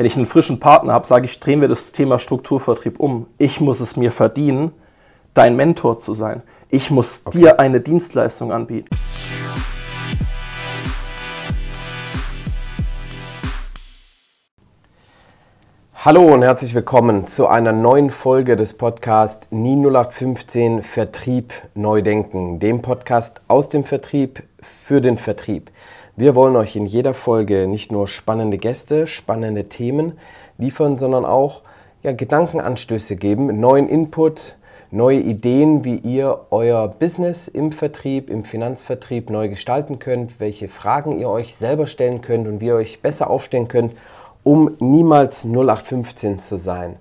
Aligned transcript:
Wenn 0.00 0.06
ich 0.06 0.16
einen 0.16 0.24
frischen 0.24 0.60
Partner 0.60 0.94
habe, 0.94 1.06
sage 1.06 1.26
ich, 1.26 1.40
drehen 1.40 1.60
wir 1.60 1.68
das 1.68 1.92
Thema 1.92 2.18
Strukturvertrieb 2.18 2.98
um. 2.98 3.26
Ich 3.36 3.60
muss 3.60 3.80
es 3.80 3.96
mir 3.96 4.10
verdienen, 4.12 4.72
dein 5.34 5.56
Mentor 5.56 5.98
zu 5.98 6.14
sein. 6.14 6.40
Ich 6.70 6.90
muss 6.90 7.20
okay. 7.26 7.38
dir 7.38 7.60
eine 7.60 7.82
Dienstleistung 7.82 8.50
anbieten. 8.50 8.88
Hallo 15.94 16.32
und 16.32 16.40
herzlich 16.40 16.74
willkommen 16.74 17.26
zu 17.26 17.46
einer 17.48 17.72
neuen 17.72 18.08
Folge 18.08 18.56
des 18.56 18.72
Podcasts 18.78 19.48
NI 19.50 19.76
0815 19.86 20.82
Vertrieb 20.82 21.52
neu 21.74 22.00
denken, 22.00 22.58
dem 22.58 22.80
Podcast 22.80 23.42
aus 23.48 23.68
dem 23.68 23.84
Vertrieb 23.84 24.44
für 24.62 25.02
den 25.02 25.18
Vertrieb. 25.18 25.70
Wir 26.20 26.34
wollen 26.34 26.54
euch 26.56 26.76
in 26.76 26.84
jeder 26.84 27.14
Folge 27.14 27.66
nicht 27.66 27.92
nur 27.92 28.06
spannende 28.06 28.58
Gäste, 28.58 29.06
spannende 29.06 29.70
Themen 29.70 30.18
liefern, 30.58 30.98
sondern 30.98 31.24
auch 31.24 31.62
ja, 32.02 32.12
Gedankenanstöße 32.12 33.16
geben, 33.16 33.58
neuen 33.58 33.88
Input, 33.88 34.56
neue 34.90 35.18
Ideen, 35.18 35.82
wie 35.82 35.96
ihr 35.96 36.40
euer 36.50 36.88
Business 36.88 37.48
im 37.48 37.72
Vertrieb, 37.72 38.28
im 38.28 38.44
Finanzvertrieb 38.44 39.30
neu 39.30 39.48
gestalten 39.48 39.98
könnt, 39.98 40.38
welche 40.40 40.68
Fragen 40.68 41.18
ihr 41.18 41.30
euch 41.30 41.56
selber 41.56 41.86
stellen 41.86 42.20
könnt 42.20 42.46
und 42.46 42.60
wie 42.60 42.66
ihr 42.66 42.74
euch 42.74 43.00
besser 43.00 43.30
aufstellen 43.30 43.68
könnt, 43.68 43.94
um 44.44 44.76
niemals 44.78 45.46
0815 45.46 46.38
zu 46.38 46.58
sein. 46.58 46.96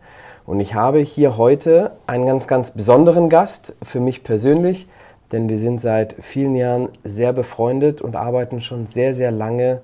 Und 0.45 0.61
ich 0.61 0.75
habe 0.75 0.99
hier 0.99 1.35
heute 1.35 1.91
einen 2.07 2.25
ganz, 2.25 2.47
ganz 2.47 2.71
besonderen 2.71 3.27
Gast 3.27 3.75
für 3.83 3.99
mich 3.99 4.23
persönlich, 4.23 4.87
denn 5.31 5.49
wir 5.49 5.57
sind 5.57 5.81
seit 5.81 6.15
vielen 6.21 6.55
Jahren 6.55 6.89
sehr 7.03 7.33
befreundet 7.33 8.01
und 8.01 8.15
arbeiten 8.15 8.61
schon 8.61 8.87
sehr, 8.87 9.13
sehr 9.13 9.31
lange 9.31 9.81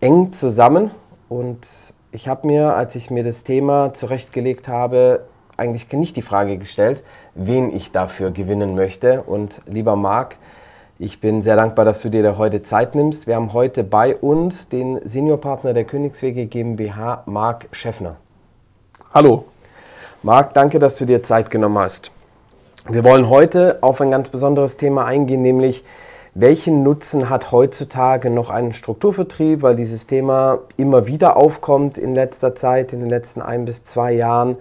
eng 0.00 0.32
zusammen. 0.32 0.90
Und 1.28 1.66
ich 2.12 2.28
habe 2.28 2.46
mir, 2.46 2.74
als 2.74 2.94
ich 2.94 3.10
mir 3.10 3.24
das 3.24 3.44
Thema 3.44 3.92
zurechtgelegt 3.94 4.68
habe, 4.68 5.24
eigentlich 5.56 5.90
nicht 5.92 6.16
die 6.16 6.22
Frage 6.22 6.56
gestellt, 6.56 7.02
wen 7.34 7.74
ich 7.74 7.92
dafür 7.92 8.30
gewinnen 8.30 8.74
möchte. 8.74 9.22
Und 9.22 9.60
lieber 9.66 9.96
Marc, 9.96 10.36
ich 10.98 11.20
bin 11.20 11.42
sehr 11.42 11.56
dankbar, 11.56 11.84
dass 11.84 12.02
du 12.02 12.08
dir 12.08 12.22
da 12.22 12.36
heute 12.36 12.62
Zeit 12.62 12.94
nimmst. 12.94 13.26
Wir 13.26 13.36
haben 13.36 13.52
heute 13.52 13.84
bei 13.84 14.14
uns 14.16 14.68
den 14.68 15.00
Seniorpartner 15.06 15.72
der 15.72 15.84
Königswege 15.84 16.46
GmbH, 16.46 17.22
Marc 17.26 17.68
Schäffner. 17.72 18.16
Hallo. 19.12 19.44
Marc, 20.22 20.52
danke, 20.52 20.78
dass 20.78 20.96
du 20.96 21.06
dir 21.06 21.22
Zeit 21.22 21.50
genommen 21.50 21.78
hast. 21.78 22.10
Wir 22.88 23.04
wollen 23.04 23.28
heute 23.28 23.82
auf 23.82 24.00
ein 24.00 24.10
ganz 24.10 24.30
besonderes 24.30 24.78
Thema 24.78 25.04
eingehen, 25.04 25.42
nämlich 25.42 25.84
welchen 26.34 26.82
Nutzen 26.82 27.28
hat 27.28 27.52
heutzutage 27.52 28.30
noch 28.30 28.48
ein 28.48 28.72
Strukturvertrieb, 28.72 29.62
weil 29.62 29.76
dieses 29.76 30.06
Thema 30.06 30.60
immer 30.78 31.06
wieder 31.06 31.36
aufkommt 31.36 31.98
in 31.98 32.14
letzter 32.14 32.56
Zeit, 32.56 32.92
in 32.92 33.00
den 33.00 33.10
letzten 33.10 33.42
ein 33.42 33.66
bis 33.66 33.84
zwei 33.84 34.12
Jahren. 34.12 34.56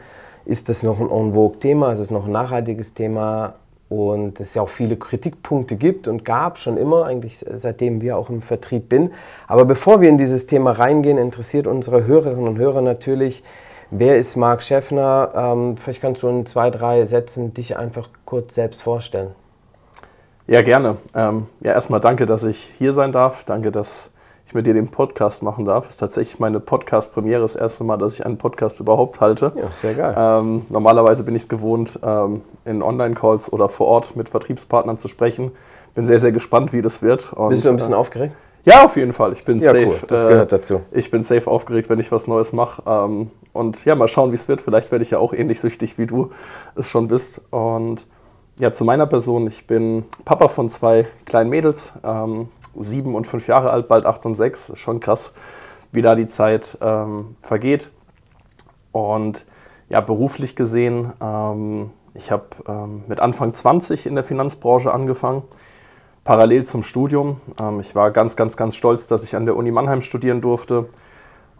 Ist 0.45 0.67
das 0.67 0.83
noch 0.83 0.99
ein 0.99 1.09
en 1.09 1.33
vogue 1.33 1.59
Thema? 1.59 1.93
Ist 1.93 1.99
es 1.99 2.11
noch 2.11 2.25
ein 2.25 2.31
nachhaltiges 2.31 2.93
Thema? 2.93 3.55
und 3.89 4.39
es 4.39 4.53
ja 4.53 4.61
auch 4.61 4.69
viele 4.69 4.97
Kritikpunkte 4.97 5.75
gibt 5.75 6.07
und 6.07 6.23
gab 6.23 6.59
schon 6.59 6.77
immer, 6.77 7.05
eigentlich 7.05 7.43
seitdem 7.51 8.01
wir 8.01 8.17
auch 8.17 8.29
im 8.29 8.43
Vertrieb 8.43 8.87
bin. 8.87 9.11
Aber 9.47 9.65
bevor 9.65 9.99
wir 9.99 10.09
in 10.09 10.19
dieses 10.19 10.45
Thema 10.45 10.71
reingehen, 10.71 11.17
interessiert 11.17 11.65
unsere 11.65 12.05
Hörerinnen 12.05 12.47
und 12.47 12.59
Hörer 12.59 12.81
natürlich, 12.81 13.43
wer 13.91 14.17
ist 14.17 14.35
Marc 14.35 14.61
Schäffner? 14.63 15.31
Ähm, 15.35 15.77
vielleicht 15.77 16.01
kannst 16.01 16.23
du 16.23 16.27
in 16.27 16.45
zwei, 16.45 16.69
drei 16.69 17.05
Sätzen 17.05 17.53
dich 17.53 17.77
einfach 17.77 18.09
kurz 18.25 18.55
selbst 18.55 18.83
vorstellen. 18.83 19.31
Ja, 20.47 20.61
gerne. 20.61 20.97
Ähm, 21.13 21.45
ja, 21.61 21.73
erstmal 21.73 21.99
danke, 21.99 22.25
dass 22.25 22.43
ich 22.43 22.71
hier 22.77 22.91
sein 22.91 23.11
darf. 23.11 23.45
Danke, 23.45 23.71
dass 23.71 24.09
ich 24.49 24.55
mit 24.55 24.65
dir 24.65 24.73
den 24.73 24.87
Podcast 24.87 25.43
machen 25.43 25.65
darf. 25.65 25.83
Das 25.83 25.93
ist 25.93 25.99
tatsächlich 25.99 26.39
meine 26.39 26.59
Podcast-Premiere, 26.59 27.41
das 27.41 27.55
erste 27.55 27.83
Mal, 27.83 27.97
dass 27.97 28.15
ich 28.15 28.25
einen 28.25 28.39
Podcast 28.39 28.79
überhaupt 28.79 29.21
halte. 29.21 29.51
Ja, 29.55 29.67
sehr 29.79 29.93
geil. 29.93 30.15
Ähm, 30.17 30.65
normalerweise 30.69 31.23
bin 31.23 31.35
ich 31.35 31.43
es 31.43 31.49
gewohnt, 31.49 31.99
ähm, 32.01 32.41
in 32.65 32.81
Online-Calls 32.81 33.53
oder 33.53 33.69
vor 33.69 33.85
Ort 33.85 34.15
mit 34.15 34.27
Vertriebspartnern 34.27 34.97
zu 34.97 35.07
sprechen. 35.07 35.51
Bin 35.93 36.07
sehr, 36.07 36.19
sehr 36.19 36.31
gespannt, 36.31 36.73
wie 36.73 36.81
das 36.81 37.03
wird. 37.03 37.31
Und, 37.33 37.49
Bist 37.49 37.63
du 37.63 37.69
ein 37.69 37.75
bisschen 37.75 37.93
äh, 37.93 37.97
aufgeregt? 37.97 38.33
Ja, 38.65 38.85
auf 38.85 38.97
jeden 38.97 39.13
Fall. 39.13 39.33
Ich 39.33 39.45
bin 39.45 39.59
ja, 39.59 39.71
safe. 39.71 39.87
Cool. 39.87 39.99
Das 40.07 40.27
gehört 40.27 40.51
dazu. 40.51 40.75
Äh, 40.91 40.99
ich 40.99 41.11
bin 41.11 41.23
safe 41.23 41.49
aufgeregt, 41.49 41.89
wenn 41.89 41.99
ich 41.99 42.11
was 42.11 42.27
Neues 42.27 42.53
mache. 42.53 42.83
Ähm, 42.85 43.31
und 43.53 43.83
ja, 43.85 43.95
mal 43.95 44.07
schauen, 44.07 44.31
wie 44.31 44.35
es 44.35 44.47
wird. 44.47 44.61
Vielleicht 44.61 44.91
werde 44.91 45.03
ich 45.03 45.11
ja 45.11 45.19
auch 45.19 45.33
ähnlich 45.33 45.59
süchtig, 45.59 45.97
wie 45.97 46.05
du 46.05 46.31
es 46.75 46.89
schon 46.89 47.07
bist. 47.07 47.41
Und 47.51 48.05
ja, 48.59 48.71
zu 48.71 48.83
meiner 48.83 49.05
Person. 49.05 49.47
Ich 49.47 49.65
bin 49.67 50.05
Papa 50.25 50.49
von 50.49 50.69
zwei 50.69 51.07
kleinen 51.25 51.49
Mädels. 51.49 51.93
Ähm, 52.03 52.49
sieben 52.77 53.15
und 53.15 53.27
fünf 53.27 53.47
Jahre 53.47 53.71
alt, 53.71 53.87
bald 53.87 54.05
acht 54.05 54.25
und 54.25 54.33
sechs. 54.33 54.69
Ist 54.69 54.79
schon 54.79 54.99
krass, 54.99 55.33
wie 55.91 56.01
da 56.01 56.15
die 56.15 56.27
Zeit 56.27 56.77
ähm, 56.81 57.37
vergeht. 57.41 57.89
Und 58.91 59.45
ja, 59.89 60.01
beruflich 60.01 60.55
gesehen, 60.55 61.13
ähm, 61.21 61.91
ich 62.13 62.31
habe 62.31 62.47
ähm, 62.67 63.03
mit 63.07 63.19
Anfang 63.19 63.53
20 63.53 64.05
in 64.05 64.15
der 64.15 64.23
Finanzbranche 64.23 64.93
angefangen, 64.93 65.43
parallel 66.23 66.65
zum 66.65 66.83
Studium. 66.83 67.37
Ähm, 67.59 67.79
ich 67.79 67.95
war 67.95 68.11
ganz, 68.11 68.35
ganz, 68.35 68.57
ganz 68.57 68.75
stolz, 68.75 69.07
dass 69.07 69.23
ich 69.23 69.35
an 69.35 69.45
der 69.45 69.55
Uni 69.55 69.71
Mannheim 69.71 70.01
studieren 70.01 70.41
durfte. 70.41 70.89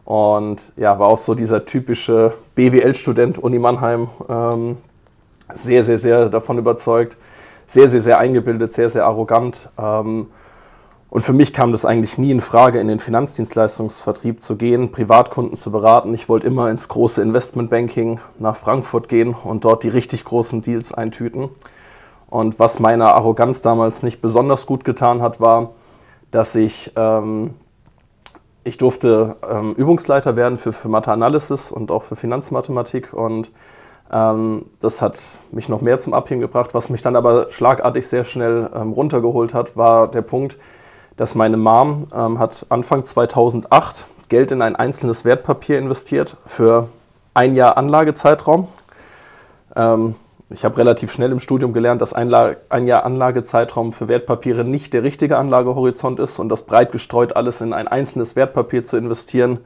Und 0.06 0.72
ja, 0.76 0.98
war 0.98 1.08
auch 1.08 1.18
so 1.18 1.36
dieser 1.36 1.66
typische 1.66 2.34
BWL-Student 2.56 3.38
Uni 3.38 3.60
Mannheim. 3.60 4.10
Ähm, 4.28 4.78
sehr, 5.54 5.84
sehr, 5.84 5.98
sehr 5.98 6.30
davon 6.30 6.58
überzeugt. 6.58 7.18
Sehr, 7.68 7.88
sehr, 7.90 8.02
sehr 8.02 8.18
eingebildet, 8.18 8.74
sehr, 8.74 8.90
sehr 8.90 9.06
arrogant. 9.06 9.70
Ähm, 9.78 10.28
und 11.12 11.22
für 11.22 11.34
mich 11.34 11.54
kam 11.54 11.72
das 11.72 11.86
eigentlich 11.86 12.20
nie 12.20 12.30
in 12.30 12.40
Frage, 12.40 12.80
in 12.80 12.88
den 12.88 13.00
Finanzdienstleistungsvertrieb 13.00 14.44
zu 14.44 14.58
gehen, 14.58 14.92
Privatkunden 14.92 15.56
zu 15.56 15.72
beraten. 15.72 16.14
Ich 16.14 16.30
wollte 16.30 16.46
immer 16.46 16.70
ins 16.70 16.88
große 16.88 17.22
Investmentbanking 17.22 18.20
nach 18.38 18.56
Frankfurt 18.56 19.10
gehen 19.10 19.34
und 19.34 19.66
dort 19.66 19.84
die 19.84 19.90
richtig 19.90 20.24
großen 20.24 20.62
Deals 20.62 20.94
eintüten. 20.94 21.50
Und 22.30 22.60
was 22.60 22.80
meiner 22.80 23.16
Arroganz 23.16 23.62
damals 23.62 24.04
nicht 24.04 24.22
besonders 24.22 24.66
gut 24.66 24.84
getan 24.84 25.22
hat, 25.22 25.42
war, 25.42 25.72
dass 26.32 26.56
ich, 26.56 26.92
ähm, 26.96 27.56
ich 28.64 28.78
durfte 28.78 29.38
ähm, 29.50 29.74
Übungsleiter 29.74 30.36
werden 30.36 30.58
für, 30.58 30.72
für 30.72 30.90
Mathe-Analysis 30.90 31.72
und 31.72 31.90
auch 31.92 32.04
für 32.04 32.16
Finanzmathematik. 32.16 33.14
Und 33.14 33.50
ähm, 34.12 34.66
das 34.80 35.02
hat 35.02 35.20
mich 35.52 35.70
noch 35.70 35.82
mehr 35.82 35.98
zum 35.98 36.14
Abhängen 36.14 36.42
gebracht. 36.42 36.74
Was 36.74 36.90
mich 36.90 37.02
dann 37.02 37.16
aber 37.16 37.50
schlagartig 37.50 38.08
sehr 38.08 38.24
schnell 38.24 38.70
ähm, 38.76 38.94
runtergeholt 38.94 39.56
hat, 39.56 39.76
war 39.76 40.08
der 40.08 40.22
Punkt, 40.22 40.58
dass 41.18 41.34
meine 41.34 41.58
Mom 41.58 42.08
ähm, 42.16 42.38
hat 42.38 42.66
Anfang 42.70 43.04
2008 43.04 44.06
Geld 44.30 44.52
in 44.52 44.62
ein 44.62 44.76
einzelnes 44.76 45.26
Wertpapier 45.26 45.80
investiert 45.80 46.38
für 46.46 46.90
ein 47.34 47.56
Jahr 47.56 47.78
Anlagezeitraum. 47.78 48.68
Ich 50.52 50.66
habe 50.66 50.78
relativ 50.78 51.12
schnell 51.12 51.32
im 51.32 51.40
Studium 51.40 51.74
gelernt, 51.74 52.02
dass 52.02 52.14
ein, 52.14 52.34
ein 52.34 52.88
Jahr 52.88 53.06
Anlagezeitraum 53.06 53.92
für 53.92 54.08
Wertpapiere 54.08 54.64
nicht 54.64 54.94
der 54.94 55.04
richtige 55.04 55.38
Anlagehorizont 55.38 56.20
ist 56.20 56.40
und 56.40 56.50
dass 56.50 56.64
breit 56.64 56.92
gestreut 56.92 57.36
alles 57.36 57.62
in 57.62 57.72
ein 57.72 57.88
einzelnes 57.88 58.36
Wertpapier 58.36 58.84
zu 58.84 58.98
investieren 58.98 59.60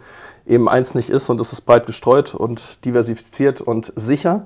eben 0.46 0.68
eins 0.68 0.96
nicht 0.96 1.10
ist 1.10 1.30
und 1.30 1.40
es 1.40 1.54
ist 1.54 1.62
breit 1.62 1.86
gestreut 1.86 2.36
und 2.36 2.84
diversifiziert 2.86 3.62
und 3.62 3.94
sicher. 3.96 4.46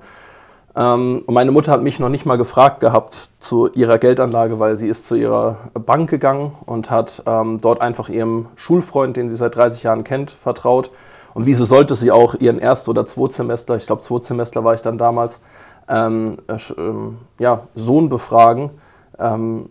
Ähm, 0.76 1.22
und 1.26 1.34
meine 1.34 1.50
Mutter 1.50 1.72
hat 1.72 1.82
mich 1.82 1.98
noch 1.98 2.08
nicht 2.08 2.26
mal 2.26 2.38
gefragt 2.38 2.80
gehabt 2.80 3.30
zu 3.38 3.68
ihrer 3.72 3.98
Geldanlage, 3.98 4.60
weil 4.60 4.76
sie 4.76 4.88
ist 4.88 5.06
zu 5.06 5.16
ihrer 5.16 5.56
Bank 5.74 6.08
gegangen 6.08 6.52
und 6.66 6.90
hat 6.90 7.22
ähm, 7.26 7.60
dort 7.60 7.80
einfach 7.80 8.08
ihrem 8.08 8.46
Schulfreund, 8.54 9.16
den 9.16 9.28
sie 9.28 9.36
seit 9.36 9.56
30 9.56 9.82
Jahren 9.82 10.04
kennt, 10.04 10.30
vertraut. 10.30 10.90
Und 11.34 11.46
wieso 11.46 11.64
sollte 11.64 11.94
sie 11.94 12.10
auch 12.10 12.34
ihren 12.34 12.58
Erst- 12.58 12.88
oder 12.88 13.06
Zweitsemester, 13.06 13.76
ich 13.76 13.86
glaube 13.86 14.02
Zweitsemester 14.02 14.64
war 14.64 14.74
ich 14.74 14.82
dann 14.82 14.98
damals, 14.98 15.40
ähm, 15.88 16.36
äh, 16.46 16.56
ähm, 16.76 17.18
ja, 17.38 17.62
Sohn 17.74 18.08
befragen? 18.08 18.70
Ähm, 19.18 19.70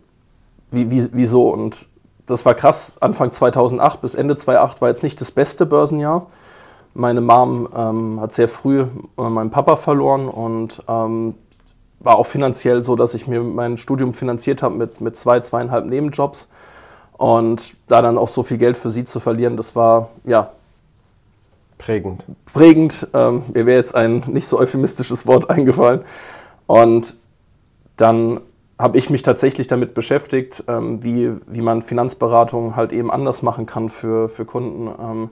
wie, 0.71 0.89
wie, 0.91 1.07
wieso? 1.13 1.49
Und 1.49 1.87
das 2.25 2.45
war 2.45 2.53
krass. 2.53 2.97
Anfang 2.99 3.31
2008 3.31 4.01
bis 4.01 4.15
Ende 4.15 4.35
2008 4.35 4.81
war 4.81 4.89
jetzt 4.89 5.03
nicht 5.03 5.19
das 5.21 5.31
beste 5.31 5.65
Börsenjahr. 5.65 6.27
Meine 6.93 7.21
Mom 7.21 7.69
ähm, 7.75 8.19
hat 8.19 8.33
sehr 8.33 8.47
früh 8.47 8.81
äh, 9.17 9.21
meinen 9.21 9.51
Papa 9.51 9.75
verloren 9.75 10.27
und 10.27 10.83
ähm, 10.87 11.35
war 11.99 12.17
auch 12.17 12.25
finanziell 12.25 12.83
so, 12.83 12.95
dass 12.95 13.13
ich 13.13 13.27
mir 13.27 13.41
mein 13.41 13.77
Studium 13.77 14.13
finanziert 14.13 14.61
habe 14.61 14.75
mit, 14.75 15.01
mit 15.01 15.15
zwei, 15.15 15.39
zweieinhalb 15.39 15.85
Nebenjobs. 15.85 16.47
Und 17.13 17.75
da 17.87 18.01
dann 18.01 18.17
auch 18.17 18.27
so 18.27 18.43
viel 18.43 18.57
Geld 18.57 18.77
für 18.77 18.91
sie 18.91 19.03
zu 19.03 19.19
verlieren, 19.19 19.57
das 19.57 19.75
war 19.75 20.09
ja 20.23 20.51
prägend. 21.77 22.25
Prägend. 22.53 23.07
Ähm, 23.13 23.43
mir 23.53 23.65
wäre 23.65 23.77
jetzt 23.77 23.95
ein 23.95 24.23
nicht 24.27 24.47
so 24.47 24.59
euphemistisches 24.59 25.27
Wort 25.27 25.49
eingefallen. 25.49 26.01
Und 26.65 27.15
dann 27.95 28.41
habe 28.79 28.97
ich 28.97 29.09
mich 29.09 29.23
tatsächlich 29.23 29.67
damit 29.67 29.93
beschäftigt, 29.93 30.63
ähm, 30.67 31.03
wie, 31.03 31.31
wie 31.47 31.61
man 31.61 31.81
Finanzberatung 31.81 32.75
halt 32.75 32.93
eben 32.93 33.09
anders 33.09 33.41
machen 33.41 33.65
kann 33.65 33.89
für, 33.89 34.29
für 34.29 34.45
Kunden. 34.45 34.87
Ähm, 34.87 35.29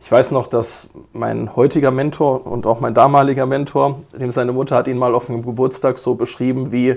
ich 0.00 0.12
weiß 0.12 0.30
noch, 0.30 0.46
dass 0.46 0.90
mein 1.12 1.56
heutiger 1.56 1.90
Mentor 1.90 2.46
und 2.46 2.66
auch 2.66 2.80
mein 2.80 2.92
damaliger 2.92 3.46
Mentor, 3.46 4.00
dem 4.18 4.30
seine 4.30 4.52
Mutter 4.52 4.76
hat 4.76 4.88
ihn 4.88 4.98
mal 4.98 5.14
auf 5.14 5.30
einem 5.30 5.42
Geburtstag 5.42 5.96
so 5.98 6.14
beschrieben 6.14 6.70
wie 6.70 6.96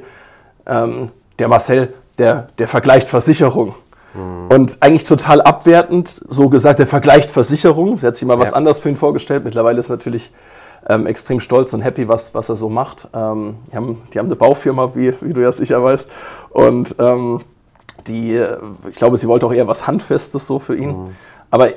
ähm, 0.66 1.08
der 1.40 1.48
Marcel, 1.48 1.94
der, 2.18 2.50
der 2.58 2.68
vergleicht 2.68 3.10
Versicherung. 3.10 3.74
Mhm. 4.14 4.48
Und 4.50 4.78
eigentlich 4.80 5.04
total 5.04 5.42
abwertend, 5.42 6.22
so 6.28 6.50
gesagt, 6.50 6.80
der 6.80 6.88
vergleicht 6.88 7.32
Versicherungen. 7.32 7.98
Sie 7.98 8.08
hat 8.08 8.16
sich 8.16 8.28
mal 8.28 8.40
was 8.40 8.54
anderes 8.54 8.80
für 8.80 8.90
ihn 8.90 8.96
vorgestellt. 8.96 9.44
Mittlerweile 9.44 9.80
ist 9.80 9.90
natürlich 9.90 10.32
ähm, 10.88 11.08
extrem 11.08 11.40
stolz 11.40 11.74
und 11.74 11.82
happy, 11.82 12.08
was, 12.08 12.34
was 12.34 12.50
er 12.50 12.56
so 12.56 12.70
macht. 12.70 13.08
Ähm, 13.14 13.58
die, 13.72 13.76
haben, 13.76 14.02
die 14.14 14.20
haben 14.20 14.28
eine 14.28 14.36
Baufirma, 14.36 14.96
wie, 14.96 15.14
wie 15.22 15.34
du 15.34 15.42
ja 15.42 15.52
sicher 15.52 15.84
weißt. 15.84 16.10
Und 16.52 16.96
ähm, 17.00 17.40
die, 18.08 18.44
ich 18.90 18.96
glaube, 18.96 19.18
sie 19.18 19.28
wollte 19.28 19.46
auch 19.46 19.54
eher 19.54 19.68
was 19.68 19.88
Handfestes 19.88 20.48
so 20.48 20.60
für 20.60 20.76
ihn. 20.76 20.90
Mhm. 20.90 21.16
Aber 21.52 21.70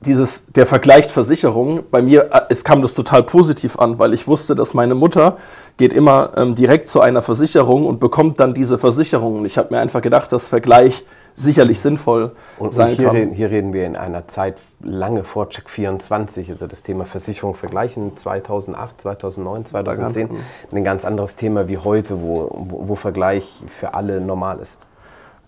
dieses, 0.00 0.46
der 0.46 0.66
Vergleich 0.66 1.08
Versicherungen, 1.08 1.82
bei 1.90 2.02
mir, 2.02 2.32
äh, 2.32 2.40
es 2.50 2.62
kam 2.64 2.82
das 2.82 2.94
total 2.94 3.22
positiv 3.24 3.78
an, 3.78 3.98
weil 3.98 4.14
ich 4.14 4.28
wusste, 4.28 4.54
dass 4.54 4.74
meine 4.74 4.94
Mutter 4.94 5.38
geht 5.76 5.92
immer 5.92 6.32
ähm, 6.36 6.54
direkt 6.54 6.88
zu 6.88 7.00
einer 7.00 7.22
Versicherung 7.22 7.86
und 7.86 7.98
bekommt 7.98 8.38
dann 8.40 8.54
diese 8.54 8.78
Versicherung. 8.78 9.38
Und 9.38 9.44
ich 9.46 9.58
habe 9.58 9.74
mir 9.74 9.80
einfach 9.80 10.00
gedacht, 10.00 10.30
dass 10.32 10.48
Vergleich 10.48 11.04
sicherlich 11.34 11.80
sinnvoll 11.80 12.32
und, 12.58 12.74
sein 12.74 12.90
und 12.90 12.96
hier 12.96 13.06
kann. 13.06 13.16
Reden, 13.16 13.32
hier 13.32 13.50
reden 13.50 13.72
wir 13.72 13.86
in 13.86 13.96
einer 13.96 14.26
Zeit 14.28 14.58
lange 14.82 15.24
vor 15.24 15.48
Check 15.48 15.70
24, 15.70 16.50
also 16.50 16.66
das 16.66 16.82
Thema 16.82 17.04
Versicherung 17.04 17.54
vergleichen, 17.54 18.16
2008, 18.16 19.00
2009, 19.02 19.64
2010, 19.66 20.28
ganz 20.28 20.40
ein 20.72 20.84
ganz 20.84 21.04
anderes 21.04 21.36
Thema 21.36 21.68
wie 21.68 21.78
heute, 21.78 22.20
wo, 22.20 22.50
wo, 22.52 22.88
wo 22.88 22.96
Vergleich 22.96 23.62
für 23.78 23.94
alle 23.94 24.20
normal 24.20 24.58
ist. 24.60 24.80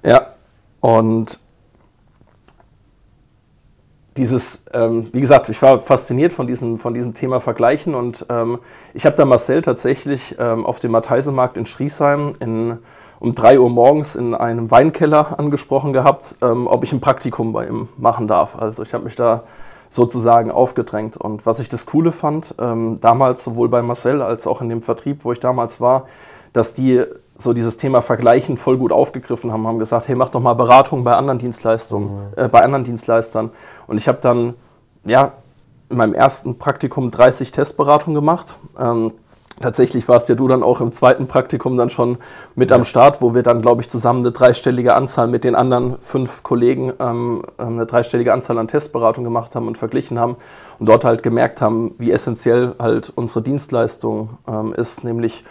Ja, 0.05 0.35
und 0.81 1.39
dieses, 4.17 4.59
ähm, 4.73 5.09
wie 5.13 5.21
gesagt, 5.21 5.49
ich 5.49 5.61
war 5.63 5.79
fasziniert 5.79 6.33
von 6.33 6.47
diesem, 6.47 6.79
von 6.79 6.95
diesem 6.95 7.15
Thema 7.15 7.41
Vergleichen 7.41 7.95
und 7.95 8.27
ähm, 8.29 8.59
ich 8.93 9.07
habe 9.07 9.17
da 9.17 9.25
Marcel 9.25 9.63
tatsächlich 9.63 10.37
ähm, 10.39 10.67
auf 10.67 10.81
dem 10.81 10.91
Matheisemarkt 10.91 11.57
in 11.57 11.67
Schriesheim 11.67 12.33
in, 12.41 12.79
um 13.21 13.35
3 13.35 13.61
Uhr 13.61 13.71
morgens 13.71 14.17
in 14.17 14.35
einem 14.35 14.71
Weinkeller 14.71 15.39
angesprochen 15.39 15.93
gehabt, 15.93 16.37
ähm, 16.43 16.67
ob 16.67 16.83
ich 16.83 16.93
ein 16.93 17.01
Praktikum 17.01 17.53
bei 17.53 17.69
ihm 17.69 17.89
machen 17.97 18.27
darf. 18.27 18.57
Also 18.57 18.83
ich 18.83 18.93
habe 18.95 19.05
mich 19.05 19.15
da 19.15 19.45
sozusagen 19.91 20.51
aufgedrängt 20.51 21.17
und 21.17 21.47
was 21.47 21.59
ich 21.59 21.69
das 21.69 21.87
Coole 21.87 22.13
fand, 22.13 22.55
ähm, 22.59 22.99
damals 23.01 23.45
sowohl 23.45 23.69
bei 23.69 23.83
Marcel 23.83 24.23
als 24.23 24.47
auch 24.47 24.61
in 24.61 24.69
dem 24.69 24.83
Vertrieb, 24.83 25.25
wo 25.25 25.33
ich 25.33 25.41
damals 25.41 25.81
war, 25.81 26.07
dass 26.53 26.75
die 26.75 27.05
so 27.41 27.53
dieses 27.53 27.77
Thema 27.77 28.03
Vergleichen 28.03 28.57
voll 28.57 28.79
gut 28.79 28.93
aufgegriffen 28.93 29.53
haben, 29.53 29.67
haben 29.67 29.79
gesagt, 29.79 30.09
hey, 30.09 30.15
mach 30.15 30.29
doch 30.29 30.41
mal 30.41 30.55
Beratung 30.55 31.05
bei 31.05 31.15
anderen 31.15 31.39
Dienstleistungen, 31.39 32.09
mhm. 32.09 32.45
äh, 32.45 32.49
bei 32.49 32.63
anderen 32.63 32.85
Dienstleistern. 32.85 33.51
Und 33.87 33.97
ich 33.97 34.09
habe 34.09 34.19
dann, 34.21 34.55
ja, 35.05 35.33
in 35.91 35.97
meinem 35.97 36.15
ersten 36.15 36.59
Praktikum 36.59 37.11
30 37.11 37.51
Testberatungen 37.51 38.15
gemacht. 38.15 38.57
Ähm, 38.79 39.13
tatsächlich 39.61 40.09
warst 40.09 40.29
ja 40.29 40.35
du 40.35 40.49
dann 40.49 40.63
auch 40.63 40.81
im 40.81 40.93
zweiten 40.93 41.27
Praktikum 41.27 41.77
dann 41.77 41.91
schon 41.91 42.19
mit 42.55 42.71
ja. 42.71 42.77
am 42.77 42.85
Start, 42.85 43.21
wo 43.21 43.35
wir 43.35 43.43
dann, 43.43 43.61
glaube 43.61 43.83
ich, 43.83 43.89
zusammen 43.89 44.21
eine 44.21 44.33
dreistellige 44.33 44.95
Anzahl 44.95 45.27
mit 45.27 45.45
den 45.45 45.55
anderen 45.55 45.97
fünf 46.01 46.43
Kollegen 46.43 46.93
ähm, 46.99 47.43
ähm, 47.59 47.67
eine 47.75 47.87
dreistellige 47.87 48.33
Anzahl 48.33 48.59
an 48.59 48.69
Testberatungen 48.69 49.25
gemacht 49.25 49.55
haben 49.55 49.67
und 49.67 49.77
verglichen 49.77 50.19
haben 50.19 50.37
und 50.79 50.89
dort 50.89 51.05
halt 51.05 51.23
gemerkt 51.23 51.61
haben, 51.61 51.95
wie 51.99 52.13
essentiell 52.13 52.75
halt 52.79 53.13
unsere 53.15 53.43
Dienstleistung 53.43 54.31
ähm, 54.49 54.73
ist, 54.73 55.05
nämlich 55.05 55.45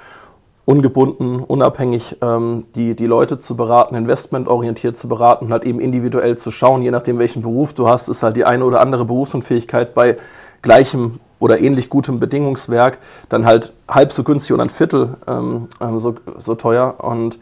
ungebunden, 0.70 1.40
unabhängig 1.40 2.18
ähm, 2.22 2.66
die, 2.76 2.96
die 2.96 3.08
Leute 3.08 3.40
zu 3.40 3.56
beraten, 3.56 3.96
investmentorientiert 3.96 4.96
zu 4.96 5.08
beraten 5.08 5.46
und 5.46 5.52
halt 5.52 5.64
eben 5.66 5.80
individuell 5.80 6.38
zu 6.38 6.52
schauen, 6.52 6.84
je 6.84 6.92
nachdem 6.92 7.18
welchen 7.18 7.42
Beruf 7.42 7.74
du 7.74 7.90
hast, 7.90 8.08
ist 8.08 8.22
halt 8.22 8.36
die 8.36 8.46
eine 8.46 8.64
oder 8.64 8.80
andere 8.80 9.06
Berufsunfähigkeit 9.06 9.96
bei 9.96 10.20
gleichem 10.62 11.22
oder 11.40 11.60
ähnlich 11.60 11.90
gutem 11.90 12.20
Bedingungswerk 12.20 13.00
dann 13.30 13.48
halt 13.48 13.74
halb 13.90 14.12
so 14.12 14.24
günstig 14.24 14.54
oder 14.54 14.62
ein 14.62 14.70
Viertel 14.70 15.16
ähm, 15.28 15.70
ähm, 15.82 15.98
so, 15.98 16.14
so 16.38 16.54
teuer. 16.54 16.98
Und 17.00 17.40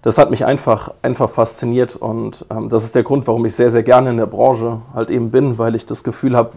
das 0.00 0.16
hat 0.16 0.30
mich 0.30 0.46
einfach, 0.46 0.94
einfach 1.02 1.28
fasziniert. 1.28 1.96
Und 1.96 2.46
ähm, 2.48 2.70
das 2.70 2.84
ist 2.84 2.94
der 2.94 3.02
Grund, 3.02 3.26
warum 3.26 3.44
ich 3.44 3.54
sehr, 3.54 3.70
sehr 3.70 3.82
gerne 3.82 4.08
in 4.08 4.16
der 4.16 4.24
Branche 4.24 4.80
halt 4.94 5.10
eben 5.10 5.30
bin, 5.30 5.58
weil 5.58 5.74
ich 5.74 5.84
das 5.84 6.02
Gefühl 6.02 6.34
habe, 6.34 6.52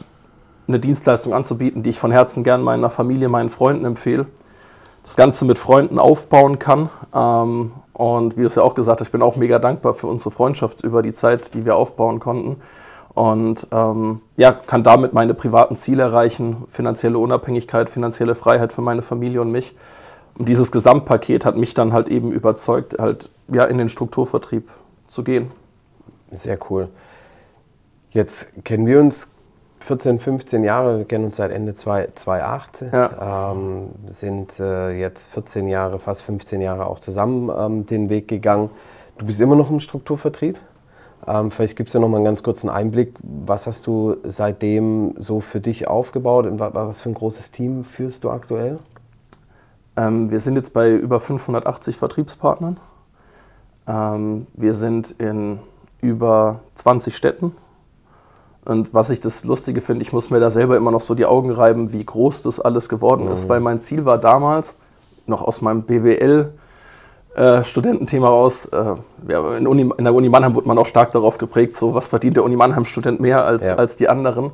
eine 0.69 0.79
Dienstleistung 0.79 1.33
anzubieten, 1.33 1.83
die 1.83 1.89
ich 1.89 1.99
von 1.99 2.13
Herzen 2.13 2.45
gern 2.45 2.61
meiner 2.61 2.89
Familie, 2.89 3.27
meinen 3.27 3.49
Freunden 3.49 3.83
empfehle 3.83 4.25
das 5.05 5.15
Ganze 5.15 5.45
mit 5.45 5.59
Freunden 5.59 5.99
aufbauen 5.99 6.57
kann. 6.57 6.89
Ähm, 7.13 7.73
und 7.93 8.35
wie 8.37 8.41
du 8.41 8.47
es 8.47 8.55
ja 8.55 8.63
auch 8.63 8.73
gesagt 8.73 8.99
hast, 8.99 9.07
ich 9.07 9.11
bin 9.11 9.21
auch 9.21 9.35
mega 9.35 9.59
dankbar 9.59 9.93
für 9.93 10.07
unsere 10.07 10.31
Freundschaft 10.31 10.83
über 10.83 11.03
die 11.03 11.13
Zeit, 11.13 11.53
die 11.53 11.63
wir 11.63 11.75
aufbauen 11.75 12.19
konnten. 12.19 12.59
Und 13.13 13.67
ähm, 13.71 14.21
ja, 14.35 14.51
kann 14.51 14.83
damit 14.83 15.13
meine 15.13 15.35
privaten 15.35 15.75
Ziele 15.75 16.03
erreichen, 16.03 16.63
finanzielle 16.69 17.19
Unabhängigkeit, 17.19 17.89
finanzielle 17.89 18.33
Freiheit 18.33 18.73
für 18.73 18.81
meine 18.81 19.03
Familie 19.03 19.41
und 19.41 19.51
mich. 19.51 19.75
Und 20.37 20.49
dieses 20.49 20.71
Gesamtpaket 20.71 21.45
hat 21.45 21.55
mich 21.55 21.75
dann 21.75 21.93
halt 21.93 22.09
eben 22.09 22.31
überzeugt, 22.31 22.97
halt 22.99 23.29
ja 23.47 23.63
in 23.65 23.77
den 23.77 23.89
Strukturvertrieb 23.89 24.69
zu 25.07 25.23
gehen. 25.23 25.51
Sehr 26.31 26.57
cool. 26.69 26.89
Jetzt 28.09 28.47
kennen 28.65 28.87
wir 28.87 28.99
uns 28.99 29.29
14, 29.85 30.17
15 30.17 30.63
Jahre, 30.63 30.97
wir 30.97 31.05
kennen 31.05 31.25
uns 31.25 31.35
seit 31.35 31.51
Ende 31.51 31.75
2018, 31.75 32.89
ja. 32.91 33.51
ähm, 33.51 33.89
sind 34.07 34.59
äh, 34.59 34.97
jetzt 34.99 35.27
14 35.27 35.67
Jahre, 35.67 35.99
fast 35.99 36.23
15 36.23 36.59
Jahre 36.59 36.87
auch 36.87 36.97
zusammen 36.97 37.51
ähm, 37.55 37.85
den 37.85 38.09
Weg 38.09 38.27
gegangen. 38.27 38.71
Du 39.19 39.27
bist 39.27 39.39
immer 39.39 39.55
noch 39.55 39.69
im 39.69 39.79
Strukturvertrieb. 39.79 40.57
Ähm, 41.27 41.51
vielleicht 41.51 41.75
gibst 41.77 41.93
du 41.93 41.99
noch 41.99 42.07
mal 42.07 42.17
einen 42.17 42.25
ganz 42.25 42.41
kurzen 42.41 42.67
Einblick. 42.67 43.13
Was 43.21 43.67
hast 43.67 43.85
du 43.85 44.17
seitdem 44.23 45.13
so 45.19 45.39
für 45.39 45.59
dich 45.59 45.87
aufgebaut 45.87 46.47
und 46.47 46.59
was 46.59 47.01
für 47.01 47.09
ein 47.09 47.15
großes 47.15 47.51
Team 47.51 47.83
führst 47.83 48.23
du 48.23 48.31
aktuell? 48.31 48.79
Ähm, 49.97 50.31
wir 50.31 50.39
sind 50.39 50.55
jetzt 50.55 50.73
bei 50.73 50.93
über 50.93 51.19
580 51.19 51.97
Vertriebspartnern. 51.97 52.79
Ähm, 53.87 54.47
wir 54.55 54.73
sind 54.73 55.11
in 55.19 55.59
über 56.01 56.61
20 56.73 57.15
Städten 57.15 57.55
und 58.65 58.93
was 58.93 59.11
ich 59.11 59.19
das 59.19 59.45
Lustige 59.45 59.79
finde, 59.79 60.01
ich 60.01 60.11
muss 60.11 60.29
mir 60.29 60.39
da 60.39 60.49
selber 60.49 60.75
immer 60.75 60.91
noch 60.91 61.01
so 61.01 61.13
die 61.15 61.25
Augen 61.25 61.51
reiben, 61.51 61.93
wie 61.93 62.03
groß 62.03 62.41
das 62.43 62.59
alles 62.59 62.89
geworden 62.89 63.25
mhm. 63.25 63.31
ist, 63.31 63.47
weil 63.47 63.59
mein 63.59 63.79
Ziel 63.79 64.05
war 64.05 64.17
damals, 64.17 64.75
noch 65.27 65.41
aus 65.41 65.61
meinem 65.61 65.83
BWL, 65.83 66.51
äh, 67.35 67.63
Studententhema 67.63 68.27
raus. 68.27 68.65
Äh, 68.65 68.95
ja, 69.31 69.57
in, 69.57 69.67
Uni, 69.67 69.89
in, 69.97 70.03
der 70.03 70.13
Uni 70.13 70.29
Mannheim 70.29 70.55
wurde 70.55 70.67
man 70.67 70.77
auch 70.77 70.85
stark 70.85 71.11
darauf 71.11 71.37
geprägt, 71.37 71.75
so 71.75 71.93
was 71.93 72.07
verdient 72.07 72.37
der 72.37 72.43
Uni 72.43 72.55
Mannheim-Student 72.55 73.19
mehr 73.19 73.45
als, 73.45 73.65
ja. 73.65 73.75
als 73.75 73.97
die 73.97 74.09
anderen. 74.09 74.51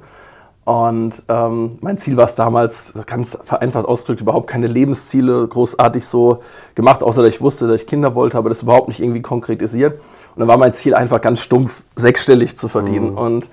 Und 0.63 1.23
ähm, 1.27 1.79
mein 1.81 1.97
Ziel 1.97 2.17
war 2.17 2.25
es 2.25 2.35
damals, 2.35 2.93
ganz 3.07 3.37
vereinfacht 3.43 3.85
ausgedrückt, 3.85 4.21
überhaupt 4.21 4.47
keine 4.47 4.67
Lebensziele 4.67 5.47
großartig 5.47 6.05
so 6.05 6.41
gemacht, 6.75 7.01
außer 7.01 7.23
dass 7.23 7.33
ich 7.33 7.41
wusste, 7.41 7.67
dass 7.67 7.81
ich 7.81 7.87
Kinder 7.87 8.13
wollte, 8.13 8.37
aber 8.37 8.49
das 8.49 8.61
überhaupt 8.61 8.87
nicht 8.87 8.99
irgendwie 8.99 9.21
konkretisiert. 9.21 9.99
Und 10.35 10.39
dann 10.39 10.47
war 10.47 10.57
mein 10.57 10.73
Ziel 10.73 10.93
einfach 10.93 11.19
ganz 11.19 11.41
stumpf, 11.41 11.81
sechsstellig 11.95 12.57
zu 12.57 12.67
verdienen. 12.67 13.11
Mhm. 13.11 13.17
Und 13.17 13.49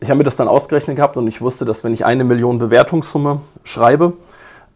ich 0.00 0.10
habe 0.10 0.18
mir 0.18 0.24
das 0.24 0.36
dann 0.36 0.48
ausgerechnet 0.48 0.96
gehabt 0.96 1.16
und 1.16 1.26
ich 1.26 1.40
wusste, 1.40 1.64
dass 1.64 1.84
wenn 1.84 1.92
ich 1.92 2.04
eine 2.04 2.24
Million 2.24 2.58
Bewertungssumme 2.58 3.40
schreibe 3.64 4.12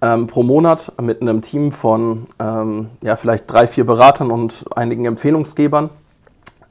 ähm, 0.01 0.27
pro 0.27 0.43
Monat 0.43 0.93
mit 1.01 1.21
einem 1.21 1.43
Team 1.43 1.73
von 1.73 2.27
ähm, 2.39 2.91
ja, 3.03 3.17
vielleicht 3.17 3.51
drei, 3.51 3.67
vier 3.67 3.85
Beratern 3.85 4.31
und 4.31 4.65
einigen 4.75 5.05
Empfehlungsgebern, 5.05 5.91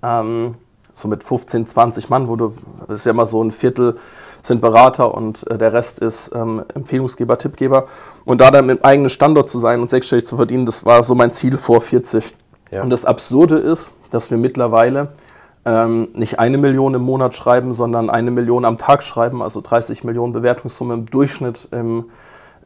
ähm, 0.01 0.55
so 0.93 1.07
mit 1.07 1.23
15, 1.23 1.67
20 1.67 2.09
Mann, 2.09 2.27
wo 2.27 2.35
du, 2.35 2.53
das 2.87 2.97
ist 2.97 3.05
ja 3.05 3.11
immer 3.11 3.25
so 3.25 3.43
ein 3.43 3.51
Viertel 3.51 3.97
sind 4.41 4.61
Berater 4.61 5.13
und 5.13 5.49
äh, 5.49 5.57
der 5.57 5.73
Rest 5.73 5.99
ist 5.99 6.31
ähm, 6.33 6.63
Empfehlungsgeber, 6.73 7.37
Tippgeber. 7.37 7.87
Und 8.25 8.41
da 8.41 8.51
dann 8.51 8.69
einem 8.69 8.79
eigenen 8.81 9.09
Standort 9.09 9.49
zu 9.49 9.59
sein 9.59 9.81
und 9.81 9.89
sechsstellig 9.89 10.25
zu 10.25 10.37
verdienen, 10.37 10.65
das 10.65 10.85
war 10.85 11.03
so 11.03 11.13
mein 11.15 11.33
Ziel 11.33 11.57
vor 11.57 11.81
40. 11.81 12.33
Ja. 12.71 12.83
Und 12.83 12.89
das 12.89 13.05
Absurde 13.05 13.57
ist, 13.57 13.91
dass 14.11 14.31
wir 14.31 14.37
mittlerweile 14.37 15.09
ähm, 15.65 16.09
nicht 16.13 16.39
eine 16.39 16.57
Million 16.57 16.93
im 16.93 17.01
Monat 17.01 17.35
schreiben, 17.35 17.73
sondern 17.73 18.09
eine 18.09 18.31
Million 18.31 18.65
am 18.65 18.77
Tag 18.77 19.03
schreiben, 19.03 19.41
also 19.41 19.61
30 19.61 20.03
Millionen 20.03 20.33
Bewertungssumme 20.33 20.93
im 20.93 21.05
Durchschnitt 21.05 21.67
im, 21.71 22.05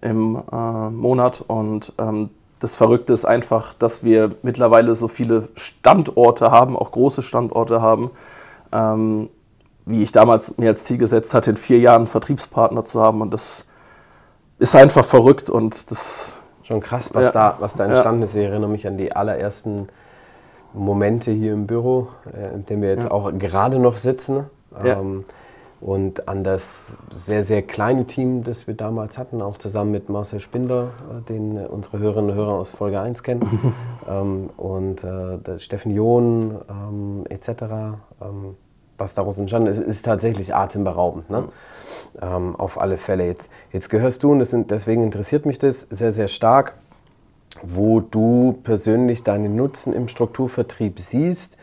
im 0.02 0.42
äh, 0.52 0.90
Monat. 0.90 1.44
Und 1.48 1.94
ähm, 1.98 2.30
das 2.60 2.76
Verrückte 2.76 3.14
ist 3.14 3.26
einfach, 3.26 3.74
dass 3.74 4.04
wir 4.04 4.36
mittlerweile 4.42 4.96
so 4.96 5.08
viele 5.08 5.50
Standorte 5.56 6.52
haben, 6.52 6.78
auch 6.78 6.92
große 6.92 7.22
Standorte 7.22 7.82
haben, 7.82 8.12
ähm, 8.72 9.30
wie 9.86 10.04
ich 10.04 10.12
damals 10.12 10.58
mir 10.58 10.70
als 10.70 10.86
Ziel 10.86 10.98
gesetzt 10.98 11.34
hatte, 11.34 11.52
in 11.52 11.58
vier 11.58 11.80
Jahren 11.80 12.08
Vertriebspartner 12.08 12.86
zu 12.86 13.02
haben. 13.02 13.22
Und 13.22 13.34
das 13.34 13.66
ist 14.60 14.76
einfach 14.76 15.04
verrückt 15.04 15.50
und 15.50 15.92
das. 15.92 16.34
Schon 16.62 16.80
krass, 16.80 17.14
was, 17.14 17.26
ja, 17.26 17.32
da, 17.32 17.58
was 17.60 17.74
da 17.74 17.84
entstanden 17.84 18.22
ja. 18.22 18.26
ist. 18.26 18.36
Ich 18.36 18.46
erinnere 18.46 18.70
mich 18.70 18.88
an 18.88 18.98
die 18.98 19.14
allerersten 19.14 19.90
Momente 20.74 21.32
hier 21.32 21.54
im 21.54 21.68
Büro, 21.68 22.08
äh, 22.34 22.54
in 22.54 22.66
dem 22.66 22.82
wir 22.82 22.90
jetzt 22.90 23.06
ja. 23.06 23.12
auch 23.12 23.32
gerade 23.38 23.80
noch 23.80 23.98
sitzen. 23.98 24.46
Ja. 24.84 25.00
Ähm, 25.00 25.26
und 25.84 26.30
an 26.30 26.46
das 26.46 26.96
sehr, 27.12 27.44
sehr 27.44 27.62
kleine 27.62 28.06
Team, 28.06 28.46
das 28.46 28.68
wir 28.68 28.74
damals 28.74 29.18
hatten, 29.18 29.42
auch 29.42 29.58
zusammen 29.58 29.92
mit 29.92 30.08
Marcel 30.08 30.40
Spindler, 30.40 30.92
äh, 31.12 31.22
den 31.28 31.58
unsere 31.66 32.00
Hörerinnen 32.00 32.32
und 32.32 32.38
Hörer 32.38 32.54
aus 32.54 32.72
Folge 32.72 33.02
1 33.02 33.22
kennen, 33.22 33.76
ähm, 34.10 34.50
und 34.56 35.04
äh, 35.04 35.60
Steffen 35.60 35.94
John 35.94 36.56
ähm, 36.70 37.26
etc., 37.28 37.50
ähm, 38.22 38.56
was 38.98 39.14
daraus 39.14 39.38
entstanden 39.38 39.68
ist, 39.68 39.80
ist 39.80 40.06
tatsächlich 40.06 40.56
atemberaubend. 40.56 41.30
Ne? 41.30 41.42
Mhm. 42.22 42.56
auf 42.56 42.80
alle 42.80 42.98
Fälle. 42.98 43.26
Jetzt, 43.26 43.50
jetzt 43.72 43.90
gehörst 43.90 44.22
du, 44.22 44.32
und 44.32 44.46
sind, 44.46 44.70
deswegen 44.70 45.02
interessiert 45.02 45.48
mich 45.48 45.58
das 45.58 45.88
sehr, 45.90 46.12
sehr 46.12 46.28
stark, 46.28 46.76
wo 47.62 48.00
du 48.00 48.60
persönlich 48.64 49.24
deinen 49.24 49.56
Nutzen 49.56 49.94
im 49.94 50.08
Strukturvertrieb 50.08 51.00
siehst, 51.00 51.58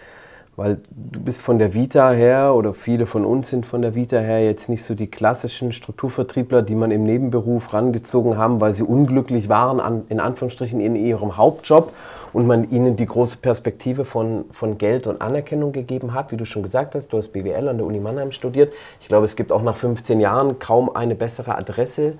Weil 0.60 0.78
du 0.90 1.20
bist 1.20 1.40
von 1.40 1.58
der 1.58 1.72
Vita 1.72 2.10
her 2.10 2.54
oder 2.54 2.74
viele 2.74 3.06
von 3.06 3.24
uns 3.24 3.48
sind 3.48 3.64
von 3.64 3.80
der 3.80 3.94
Vita 3.94 4.18
her 4.18 4.44
jetzt 4.44 4.68
nicht 4.68 4.84
so 4.84 4.94
die 4.94 5.06
klassischen 5.06 5.72
Strukturvertriebler, 5.72 6.60
die 6.60 6.74
man 6.74 6.90
im 6.90 7.04
Nebenberuf 7.04 7.72
rangezogen 7.72 8.36
haben, 8.36 8.60
weil 8.60 8.74
sie 8.74 8.82
unglücklich 8.82 9.48
waren, 9.48 9.80
an, 9.80 10.02
in 10.10 10.20
Anführungsstrichen 10.20 10.78
in 10.78 10.96
ihrem 10.96 11.38
Hauptjob 11.38 11.94
und 12.34 12.46
man 12.46 12.70
ihnen 12.70 12.96
die 12.96 13.06
große 13.06 13.38
Perspektive 13.38 14.04
von, 14.04 14.44
von 14.52 14.76
Geld 14.76 15.06
und 15.06 15.22
Anerkennung 15.22 15.72
gegeben 15.72 16.12
hat. 16.12 16.30
Wie 16.30 16.36
du 16.36 16.44
schon 16.44 16.62
gesagt 16.62 16.94
hast, 16.94 17.08
du 17.08 17.16
hast 17.16 17.28
BWL 17.28 17.66
an 17.66 17.78
der 17.78 17.86
Uni 17.86 17.98
Mannheim 17.98 18.30
studiert. 18.30 18.70
Ich 19.00 19.08
glaube, 19.08 19.24
es 19.24 19.36
gibt 19.36 19.52
auch 19.52 19.62
nach 19.62 19.76
15 19.76 20.20
Jahren 20.20 20.58
kaum 20.58 20.94
eine 20.94 21.14
bessere 21.14 21.56
Adresse 21.56 22.18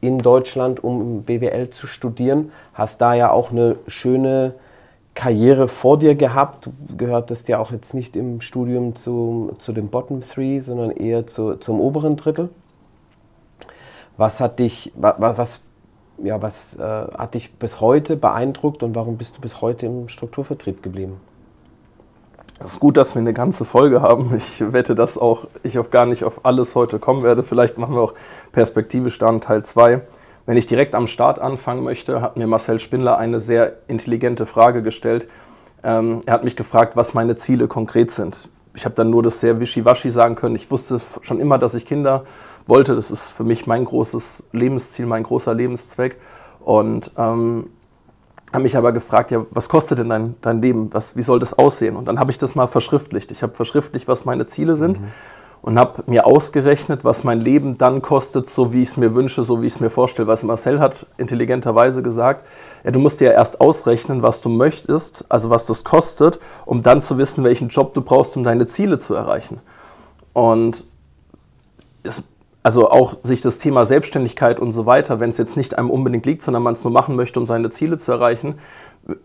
in 0.00 0.18
Deutschland, 0.18 0.82
um 0.82 1.22
BWL 1.22 1.70
zu 1.70 1.86
studieren. 1.86 2.52
Hast 2.74 3.00
da 3.00 3.14
ja 3.14 3.30
auch 3.30 3.50
eine 3.50 3.76
schöne 3.86 4.54
Karriere 5.14 5.68
vor 5.68 5.98
dir 5.98 6.14
gehabt. 6.14 6.70
Gehörtest 6.96 7.48
ja 7.48 7.58
auch 7.58 7.72
jetzt 7.72 7.94
nicht 7.94 8.16
im 8.16 8.40
Studium 8.40 8.94
zu, 8.94 9.56
zu 9.58 9.72
den 9.72 9.88
Bottom 9.88 10.22
Three, 10.22 10.60
sondern 10.60 10.92
eher 10.92 11.26
zu, 11.26 11.56
zum 11.56 11.80
oberen 11.80 12.16
Drittel. 12.16 12.50
Was 14.16 14.40
hat 14.40 14.58
dich, 14.58 14.92
was, 14.96 15.60
ja, 16.22 16.40
was 16.42 16.76
äh, 16.76 16.82
hat 16.82 17.34
dich 17.34 17.52
bis 17.54 17.80
heute 17.80 18.16
beeindruckt 18.16 18.82
und 18.82 18.94
warum 18.94 19.16
bist 19.16 19.36
du 19.36 19.40
bis 19.40 19.60
heute 19.60 19.86
im 19.86 20.08
Strukturvertrieb 20.08 20.82
geblieben? 20.82 21.20
Es 22.60 22.72
ist 22.72 22.80
gut, 22.80 22.96
dass 22.96 23.14
wir 23.14 23.20
eine 23.20 23.32
ganze 23.32 23.64
Folge 23.64 24.02
haben. 24.02 24.34
Ich 24.36 24.72
wette, 24.72 24.96
dass 24.96 25.16
auch 25.16 25.46
ich 25.62 25.78
auf 25.78 25.90
gar 25.90 26.06
nicht 26.06 26.24
auf 26.24 26.44
alles 26.44 26.74
heute 26.74 26.98
kommen 26.98 27.22
werde. 27.22 27.44
Vielleicht 27.44 27.78
machen 27.78 27.94
wir 27.94 28.00
auch 28.00 28.14
perspektivisch 28.50 29.18
dann 29.18 29.40
Teil 29.40 29.64
2. 29.64 30.00
Wenn 30.44 30.56
ich 30.56 30.66
direkt 30.66 30.94
am 30.94 31.06
Start 31.06 31.38
anfangen 31.38 31.84
möchte, 31.84 32.20
hat 32.20 32.36
mir 32.36 32.46
Marcel 32.46 32.80
Spindler 32.80 33.16
eine 33.16 33.38
sehr 33.38 33.74
intelligente 33.86 34.44
Frage 34.44 34.82
gestellt. 34.82 35.28
Ähm, 35.84 36.20
er 36.26 36.32
hat 36.32 36.42
mich 36.42 36.56
gefragt, 36.56 36.96
was 36.96 37.14
meine 37.14 37.36
Ziele 37.36 37.68
konkret 37.68 38.10
sind. 38.10 38.48
Ich 38.74 38.84
habe 38.84 38.94
dann 38.94 39.10
nur 39.10 39.22
das 39.22 39.38
sehr 39.38 39.60
wischiwaschi 39.60 40.10
sagen 40.10 40.34
können. 40.34 40.56
Ich 40.56 40.70
wusste 40.70 41.00
schon 41.20 41.38
immer, 41.38 41.58
dass 41.58 41.74
ich 41.74 41.86
Kinder 41.86 42.24
wollte. 42.66 42.96
Das 42.96 43.12
ist 43.12 43.30
für 43.30 43.44
mich 43.44 43.66
mein 43.66 43.84
großes 43.84 44.44
Lebensziel, 44.52 45.06
mein 45.06 45.22
großer 45.22 45.54
Lebenszweck. 45.54 46.16
Und 46.60 47.12
ähm, 47.16 47.70
habe 48.52 48.62
mich 48.62 48.76
aber 48.76 48.92
gefragt, 48.92 49.30
ja, 49.30 49.44
was 49.50 49.68
kostet 49.68 49.98
denn 49.98 50.08
dein, 50.08 50.34
dein 50.40 50.62
Leben? 50.62 50.88
Was, 50.92 51.16
wie 51.16 51.22
soll 51.22 51.38
das 51.38 51.54
aussehen? 51.54 51.96
Und 51.96 52.06
dann 52.06 52.18
habe 52.18 52.30
ich 52.30 52.38
das 52.38 52.54
mal 52.54 52.66
verschriftlicht. 52.66 53.30
Ich 53.30 53.42
habe 53.42 53.54
verschriftlicht, 53.54 54.08
was 54.08 54.24
meine 54.24 54.46
Ziele 54.46 54.74
sind. 54.74 55.00
Mhm 55.00 55.08
und 55.62 55.78
habe 55.78 56.04
mir 56.06 56.26
ausgerechnet, 56.26 57.04
was 57.04 57.24
mein 57.24 57.40
Leben 57.40 57.76
dann 57.78 58.00
kostet, 58.02 58.48
so 58.48 58.72
wie 58.72 58.82
ich 58.82 58.90
es 58.90 58.96
mir 58.96 59.14
wünsche, 59.14 59.42
so 59.42 59.60
wie 59.60 59.66
ich 59.66 59.74
es 59.74 59.80
mir 59.80 59.90
vorstelle. 59.90 60.28
Was 60.28 60.44
Marcel 60.44 60.80
hat 60.80 61.06
intelligenterweise 61.16 62.02
gesagt, 62.02 62.46
ja, 62.84 62.90
du 62.90 62.98
musst 62.98 63.20
dir 63.20 63.26
ja 63.26 63.32
erst 63.32 63.60
ausrechnen, 63.60 64.22
was 64.22 64.40
du 64.40 64.48
möchtest, 64.48 65.24
also 65.28 65.50
was 65.50 65.66
das 65.66 65.84
kostet, 65.84 66.38
um 66.64 66.82
dann 66.82 67.02
zu 67.02 67.18
wissen, 67.18 67.44
welchen 67.44 67.68
Job 67.68 67.94
du 67.94 68.02
brauchst, 68.02 68.36
um 68.36 68.44
deine 68.44 68.66
Ziele 68.66 68.98
zu 68.98 69.14
erreichen. 69.14 69.60
Und 70.32 70.84
es, 72.04 72.22
also 72.62 72.90
auch 72.90 73.16
sich 73.22 73.40
das 73.40 73.58
Thema 73.58 73.84
Selbstständigkeit 73.84 74.60
und 74.60 74.72
so 74.72 74.84
weiter, 74.86 75.20
wenn 75.20 75.30
es 75.30 75.38
jetzt 75.38 75.56
nicht 75.56 75.78
einem 75.78 75.90
unbedingt 75.90 76.26
liegt, 76.26 76.42
sondern 76.42 76.62
man 76.62 76.74
es 76.74 76.84
nur 76.84 76.92
machen 76.92 77.16
möchte, 77.16 77.38
um 77.38 77.46
seine 77.46 77.70
Ziele 77.70 77.98
zu 77.98 78.12
erreichen, 78.12 78.56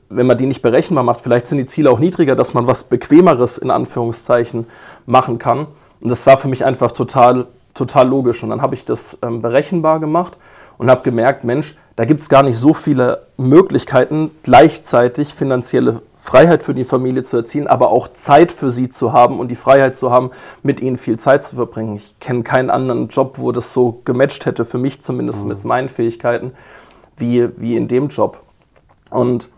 wenn 0.10 0.28
man 0.28 0.38
die 0.38 0.46
nicht 0.46 0.62
berechenbar 0.62 1.04
macht, 1.04 1.22
vielleicht 1.22 1.48
sind 1.48 1.58
die 1.58 1.66
Ziele 1.66 1.92
auch 1.92 2.00
niedriger, 2.00 2.36
dass 2.36 2.54
man 2.54 2.68
was 2.68 2.86
Bequemeres 2.86 3.58
in 3.58 3.70
Anführungszeichen 3.70 4.66
machen 5.06 5.40
kann. 5.40 5.68
Und 6.00 6.10
das 6.10 6.26
war 6.26 6.38
für 6.38 6.48
mich 6.48 6.64
einfach 6.64 6.92
total, 6.92 7.48
total 7.74 8.08
logisch. 8.08 8.44
Und 8.44 8.50
dann 8.50 8.62
habe 8.62 8.76
ich 8.76 8.86
das 8.86 9.18
ähm, 9.22 9.42
berechenbar 9.42 10.00
gemacht 10.00 10.38
und 10.78 10.90
habe 10.90 11.04
gemerkt, 11.04 11.44
Mensch, 11.44 11.76
da 11.96 12.06
gibt 12.06 12.22
es 12.22 12.30
gar 12.30 12.44
nicht 12.44 12.58
so 12.58 12.74
viele 12.74 13.28
Möglichkeiten, 13.38 14.32
gleichzeitig 14.44 15.34
finanzielle 15.34 16.02
Freiheit 16.24 16.64
für 16.64 16.74
die 16.74 16.86
Familie 16.86 17.24
zu 17.24 17.36
erzielen, 17.36 17.68
aber 17.68 17.90
auch 17.90 18.08
Zeit 18.08 18.54
für 18.54 18.72
sie 18.72 18.88
zu 18.88 19.12
haben 19.12 19.42
und 19.42 19.50
die 19.50 19.56
Freiheit 19.56 19.94
zu 19.94 20.10
haben, 20.10 20.32
mit 20.64 20.80
ihnen 20.80 20.98
viel 20.98 21.20
Zeit 21.20 21.44
zu 21.44 21.58
verbringen. 21.58 21.98
Ich 21.98 22.18
kenne 22.22 22.44
keinen 22.44 22.70
anderen 22.70 23.10
Job, 23.10 23.40
wo 23.40 23.52
das 23.52 23.74
so 23.74 24.00
gematcht 24.06 24.46
hätte, 24.46 24.64
für 24.64 24.78
mich 24.78 25.02
zumindest 25.02 25.42
mhm. 25.44 25.50
mit 25.50 25.64
meinen 25.66 25.90
Fähigkeiten, 25.90 26.54
wie, 27.18 27.50
wie 27.58 27.76
in 27.76 27.90
dem 27.90 28.08
Job. 28.08 28.42
Und 29.10 29.50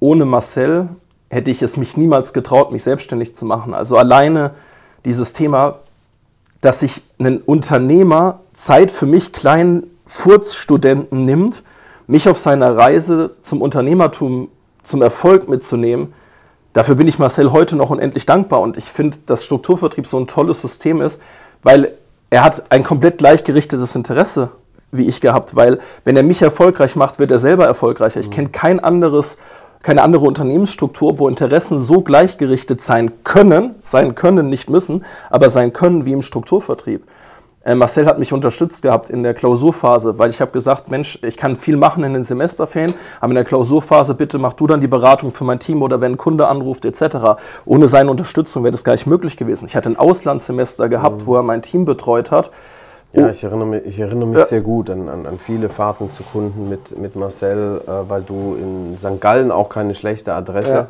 ohne 0.00 0.24
Marcel 0.24 0.88
hätte 1.28 1.50
ich 1.50 1.60
es 1.60 1.76
mich 1.76 1.94
niemals 1.94 2.32
getraut, 2.32 2.72
mich 2.72 2.82
selbstständig 2.82 3.34
zu 3.34 3.44
machen. 3.44 3.74
Also 3.74 3.98
alleine 3.98 4.52
dieses 5.04 5.34
Thema, 5.34 5.80
dass 6.62 6.80
sich 6.80 7.02
ein 7.18 7.38
Unternehmer 7.38 8.40
Zeit 8.54 8.90
für 8.90 9.04
mich 9.06 9.30
kleinen 9.30 9.88
Furzstudenten 10.06 11.26
nimmt, 11.26 11.62
mich 12.06 12.30
auf 12.30 12.38
seiner 12.38 12.78
Reise 12.78 13.36
zum 13.42 13.60
Unternehmertum, 13.60 14.48
zum 14.82 15.02
Erfolg 15.02 15.48
mitzunehmen. 15.48 16.12
Dafür 16.72 16.94
bin 16.94 17.08
ich 17.08 17.18
Marcel 17.18 17.52
heute 17.52 17.76
noch 17.76 17.90
unendlich 17.90 18.26
dankbar 18.26 18.60
und 18.60 18.76
ich 18.76 18.84
finde, 18.84 19.18
dass 19.26 19.44
Strukturvertrieb 19.44 20.06
so 20.06 20.18
ein 20.18 20.26
tolles 20.26 20.60
System 20.60 21.00
ist, 21.00 21.20
weil 21.62 21.92
er 22.30 22.44
hat 22.44 22.70
ein 22.70 22.84
komplett 22.84 23.18
gleichgerichtetes 23.18 23.94
Interesse 23.94 24.50
wie 24.92 25.06
ich 25.06 25.20
gehabt, 25.20 25.54
weil 25.54 25.78
wenn 26.04 26.16
er 26.16 26.24
mich 26.24 26.42
erfolgreich 26.42 26.96
macht, 26.96 27.20
wird 27.20 27.30
er 27.30 27.38
selber 27.38 27.64
erfolgreicher. 27.64 28.18
Ich 28.18 28.32
kenne 28.32 28.48
kein 28.48 28.80
anderes 28.80 29.36
keine 29.82 30.02
andere 30.02 30.26
Unternehmensstruktur, 30.26 31.18
wo 31.18 31.28
Interessen 31.28 31.78
so 31.78 32.02
gleichgerichtet 32.02 32.82
sein 32.82 33.24
können, 33.24 33.74
sein 33.80 34.14
können, 34.14 34.48
nicht 34.48 34.68
müssen, 34.68 35.04
aber 35.30 35.48
sein 35.48 35.72
können 35.72 36.04
wie 36.04 36.12
im 36.12 36.22
Strukturvertrieb. 36.22 37.04
Äh, 37.62 37.74
Marcel 37.74 38.06
hat 38.06 38.18
mich 38.18 38.32
unterstützt 38.32 38.82
gehabt 38.82 39.10
in 39.10 39.22
der 39.22 39.34
Klausurphase, 39.34 40.18
weil 40.18 40.30
ich 40.30 40.40
habe 40.40 40.50
gesagt, 40.50 40.90
Mensch, 40.90 41.18
ich 41.22 41.36
kann 41.36 41.56
viel 41.56 41.76
machen 41.76 42.04
in 42.04 42.14
den 42.14 42.24
Semesterferien, 42.24 42.94
aber 43.20 43.30
in 43.30 43.36
der 43.36 43.44
Klausurphase 43.44 44.14
bitte 44.14 44.38
mach 44.38 44.54
du 44.54 44.66
dann 44.66 44.80
die 44.80 44.88
Beratung 44.88 45.30
für 45.30 45.44
mein 45.44 45.58
Team 45.58 45.82
oder 45.82 46.00
wenn 46.00 46.12
ein 46.12 46.16
Kunde 46.16 46.48
anruft 46.48 46.84
etc. 46.84 47.38
Ohne 47.66 47.88
seine 47.88 48.10
Unterstützung 48.10 48.64
wäre 48.64 48.72
das 48.72 48.84
gar 48.84 48.92
nicht 48.92 49.06
möglich 49.06 49.36
gewesen. 49.36 49.66
Ich 49.66 49.76
hatte 49.76 49.90
ein 49.90 49.98
Auslandssemester 49.98 50.88
gehabt, 50.88 51.22
mhm. 51.22 51.26
wo 51.26 51.36
er 51.36 51.42
mein 51.42 51.62
Team 51.62 51.84
betreut 51.84 52.30
hat 52.30 52.50
ja, 53.12 53.26
oh. 53.26 53.28
ich 53.30 53.42
erinnere 53.42 53.66
mich, 53.66 53.86
ich 53.86 53.98
erinnere 53.98 54.28
mich 54.28 54.38
ja. 54.38 54.46
sehr 54.46 54.60
gut 54.60 54.88
an, 54.88 55.08
an, 55.08 55.26
an, 55.26 55.38
viele 55.38 55.68
Fahrten 55.68 56.10
zu 56.10 56.22
Kunden 56.22 56.68
mit, 56.68 56.96
mit 56.96 57.16
Marcel, 57.16 57.80
äh, 57.84 58.08
weil 58.08 58.22
du 58.22 58.54
in 58.54 58.96
St. 58.98 59.20
Gallen 59.20 59.50
auch 59.50 59.68
keine 59.68 59.94
schlechte 59.94 60.32
Adresse 60.34 60.88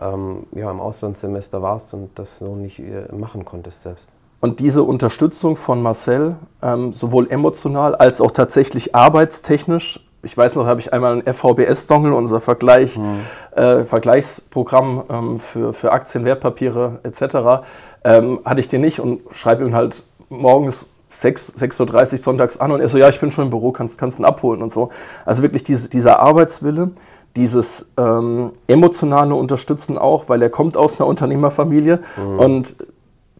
ja. 0.00 0.14
Ähm, 0.14 0.46
ja, 0.52 0.70
im 0.70 0.78
Auslandssemester 0.78 1.60
warst 1.60 1.92
und 1.94 2.10
das 2.16 2.38
so 2.38 2.54
nicht 2.54 2.78
äh, 2.78 3.12
machen 3.12 3.44
konntest 3.44 3.82
selbst. 3.82 4.08
Und 4.40 4.60
diese 4.60 4.84
Unterstützung 4.84 5.56
von 5.56 5.82
Marcel, 5.82 6.36
ähm, 6.62 6.92
sowohl 6.92 7.28
emotional 7.30 7.94
als 7.94 8.20
auch 8.20 8.30
tatsächlich 8.30 8.94
arbeitstechnisch, 8.94 10.00
ich 10.22 10.36
weiß 10.36 10.56
noch, 10.56 10.66
habe 10.66 10.80
ich 10.80 10.92
einmal 10.92 11.14
ein 11.14 11.32
FVBS-Dongle, 11.32 12.14
unser 12.14 12.40
Vergleich, 12.40 12.96
mhm. 12.96 13.20
äh, 13.56 13.84
Vergleichsprogramm 13.84 15.04
ähm, 15.08 15.38
für, 15.38 15.72
für 15.72 15.92
Aktien, 15.92 16.24
Wertpapiere 16.24 17.00
etc., 17.04 17.64
ähm, 18.04 18.40
hatte 18.44 18.60
ich 18.60 18.68
den 18.68 18.80
nicht 18.80 19.00
und 19.00 19.22
schreibe 19.30 19.64
ihm 19.64 19.74
halt 19.74 20.02
morgens 20.28 20.88
6, 21.10 21.54
6.30 21.56 22.12
Uhr 22.12 22.18
sonntags 22.18 22.58
an 22.58 22.70
und 22.70 22.80
er 22.80 22.88
so, 22.88 22.98
ja, 22.98 23.08
ich 23.08 23.18
bin 23.18 23.32
schon 23.32 23.44
im 23.44 23.50
Büro, 23.50 23.72
kannst, 23.72 23.98
kannst 23.98 24.18
ihn 24.18 24.24
abholen 24.24 24.62
und 24.62 24.70
so. 24.70 24.90
Also 25.24 25.42
wirklich 25.42 25.64
diese, 25.64 25.88
dieser 25.88 26.20
Arbeitswille, 26.20 26.90
dieses 27.34 27.86
ähm, 27.96 28.52
emotionale 28.66 29.34
Unterstützen 29.34 29.98
auch, 29.98 30.28
weil 30.28 30.42
er 30.42 30.50
kommt 30.50 30.76
aus 30.76 30.98
einer 30.98 31.08
Unternehmerfamilie 31.08 32.00
mhm. 32.16 32.38
und 32.38 32.76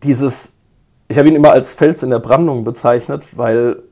dieses, 0.03 0.53
ich 1.09 1.19
habe 1.19 1.29
ihn 1.29 1.37
immer 1.37 1.53
als 1.53 1.75
Fels 1.75 2.03
in 2.03 2.11
der 2.11 2.19
Brandung 2.19 2.65
bezeichnet, 2.65 3.27
weil 3.37 3.83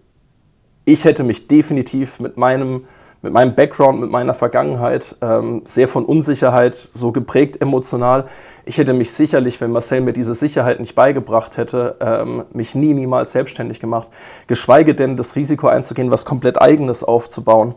ich 0.85 1.05
hätte 1.05 1.25
mich 1.25 1.49
definitiv 1.49 2.21
mit 2.21 2.37
meinem, 2.37 2.85
mit 3.23 3.33
meinem 3.33 3.55
Background, 3.55 4.01
mit 4.01 4.11
meiner 4.11 4.35
Vergangenheit 4.35 5.17
ähm, 5.21 5.63
sehr 5.65 5.89
von 5.89 6.05
Unsicherheit 6.05 6.91
so 6.93 7.13
geprägt 7.13 7.61
emotional 7.61 8.27
ich 8.69 8.79
hätte 8.79 8.93
mich 8.93 9.13
sicherlich, 9.13 9.61
wenn 9.61 9.71
Marcel 9.71 10.01
mir 10.01 10.13
diese 10.13 10.35
Sicherheit 10.35 10.81
nicht 10.81 10.97
beigebracht 10.97 11.57
hätte, 11.57 11.97
ähm, 12.01 12.45
mich 12.53 12.75
nie, 12.75 12.95
niemals 12.95 13.31
selbstständig 13.31 13.79
gemacht. 13.79 14.09
Geschweige 14.49 14.97
denn 14.97 15.17
das 15.17 15.37
Risiko 15.37 15.69
einzugehen, 15.69 16.11
was 16.11 16.25
komplett 16.25 16.61
eigenes 16.61 17.05
aufzubauen. 17.05 17.77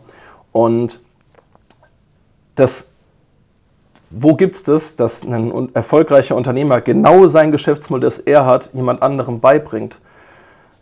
Und 0.50 0.98
das, 2.56 2.88
wo 4.10 4.34
gibt 4.34 4.56
es 4.56 4.64
das, 4.64 4.96
dass 4.96 5.24
ein 5.24 5.74
erfolgreicher 5.74 6.34
Unternehmer 6.34 6.80
genau 6.80 7.28
sein 7.28 7.52
Geschäftsmodell, 7.52 8.08
das 8.08 8.18
er 8.18 8.44
hat, 8.44 8.70
jemand 8.72 9.02
anderem 9.02 9.40
beibringt? 9.40 9.98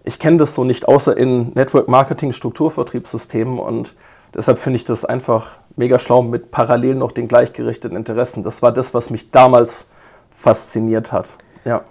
Ich 0.03 0.19
kenne 0.19 0.39
das 0.39 0.55
so 0.55 0.65
nicht, 0.65 0.89
außer 0.89 1.15
in 1.15 1.53
Network 1.53 1.89
Marketing 1.89 2.33
Strukturvertriebssystemen 2.33 3.59
und 3.59 3.95
deshalb 4.35 4.59
finde 4.59 4.77
ich 4.77 4.85
das 4.85 5.05
einfach 5.05 5.53
mega 5.77 5.99
schlau 5.99 6.23
mit 6.23 6.51
parallel 6.51 6.95
noch 6.95 7.13
den 7.13 7.29
gleichgerichteten 7.29 7.97
Interessen. 7.97 8.43
Das 8.43 8.63
war 8.63 8.73
das, 8.73 8.95
was 8.95 9.11
mich 9.11 9.31
damals 9.31 9.85
fasziniert 10.31 11.13
hat. 11.13 11.27
Ja. 11.67 11.83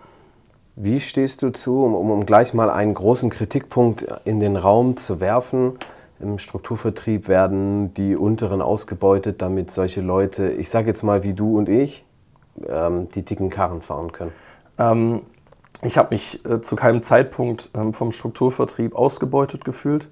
Wie 0.75 0.99
stehst 0.99 1.43
du 1.43 1.51
zu, 1.51 1.83
um, 1.83 1.93
um 1.93 2.25
gleich 2.25 2.53
mal 2.53 2.69
einen 2.69 2.93
großen 2.93 3.29
Kritikpunkt 3.29 4.05
in 4.25 4.39
den 4.39 4.55
Raum 4.55 4.97
zu 4.97 5.19
werfen? 5.19 5.77
Im 6.19 6.39
Strukturvertrieb 6.39 7.27
werden 7.27 7.93
die 7.93 8.15
Unteren 8.15 8.61
ausgebeutet, 8.61 9.41
damit 9.41 9.69
solche 9.71 10.01
Leute, 10.01 10.49
ich 10.49 10.69
sage 10.69 10.87
jetzt 10.87 11.03
mal 11.03 11.23
wie 11.23 11.33
du 11.33 11.57
und 11.57 11.69
ich, 11.69 12.05
ähm, 12.67 13.07
die 13.13 13.23
dicken 13.23 13.49
Karren 13.49 13.81
fahren 13.81 14.11
können. 14.11 14.31
Ähm, 14.79 15.21
ich 15.83 15.97
habe 15.97 16.15
mich 16.15 16.43
äh, 16.45 16.61
zu 16.61 16.75
keinem 16.75 17.03
Zeitpunkt 17.03 17.69
ähm, 17.75 17.93
vom 17.93 18.11
Strukturvertrieb 18.11 18.95
ausgebeutet 18.95 19.63
gefühlt, 19.63 20.07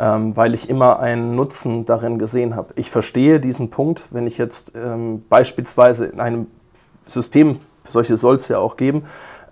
ähm, 0.00 0.36
weil 0.36 0.54
ich 0.54 0.68
immer 0.68 0.98
einen 0.98 1.36
Nutzen 1.36 1.84
darin 1.84 2.18
gesehen 2.18 2.56
habe. 2.56 2.72
Ich 2.74 2.90
verstehe 2.90 3.38
diesen 3.38 3.70
Punkt, 3.70 4.08
wenn 4.10 4.26
ich 4.26 4.38
jetzt 4.38 4.72
ähm, 4.74 5.24
beispielsweise 5.28 6.06
in 6.06 6.18
einem 6.18 6.46
System 7.06 7.60
solche 7.88 8.16
soll 8.16 8.36
es 8.36 8.48
ja 8.48 8.58
auch 8.58 8.76
geben, 8.76 9.04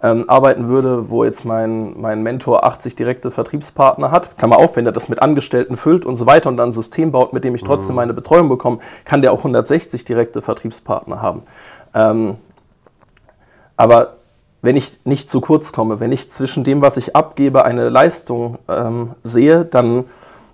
ähm, 0.03 0.29
arbeiten 0.29 0.69
würde, 0.69 1.11
wo 1.11 1.25
jetzt 1.25 1.45
mein, 1.45 1.99
mein 2.01 2.23
Mentor 2.23 2.65
80 2.65 2.97
direkte 2.97 3.31
Vertriebspartner 3.31 4.11
hat, 4.11 4.37
Klammer 4.39 4.59
auf, 4.59 4.77
wenn 4.77 4.87
er 4.87 4.93
das 4.93 5.09
mit 5.09 5.23
Angestellten 5.23 5.77
füllt 5.77 6.05
und 6.05 6.17
so 6.17 6.27
weiter 6.27 6.49
und 6.49 6.57
dann 6.57 6.69
ein 6.69 6.73
System 6.73 7.13
baut, 7.13 7.33
mit 7.33 7.45
dem 7.45 7.55
ich 7.55 7.63
trotzdem 7.63 7.95
mhm. 7.95 7.97
meine 7.97 8.15
Betreuung 8.15 8.49
bekomme, 8.49 8.79
kann 9.05 9.23
der 9.23 9.33
auch 9.33 9.39
160 9.39 10.05
direkte 10.05 10.43
Vertriebspartner 10.43 11.23
haben. 11.23 11.43
Ähm, 11.95 12.37
aber 13.77 14.17
wenn 14.63 14.77
ich 14.77 14.99
nicht 15.05 15.29
zu 15.29 15.41
kurz 15.41 15.73
komme, 15.73 16.01
wenn 16.01 16.13
ich 16.13 16.31
zwischen 16.31 16.65
dem, 16.65 16.83
was 16.83 16.97
ich 16.97 17.15
abgebe, 17.15 17.65
eine 17.65 17.89
Leistung 17.89 18.59
ähm, 18.69 19.13
sehe, 19.23 19.65
dann 19.65 20.05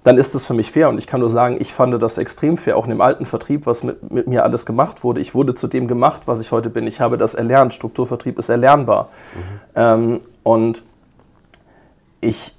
dann 0.04 0.18
ist 0.18 0.34
es 0.34 0.46
für 0.46 0.54
mich 0.54 0.72
fair. 0.72 0.88
Und 0.88 0.98
ich 0.98 1.06
kann 1.06 1.20
nur 1.20 1.30
sagen, 1.30 1.56
ich 1.60 1.72
fand 1.72 2.00
das 2.02 2.18
extrem 2.18 2.56
fair, 2.56 2.76
auch 2.76 2.84
in 2.84 2.90
dem 2.90 3.00
alten 3.00 3.24
Vertrieb, 3.24 3.66
was 3.66 3.82
mit, 3.82 4.12
mit, 4.12 4.26
mir 4.26 4.44
alles 4.44 4.66
gemacht 4.66 5.04
wurde. 5.04 5.20
Ich 5.20 5.34
wurde 5.34 5.54
zu 5.54 5.68
dem 5.68 5.86
gemacht, 5.86 6.22
was 6.26 6.40
ich 6.40 6.50
heute 6.50 6.70
bin. 6.70 6.86
Ich 6.86 7.00
habe 7.00 7.18
das 7.18 7.34
erlernt. 7.34 7.74
Strukturvertrieb 7.74 8.38
ist 8.38 8.48
erlernbar. 8.48 9.10
Mhm. 9.34 9.40
Ähm, 9.76 10.18
und 10.42 10.82
ich, 12.20 12.54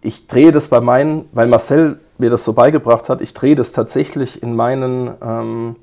ich 0.00 0.26
drehe 0.26 0.52
das 0.52 0.68
bei 0.68 0.80
meinen, 0.80 1.28
weil 1.32 1.46
Marcel 1.46 2.00
mir 2.18 2.30
das 2.30 2.44
so 2.44 2.52
beigebracht 2.52 3.08
hat, 3.08 3.20
ich 3.20 3.34
drehe 3.34 3.54
das 3.54 3.72
tatsächlich 3.72 4.42
in 4.42 4.56
meinen, 4.56 5.10
ähm, 5.22 5.76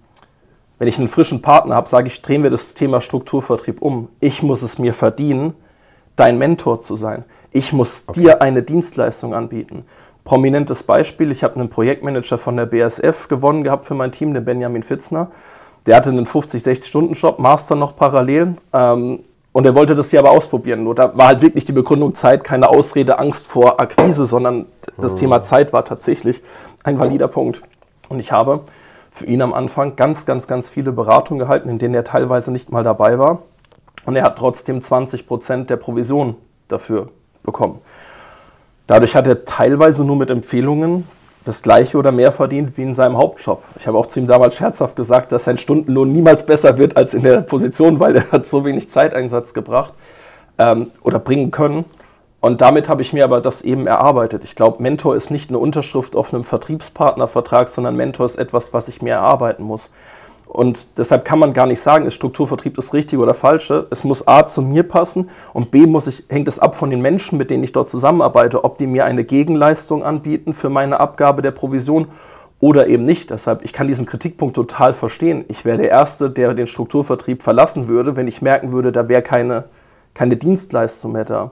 wenn 0.80 0.88
ich 0.88 0.98
einen 0.98 1.08
frischen 1.08 1.42
Partner 1.42 1.76
habe, 1.76 1.88
sage 1.88 2.08
ich, 2.08 2.22
drehen 2.22 2.44
wir 2.44 2.50
das 2.50 2.74
Thema 2.74 3.02
Strukturvertrieb 3.02 3.82
um. 3.82 4.10
Ich 4.20 4.42
muss 4.42 4.64
es 4.64 4.80
mir 4.80 4.94
verdienen, 4.94 5.54
dein 6.16 6.38
Mentor 6.38 6.82
zu 6.82 6.96
sein. 6.96 7.24
Ich 7.52 7.72
muss 7.72 8.06
okay. 8.08 8.20
dir 8.20 8.42
eine 8.42 8.64
Dienstleistung 8.64 9.36
anbieten. 9.36 9.86
Prominentes 10.24 10.84
Beispiel, 10.84 11.32
ich 11.32 11.44
habe 11.44 11.56
einen 11.56 11.70
Projektmanager 11.70 12.38
von 12.38 12.56
der 12.56 12.66
BSF 12.66 13.28
gewonnen 13.28 13.64
gehabt 13.64 13.86
für 13.86 13.94
mein 13.94 14.12
Team, 14.12 14.34
den 14.34 14.46
Benjamin 14.46 14.84
Fitzner. 14.84 15.32
Der 15.86 15.98
hatte 15.98 16.10
einen 16.10 16.26
50-60-Stunden-Job, 16.26 17.40
Master 17.40 17.76
noch 17.76 17.96
parallel. 17.96 18.56
Ähm, 18.72 19.20
und 19.52 19.66
er 19.66 19.76
wollte 19.76 19.96
das 19.96 20.10
hier 20.10 20.20
aber 20.20 20.32
ausprobieren. 20.32 20.84
Nur 20.84 20.96
da 20.96 21.16
war 21.16 21.28
halt 21.28 21.42
wirklich 21.42 21.66
die 21.66 21.74
Begründung 21.74 22.16
Zeit, 22.16 22.44
keine 22.44 22.70
Ausrede, 22.70 23.20
Angst 23.20 23.48
vor 23.48 23.80
Akquise, 23.80 24.26
sondern 24.26 24.66
das 24.98 25.14
mhm. 25.14 25.20
Thema 25.20 25.44
Zeit 25.44 25.74
war 25.74 25.86
tatsächlich 25.86 26.42
ein 26.84 27.00
valider 27.00 27.28
Punkt. 27.28 27.62
Und 28.10 28.20
ich 28.20 28.32
habe 28.32 28.62
für 29.12 29.26
ihn 29.26 29.42
am 29.44 29.54
Anfang 29.54 29.96
ganz, 29.96 30.26
ganz, 30.26 30.48
ganz 30.48 30.70
viele 30.70 30.92
Beratungen 30.92 31.40
gehalten, 31.40 31.70
in 31.70 31.78
denen 31.78 31.94
er 31.94 32.04
teilweise 32.04 32.52
nicht 32.52 32.72
mal 32.72 32.84
dabei 32.84 33.20
war. 33.20 33.44
Und 34.06 34.16
er 34.16 34.24
hat 34.24 34.38
trotzdem 34.38 34.82
20 34.82 35.28
Prozent 35.28 35.70
der 35.70 35.78
Provision 35.78 36.36
dafür 36.68 37.10
bekommen. 37.44 37.80
Dadurch 38.88 39.16
hat 39.16 39.28
er 39.28 39.46
teilweise 39.46 40.04
nur 40.04 40.16
mit 40.16 40.30
Empfehlungen 40.30 41.08
das 41.46 41.62
gleiche 41.62 41.98
oder 41.98 42.12
mehr 42.12 42.32
verdient 42.32 42.78
wie 42.78 42.84
in 42.84 42.94
seinem 42.94 43.18
Hauptjob. 43.18 43.64
Ich 43.78 43.88
habe 43.88 43.98
auch 43.98 44.06
zu 44.06 44.20
ihm 44.20 44.28
damals 44.28 44.56
scherzhaft 44.56 44.96
gesagt, 44.96 45.32
dass 45.32 45.46
sein 45.46 45.58
Stundenlohn 45.58 46.12
niemals 46.12 46.46
besser 46.46 46.78
wird 46.78 46.96
als 46.96 47.14
in 47.14 47.24
der 47.24 47.42
Position, 47.42 48.00
weil 48.00 48.16
er 48.16 48.32
hat 48.32 48.48
so 48.48 48.64
wenig 48.66 48.90
Zeiteinsatz 48.90 49.54
gebracht 49.54 49.94
ähm, 50.58 50.92
oder 51.02 51.20
bringen 51.20 51.52
können. 51.52 51.86
Und 52.40 52.60
damit 52.60 52.90
habe 52.90 53.02
ich 53.02 53.14
mir 53.14 53.24
aber 53.24 53.40
das 53.40 53.62
eben 53.62 53.88
erarbeitet. 53.88 54.44
Ich 54.44 54.56
glaube, 54.56 54.84
Mentor 54.84 55.16
ist 55.16 55.32
nicht 55.32 55.50
eine 55.50 55.60
Unterschrift 55.60 56.16
auf 56.16 56.34
einem 56.34 56.44
Vertriebspartnervertrag, 56.44 57.70
sondern 57.70 57.96
Mentor 57.96 58.26
ist 58.26 58.36
etwas, 58.36 58.74
was 58.74 58.90
ich 58.90 59.02
mir 59.02 59.14
erarbeiten 59.14 59.64
muss. 59.64 59.92
Und 60.54 60.86
deshalb 60.98 61.26
kann 61.26 61.40
man 61.40 61.52
gar 61.54 61.66
nicht 61.66 61.82
sagen, 61.82 62.06
ist 62.06 62.14
Strukturvertrieb 62.14 62.76
das 62.76 62.94
Richtige 62.94 63.22
oder 63.24 63.34
Falsche. 63.34 63.88
Es 63.90 64.04
muss 64.04 64.28
A 64.28 64.46
zu 64.46 64.62
mir 64.62 64.84
passen 64.84 65.32
und 65.52 65.72
B 65.72 65.88
muss 65.88 66.06
ich, 66.06 66.24
hängt 66.30 66.48
es 66.48 66.60
ab 66.60 66.76
von 66.76 66.92
den 66.92 67.02
Menschen, 67.02 67.40
mit 67.40 67.50
denen 67.50 67.64
ich 67.64 67.72
dort 67.72 67.90
zusammenarbeite, 67.90 68.64
ob 68.64 68.78
die 68.78 68.86
mir 68.86 69.06
eine 69.06 69.24
Gegenleistung 69.24 70.04
anbieten 70.04 70.54
für 70.54 70.70
meine 70.70 71.00
Abgabe 71.00 71.42
der 71.42 71.50
Provision 71.50 72.08
oder 72.60 72.86
eben 72.86 73.04
nicht. 73.04 73.32
Deshalb, 73.32 73.66
ich 73.66 73.74
kann 73.74 73.88
diesen 73.88 74.06
Kritikpunkt 74.06 74.56
total 74.56 74.94
verstehen. 74.94 75.44
Ich 75.48 75.66
wäre 75.66 75.80
der 75.80 75.90
Erste, 75.90 76.30
der 76.30 76.54
den 76.54 76.68
Strukturvertrieb 76.68 77.42
verlassen 77.42 77.88
würde, 77.88 78.16
wenn 78.16 78.28
ich 78.28 78.44
merken 78.44 78.72
würde, 78.72 78.92
da 78.92 79.10
wäre 79.10 79.24
keine, 79.24 79.64
keine 80.14 80.38
Dienstleistung 80.38 81.14
mehr 81.14 81.26
da. 81.26 81.50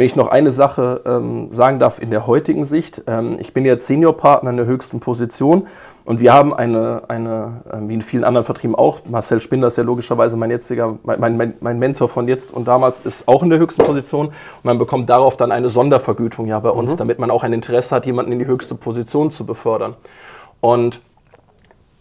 Wenn 0.00 0.06
ich 0.06 0.16
noch 0.16 0.28
eine 0.28 0.50
Sache 0.50 1.02
ähm, 1.04 1.48
sagen 1.52 1.78
darf 1.78 2.00
in 2.00 2.10
der 2.10 2.26
heutigen 2.26 2.64
Sicht, 2.64 3.02
ähm, 3.06 3.36
ich 3.38 3.52
bin 3.52 3.66
jetzt 3.66 3.86
Seniorpartner 3.86 4.48
in 4.48 4.56
der 4.56 4.64
höchsten 4.64 4.98
Position 4.98 5.66
und 6.06 6.20
wir 6.20 6.32
haben 6.32 6.54
eine, 6.54 7.02
eine 7.08 7.60
äh, 7.70 7.76
wie 7.86 7.92
in 7.92 8.00
vielen 8.00 8.24
anderen 8.24 8.46
Vertrieben 8.46 8.74
auch, 8.74 9.00
Marcel 9.10 9.42
Spinder 9.42 9.66
ist 9.66 9.76
ja 9.76 9.84
logischerweise 9.84 10.38
mein 10.38 10.48
jetziger, 10.48 10.96
mein, 11.02 11.36
mein, 11.36 11.52
mein 11.60 11.78
Mentor 11.78 12.08
von 12.08 12.28
jetzt 12.28 12.50
und 12.50 12.66
damals 12.66 13.02
ist 13.02 13.28
auch 13.28 13.42
in 13.42 13.50
der 13.50 13.58
höchsten 13.58 13.82
Position 13.82 14.28
und 14.28 14.34
man 14.62 14.78
bekommt 14.78 15.10
darauf 15.10 15.36
dann 15.36 15.52
eine 15.52 15.68
Sondervergütung 15.68 16.46
ja 16.46 16.58
bei 16.60 16.70
uns, 16.70 16.94
mhm. 16.94 16.96
damit 16.96 17.18
man 17.18 17.30
auch 17.30 17.42
ein 17.42 17.52
Interesse 17.52 17.94
hat, 17.94 18.06
jemanden 18.06 18.32
in 18.32 18.38
die 18.38 18.46
höchste 18.46 18.76
Position 18.76 19.30
zu 19.30 19.44
befördern. 19.44 19.96
Und 20.62 21.02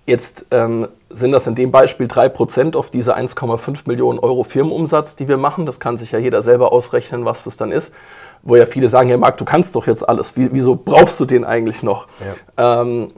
Jetzt 0.09 0.47
ähm, 0.49 0.87
sind 1.11 1.31
das 1.33 1.45
in 1.45 1.53
dem 1.53 1.69
Beispiel 1.69 2.07
3% 2.07 2.75
auf 2.75 2.89
diese 2.89 3.15
1,5 3.15 3.81
Millionen 3.85 4.17
Euro 4.17 4.43
Firmenumsatz, 4.43 5.15
die 5.15 5.27
wir 5.27 5.37
machen. 5.37 5.67
Das 5.67 5.79
kann 5.79 5.97
sich 5.97 6.13
ja 6.13 6.17
jeder 6.17 6.41
selber 6.41 6.71
ausrechnen, 6.71 7.25
was 7.25 7.43
das 7.43 7.57
dann 7.57 7.71
ist. 7.71 7.93
Wo 8.41 8.55
ja 8.55 8.65
viele 8.65 8.89
sagen, 8.89 9.09
ja 9.09 9.17
Marc, 9.17 9.37
du 9.37 9.45
kannst 9.45 9.75
doch 9.75 9.85
jetzt 9.85 10.09
alles. 10.09 10.35
Wie, 10.35 10.51
wieso 10.51 10.75
brauchst 10.75 11.19
du 11.19 11.25
den 11.25 11.45
eigentlich 11.45 11.83
noch? 11.83 12.07
Ja. 12.57 12.81
Ähm, 12.81 13.11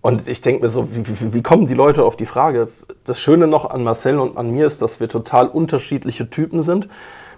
und 0.00 0.26
ich 0.28 0.40
denke 0.40 0.62
mir 0.62 0.70
so, 0.70 0.88
wie, 0.90 1.06
wie, 1.06 1.34
wie, 1.34 1.42
kommen 1.42 1.66
die 1.66 1.74
Leute 1.74 2.04
auf 2.04 2.16
die 2.16 2.24
Frage? 2.24 2.68
Das 3.04 3.20
Schöne 3.20 3.46
noch 3.46 3.68
an 3.68 3.84
Marcel 3.84 4.18
und 4.18 4.38
an 4.38 4.50
mir 4.50 4.66
ist, 4.66 4.80
dass 4.80 4.98
wir 4.98 5.10
total 5.10 5.46
unterschiedliche 5.46 6.30
Typen 6.30 6.62
sind. 6.62 6.88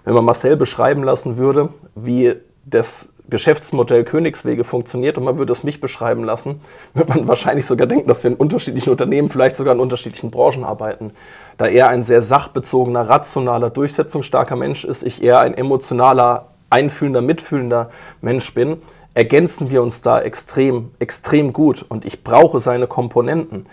Wenn 0.05 0.15
man 0.15 0.25
Marcel 0.25 0.57
beschreiben 0.57 1.03
lassen 1.03 1.39
würde, 1.39 1.71
wie 1.97 2.35
das 2.65 3.09
Geschäftsmodell 3.29 4.05
Königswege 4.05 4.65
funktioniert 4.65 5.17
und 5.17 5.25
man 5.25 5.39
würde 5.39 5.53
es 5.53 5.65
mich 5.65 5.81
beschreiben 5.81 6.25
lassen, 6.25 6.61
würde 6.93 7.15
man 7.15 7.27
wahrscheinlich 7.27 7.67
sogar 7.67 7.87
denken, 7.87 8.09
dass 8.09 8.23
wir 8.23 8.31
in 8.31 8.37
unterschiedlichen 8.37 8.91
Unternehmen, 8.91 9.31
vielleicht 9.31 9.57
sogar 9.57 9.75
in 9.75 9.81
unterschiedlichen 9.81 10.31
Branchen 10.31 10.65
arbeiten. 10.65 11.13
Da 11.57 11.67
er 11.67 11.89
ein 11.89 12.03
sehr 12.03 12.21
sachbezogener, 12.21 13.09
rationaler, 13.09 13.71
durchsetzungsstarker 13.71 14.57
Mensch 14.57 14.85
ist, 14.85 15.03
ich 15.03 15.23
eher 15.23 15.41
ein 15.41 15.55
emotionaler, 15.55 16.49
einfühlender, 16.69 17.23
mitfühlender 17.23 17.91
Mensch 18.21 18.53
bin, 18.53 18.83
ergänzen 19.15 19.71
wir 19.71 19.83
uns 19.83 20.03
da 20.03 20.21
extrem, 20.21 20.91
extrem 20.99 21.53
gut 21.53 21.85
und 21.89 22.05
ich 22.05 22.25
brauche 22.25 22.61
seine 22.61 22.87
Komponenten. 22.87 23.67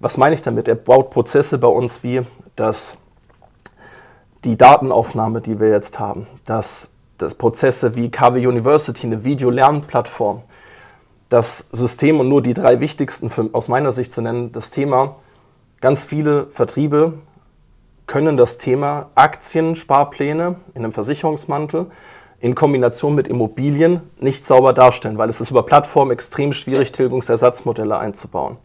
Was 0.00 0.16
meine 0.16 0.34
ich 0.34 0.42
damit? 0.42 0.66
Er 0.68 0.74
baut 0.74 1.10
Prozesse 1.10 1.58
bei 1.58 1.68
uns 1.68 2.02
wie 2.02 2.22
das, 2.56 2.98
die 4.44 4.56
Datenaufnahme, 4.58 5.40
die 5.40 5.60
wir 5.60 5.68
jetzt 5.68 5.98
haben, 5.98 6.26
das 6.44 6.90
das 7.20 7.34
Prozesse 7.34 7.94
wie 7.94 8.10
KW 8.10 8.46
University, 8.46 9.06
eine 9.06 9.24
Videolernplattform, 9.24 10.42
das 11.28 11.66
System 11.72 12.20
und 12.20 12.28
nur 12.28 12.42
die 12.42 12.54
drei 12.54 12.80
wichtigsten 12.80 13.30
für, 13.30 13.50
aus 13.52 13.68
meiner 13.68 13.92
Sicht 13.92 14.12
zu 14.12 14.22
nennen, 14.22 14.52
das 14.52 14.70
Thema, 14.70 15.16
ganz 15.80 16.04
viele 16.04 16.46
Vertriebe 16.46 17.14
können 18.06 18.36
das 18.36 18.58
Thema 18.58 19.10
Aktiensparpläne 19.14 20.56
in 20.74 20.82
einem 20.82 20.92
Versicherungsmantel 20.92 21.86
in 22.40 22.54
Kombination 22.54 23.14
mit 23.14 23.28
Immobilien 23.28 24.00
nicht 24.18 24.44
sauber 24.44 24.72
darstellen, 24.72 25.18
weil 25.18 25.28
es 25.28 25.40
ist 25.40 25.50
über 25.50 25.62
Plattformen 25.62 26.10
extrem 26.10 26.52
schwierig, 26.52 26.90
Tilgungsersatzmodelle 26.90 27.98
einzubauen. 27.98 28.56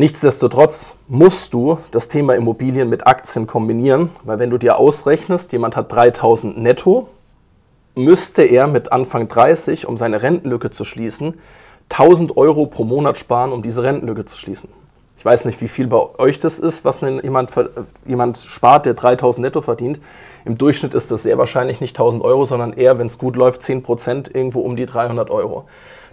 Nichtsdestotrotz 0.00 0.94
musst 1.08 1.52
du 1.52 1.78
das 1.90 2.06
Thema 2.06 2.36
Immobilien 2.36 2.88
mit 2.88 3.08
Aktien 3.08 3.48
kombinieren, 3.48 4.10
weil 4.22 4.38
wenn 4.38 4.48
du 4.48 4.56
dir 4.56 4.78
ausrechnest, 4.78 5.50
jemand 5.50 5.74
hat 5.74 5.90
3000 5.90 6.56
netto, 6.56 7.08
müsste 7.96 8.44
er 8.44 8.68
mit 8.68 8.92
Anfang 8.92 9.26
30, 9.26 9.88
um 9.88 9.96
seine 9.96 10.22
Rentenlücke 10.22 10.70
zu 10.70 10.84
schließen, 10.84 11.40
1000 11.88 12.36
Euro 12.36 12.66
pro 12.66 12.84
Monat 12.84 13.18
sparen, 13.18 13.50
um 13.50 13.60
diese 13.60 13.82
Rentenlücke 13.82 14.24
zu 14.24 14.36
schließen. 14.38 14.68
Ich 15.16 15.24
weiß 15.24 15.46
nicht, 15.46 15.60
wie 15.60 15.66
viel 15.66 15.88
bei 15.88 15.98
euch 16.18 16.38
das 16.38 16.60
ist, 16.60 16.84
was 16.84 17.00
jemand, 17.00 17.50
jemand 18.06 18.38
spart, 18.38 18.86
der 18.86 18.94
3000 18.94 19.46
netto 19.46 19.62
verdient. 19.62 19.98
Im 20.44 20.56
Durchschnitt 20.58 20.94
ist 20.94 21.10
das 21.10 21.24
sehr 21.24 21.38
wahrscheinlich 21.38 21.80
nicht 21.80 21.96
1000 21.96 22.22
Euro, 22.22 22.44
sondern 22.44 22.72
eher, 22.72 23.00
wenn 23.00 23.08
es 23.08 23.18
gut 23.18 23.34
läuft, 23.34 23.64
10 23.64 23.82
Prozent 23.82 24.32
irgendwo 24.32 24.60
um 24.60 24.76
die 24.76 24.86
300 24.86 25.28
Euro. 25.28 25.64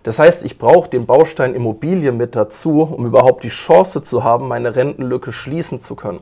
Das 0.06 0.20
heißt, 0.20 0.46
ich 0.46 0.60
brauche 0.60 0.88
den 0.88 1.08
Baustein 1.08 1.56
Immobilie 1.56 2.12
mit 2.12 2.36
dazu, 2.36 2.84
um 2.84 3.08
überhaupt 3.08 3.44
die 3.44 3.50
Chance 3.50 4.04
zu 4.04 4.24
haben, 4.24 4.48
meine 4.48 4.76
Rentenlücke 4.76 5.34
schließen 5.34 5.80
zu 5.80 5.96
können. 5.96 6.20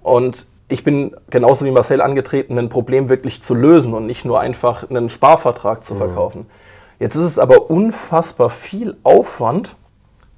Und 0.00 0.46
ich 0.68 0.84
bin 0.84 1.16
genauso 1.28 1.66
wie 1.66 1.72
Marcel 1.72 2.02
angetreten, 2.02 2.56
ein 2.56 2.68
Problem 2.68 3.08
wirklich 3.08 3.42
zu 3.42 3.56
lösen 3.56 3.94
und 3.94 4.06
nicht 4.06 4.24
nur 4.24 4.38
einfach 4.38 4.88
einen 4.88 5.08
Sparvertrag 5.08 5.82
zu 5.82 5.94
mhm. 5.94 5.98
verkaufen. 5.98 6.46
Jetzt 7.00 7.16
ist 7.16 7.24
es 7.24 7.40
aber 7.40 7.68
unfassbar 7.68 8.48
viel 8.48 8.96
Aufwand, 9.02 9.74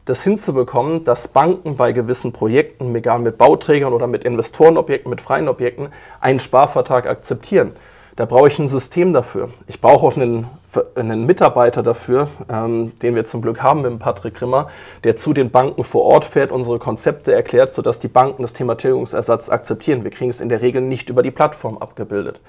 das 0.07 0.25
hinzubekommen, 0.25 1.05
dass 1.05 1.29
Banken 1.29 1.77
bei 1.77 1.93
gewissen 1.93 2.33
Projekten, 2.33 2.95
egal 2.95 3.19
mit 3.19 3.37
Bauträgern 3.37 3.93
oder 3.93 4.07
mit 4.07 4.25
Investorenobjekten, 4.25 5.11
mit 5.11 5.21
freien 5.21 5.49
Objekten, 5.49 5.89
einen 6.23 6.39
Sparvertrag 6.39 7.07
akzeptieren. 7.07 7.73
Da 8.17 8.25
brauche 8.25 8.49
ich 8.49 8.59
ein 8.59 8.67
System 8.67 9.13
dafür. 9.13 9.51
Ich 9.67 9.83
brauche 9.83 10.07
auch 10.07 10.17
einen, 10.17 10.47
einen 10.95 11.27
Mitarbeiter 11.27 11.83
dafür, 11.83 12.29
ähm, 12.49 12.93
den 13.01 13.15
wir 13.15 13.25
zum 13.25 13.43
Glück 13.43 13.63
haben 13.63 13.83
mit 13.83 13.99
Patrick 13.99 14.35
Grimmer, 14.35 14.69
der 15.05 15.17
zu 15.17 15.33
den 15.33 15.51
Banken 15.51 15.85
vor 15.85 16.05
Ort 16.05 16.25
fährt, 16.25 16.51
unsere 16.51 16.79
Konzepte 16.79 17.33
erklärt, 17.33 17.73
sodass 17.73 17.99
die 17.99 18.09
Banken 18.09 18.43
das 18.43 18.53
Thema 18.53 18.77
Tilgungsersatz 18.77 19.49
akzeptieren. 19.49 20.05
Wir 20.05 20.11
kriegen 20.11 20.31
es 20.31 20.41
in 20.41 20.49
der 20.49 20.63
Regel 20.63 20.83
nicht 20.83 21.11
über 21.11 21.23
die 21.23 21.31
Plattform 21.31 21.79
abgebildet. 21.79 22.41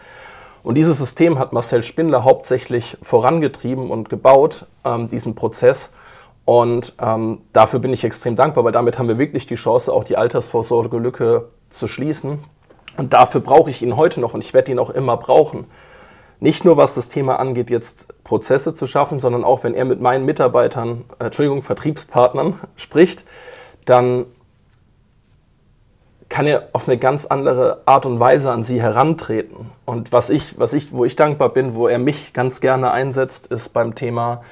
Und 0.64 0.76
dieses 0.76 0.98
System 0.98 1.40
hat 1.40 1.52
Marcel 1.52 1.84
Spindler 1.84 2.24
hauptsächlich 2.24 2.98
vorangetrieben 3.02 3.92
und 3.92 4.10
gebaut, 4.10 4.66
ähm, 4.86 5.10
diesen 5.10 5.36
Prozess. 5.36 5.92
Und 6.46 6.94
ähm, 7.02 7.42
dafür 7.52 7.80
bin 7.80 7.94
ich 7.94 8.04
extrem 8.04 8.36
dankbar, 8.36 8.64
weil 8.64 8.72
damit 8.72 8.98
haben 8.98 9.08
wir 9.08 9.18
wirklich 9.18 9.46
die 9.46 9.56
Chance, 9.56 9.92
auch 9.92 10.04
die 10.06 10.18
Altersvorsorgelücke 10.18 11.50
zu 11.70 11.88
schließen. 11.88 12.40
Und 12.98 13.14
dafür 13.14 13.42
brauche 13.42 13.70
ich 13.70 13.82
ihn 13.82 13.98
heute 13.98 14.20
noch 14.22 14.34
und 14.34 14.42
ich 14.42 14.54
werde 14.54 14.72
ihn 14.72 14.80
auch 14.80 14.90
immer 14.90 15.18
brauchen. 15.18 15.66
Nicht 16.44 16.66
nur 16.66 16.76
was 16.76 16.94
das 16.94 17.08
Thema 17.08 17.40
angeht, 17.40 17.70
jetzt 17.70 18.22
Prozesse 18.26 18.74
zu 18.74 18.86
schaffen, 18.86 19.22
sondern 19.22 19.46
auch 19.46 19.64
wenn 19.64 19.74
er 19.74 19.86
mit 19.86 20.02
meinen 20.02 20.26
Mitarbeitern, 20.26 21.06
äh, 21.18 21.28
Entschuldigung, 21.28 21.64
Vertriebspartnern 21.64 22.60
spricht, 22.76 23.24
dann 23.86 24.26
kann 26.28 26.46
er 26.46 26.68
auf 26.74 26.90
eine 26.90 26.98
ganz 26.98 27.26
andere 27.26 27.84
Art 27.86 28.06
und 28.06 28.20
Weise 28.20 28.52
an 28.52 28.62
sie 28.62 28.82
herantreten. 28.82 29.72
Und 29.86 30.12
was 30.12 30.30
ich, 30.30 30.60
was 30.60 30.74
ich, 30.74 30.92
wo 30.92 31.06
ich 31.06 31.16
dankbar 31.16 31.48
bin, 31.48 31.76
wo 31.76 31.88
er 31.88 31.98
mich 31.98 32.34
ganz 32.34 32.60
gerne 32.60 32.92
einsetzt, 32.92 33.48
ist 33.48 33.70
beim 33.70 33.96
Thema 33.96 34.44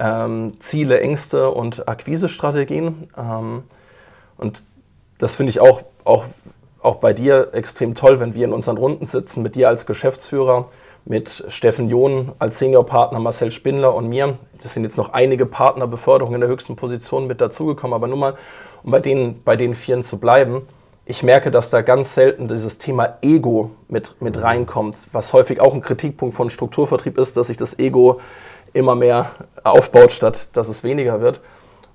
ähm, 0.00 0.54
Ziele, 0.58 0.98
Ängste 0.98 1.52
und 1.52 1.88
Akquisestrategien. 1.88 3.08
Ähm, 3.16 3.62
und 4.36 4.64
das 5.18 5.36
finde 5.36 5.50
ich 5.50 5.60
auch, 5.60 5.82
auch, 6.02 6.24
auch 6.82 6.96
bei 6.96 7.12
dir 7.12 7.50
extrem 7.52 7.94
toll, 7.94 8.18
wenn 8.18 8.34
wir 8.34 8.46
in 8.46 8.52
unseren 8.52 8.78
Runden 8.78 9.06
sitzen, 9.06 9.44
mit 9.44 9.54
dir 9.54 9.68
als 9.68 9.86
Geschäftsführer, 9.86 10.70
mit 11.06 11.44
Steffen 11.48 11.88
John 11.88 12.32
als 12.40 12.58
Seniorpartner, 12.58 13.20
Marcel 13.20 13.52
Spindler 13.52 13.94
und 13.94 14.08
mir. 14.08 14.38
Das 14.62 14.74
sind 14.74 14.82
jetzt 14.82 14.98
noch 14.98 15.12
einige 15.12 15.46
Partnerbeförderungen 15.46 16.34
in 16.34 16.40
der 16.40 16.50
höchsten 16.50 16.74
Position 16.74 17.28
mit 17.28 17.40
dazugekommen, 17.40 17.94
aber 17.94 18.08
nur 18.08 18.18
mal, 18.18 18.34
um 18.82 18.90
bei 18.90 19.00
den, 19.00 19.42
bei 19.44 19.56
den 19.56 19.74
Vieren 19.74 20.02
zu 20.02 20.18
bleiben. 20.18 20.62
Ich 21.04 21.22
merke, 21.22 21.52
dass 21.52 21.70
da 21.70 21.82
ganz 21.82 22.14
selten 22.14 22.48
dieses 22.48 22.78
Thema 22.78 23.18
Ego 23.22 23.70
mit, 23.86 24.20
mit 24.20 24.42
reinkommt, 24.42 24.96
was 25.12 25.32
häufig 25.32 25.60
auch 25.60 25.72
ein 25.72 25.80
Kritikpunkt 25.80 26.34
von 26.34 26.50
Strukturvertrieb 26.50 27.16
ist, 27.16 27.36
dass 27.36 27.46
sich 27.46 27.56
das 27.56 27.78
Ego 27.78 28.20
immer 28.72 28.96
mehr 28.96 29.30
aufbaut, 29.62 30.10
statt 30.10 30.48
dass 30.54 30.68
es 30.68 30.82
weniger 30.82 31.20
wird. 31.20 31.40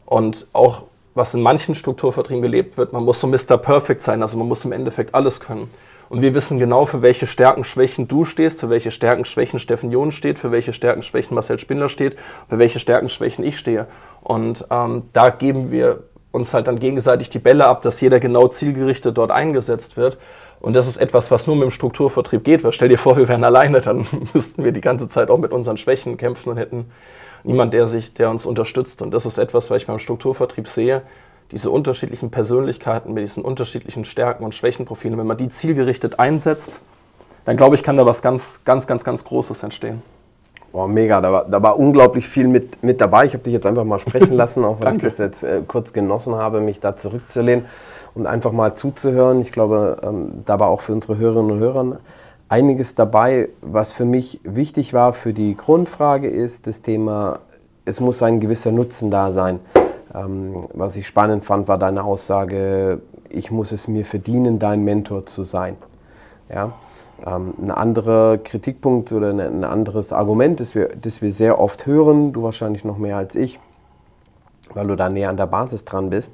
Und 0.06 0.48
auch 0.54 0.84
was 1.14 1.34
in 1.34 1.42
manchen 1.42 1.76
Strukturvertrieben 1.76 2.42
gelebt 2.42 2.78
wird, 2.78 2.94
man 2.94 3.04
muss 3.04 3.20
so 3.20 3.28
Mr. 3.28 3.58
Perfect 3.58 4.02
sein, 4.02 4.22
also 4.22 4.38
man 4.38 4.48
muss 4.48 4.64
im 4.64 4.72
Endeffekt 4.72 5.14
alles 5.14 5.42
können. 5.42 5.70
Und 6.12 6.22
wir 6.22 6.34
wissen 6.34 6.60
genau, 6.60 6.86
für 6.86 7.02
welche 7.02 7.26
Stärken, 7.26 7.64
Schwächen 7.64 8.10
du 8.10 8.26
stehst, 8.26 8.60
für 8.60 8.70
welche 8.70 8.92
Stärken, 8.92 9.24
Schwächen 9.24 9.60
Steffen 9.60 9.92
John 9.92 10.12
steht, 10.12 10.40
für 10.40 10.52
welche 10.52 10.74
Stärken, 10.74 11.04
Schwächen 11.04 11.36
Marcel 11.36 11.58
Spindler 11.58 11.88
steht, 11.88 12.18
für 12.50 12.60
welche 12.60 12.80
Stärken, 12.80 13.08
Schwächen 13.08 13.46
ich 13.46 13.58
stehe. 13.58 13.88
Und 14.22 14.66
ähm, 14.70 15.04
da 15.14 15.30
geben 15.30 15.72
wir 15.72 16.04
uns 16.34 16.54
halt 16.54 16.68
dann 16.68 16.80
gegenseitig 16.80 17.30
die 17.30 17.40
Bälle 17.40 17.66
ab, 17.66 17.82
dass 17.84 18.02
jeder 18.02 18.20
genau 18.20 18.50
zielgerichtet 18.50 19.18
dort 19.18 19.32
eingesetzt 19.32 19.96
wird. 19.96 20.18
Und 20.60 20.74
das 20.74 20.86
ist 20.86 20.98
etwas, 20.98 21.32
was 21.32 21.48
nur 21.48 21.56
mit 21.56 21.64
dem 21.64 21.72
Strukturvertrieb 21.72 22.44
geht. 22.44 22.66
Weil 22.66 22.74
stell 22.74 22.90
dir 22.90 22.98
vor, 22.98 23.16
wir 23.16 23.30
wären 23.30 23.46
alleine, 23.46 23.80
dann 23.80 24.06
müssten 24.34 24.66
wir 24.66 24.74
die 24.74 24.82
ganze 24.82 25.08
Zeit 25.08 25.30
auch 25.30 25.38
mit 25.38 25.54
unseren 25.54 25.78
Schwächen 25.78 26.18
kämpfen 26.18 26.50
und 26.50 26.58
hätten 26.58 26.92
niemand, 27.46 27.74
der 27.74 27.88
sich, 27.88 28.14
der 28.14 28.30
uns 28.30 28.46
unterstützt. 28.46 29.02
Und 29.02 29.12
das 29.12 29.26
ist 29.26 29.38
etwas, 29.38 29.70
was 29.70 29.78
ich 29.78 29.88
beim 29.88 29.98
Strukturvertrieb 29.98 30.68
sehe. 30.68 31.04
Diese 31.52 31.70
unterschiedlichen 31.70 32.32
Persönlichkeiten 32.32 33.14
mit 33.14 33.24
diesen 33.24 33.44
unterschiedlichen 33.44 34.06
Stärken 34.06 34.44
und 34.44 34.56
Schwächenprofilen, 34.56 35.18
wenn 35.18 35.28
man 35.28 35.38
die 35.38 35.50
zielgerichtet 35.50 36.20
einsetzt, 36.20 36.82
dann 37.46 37.58
glaube 37.58 37.76
ich, 37.76 37.84
kann 37.84 37.98
da 37.98 38.06
was 38.06 38.22
ganz, 38.22 38.62
ganz, 38.64 38.88
ganz, 38.88 39.04
ganz 39.04 39.24
Großes 39.24 39.64
entstehen. 39.64 40.02
Oh, 40.74 40.88
mega, 40.88 41.20
da 41.20 41.34
war, 41.34 41.46
da 41.46 41.62
war 41.62 41.78
unglaublich 41.78 42.30
viel 42.30 42.48
mit, 42.48 42.82
mit 42.82 43.02
dabei. 43.02 43.26
Ich 43.26 43.34
habe 43.34 43.44
dich 43.44 43.52
jetzt 43.52 43.66
einfach 43.66 43.84
mal 43.84 44.00
sprechen 44.00 44.34
lassen, 44.38 44.64
auch 44.64 44.78
wenn 44.80 44.96
ich 44.96 45.02
das 45.02 45.18
jetzt 45.18 45.44
äh, 45.44 45.62
kurz 45.68 45.92
genossen 45.92 46.36
habe, 46.36 46.62
mich 46.62 46.80
da 46.80 46.96
zurückzulehnen 46.96 47.66
und 48.14 48.26
einfach 48.26 48.54
mal 48.54 48.76
zuzuhören. 48.76 49.42
Ich 49.42 49.52
glaube, 49.52 49.98
ähm, 50.04 50.44
da 50.46 50.60
war 50.60 50.70
auch 50.70 50.82
für 50.82 50.94
unsere 50.94 51.18
Hörerinnen 51.18 51.52
und 51.52 51.60
Hörer 51.60 51.98
einiges 52.48 52.96
dabei. 52.96 53.50
Was 53.62 53.92
für 53.92 54.06
mich 54.06 54.40
wichtig 54.44 54.94
war 54.94 55.12
für 55.12 55.34
die 55.34 55.56
Grundfrage 55.56 56.30
ist 56.30 56.68
das 56.68 56.82
Thema, 56.82 57.40
es 57.84 58.00
muss 58.00 58.24
ein 58.24 58.40
gewisser 58.40 58.72
Nutzen 58.72 59.12
da 59.12 59.34
sein. 59.34 59.60
Ähm, 60.14 60.66
was 60.74 60.96
ich 60.96 61.08
spannend 61.08 61.46
fand, 61.46 61.68
war 61.68 61.78
deine 61.78 62.04
Aussage, 62.04 63.02
ich 63.30 63.52
muss 63.52 63.72
es 63.72 63.88
mir 63.88 64.06
verdienen, 64.06 64.60
dein 64.60 64.84
Mentor 64.84 65.26
zu 65.26 65.44
sein. 65.44 65.78
Ja? 66.50 66.74
Ähm, 67.26 67.54
ein 67.62 67.72
anderer 67.72 68.38
Kritikpunkt 68.38 69.12
oder 69.12 69.30
ein 69.30 69.64
anderes 69.64 70.12
Argument, 70.12 70.60
das 70.60 70.76
wir, 70.76 70.90
das 70.90 71.22
wir 71.22 71.32
sehr 71.32 71.60
oft 71.60 71.86
hören, 71.86 72.34
du 72.34 72.44
wahrscheinlich 72.44 72.84
noch 72.84 72.98
mehr 72.98 73.18
als 73.18 73.36
ich, 73.36 73.60
weil 74.74 74.88
du 74.88 74.96
da 74.96 75.10
näher 75.10 75.30
an 75.30 75.38
der 75.38 75.48
Basis 75.48 75.86
dran 75.86 76.10
bist, 76.10 76.34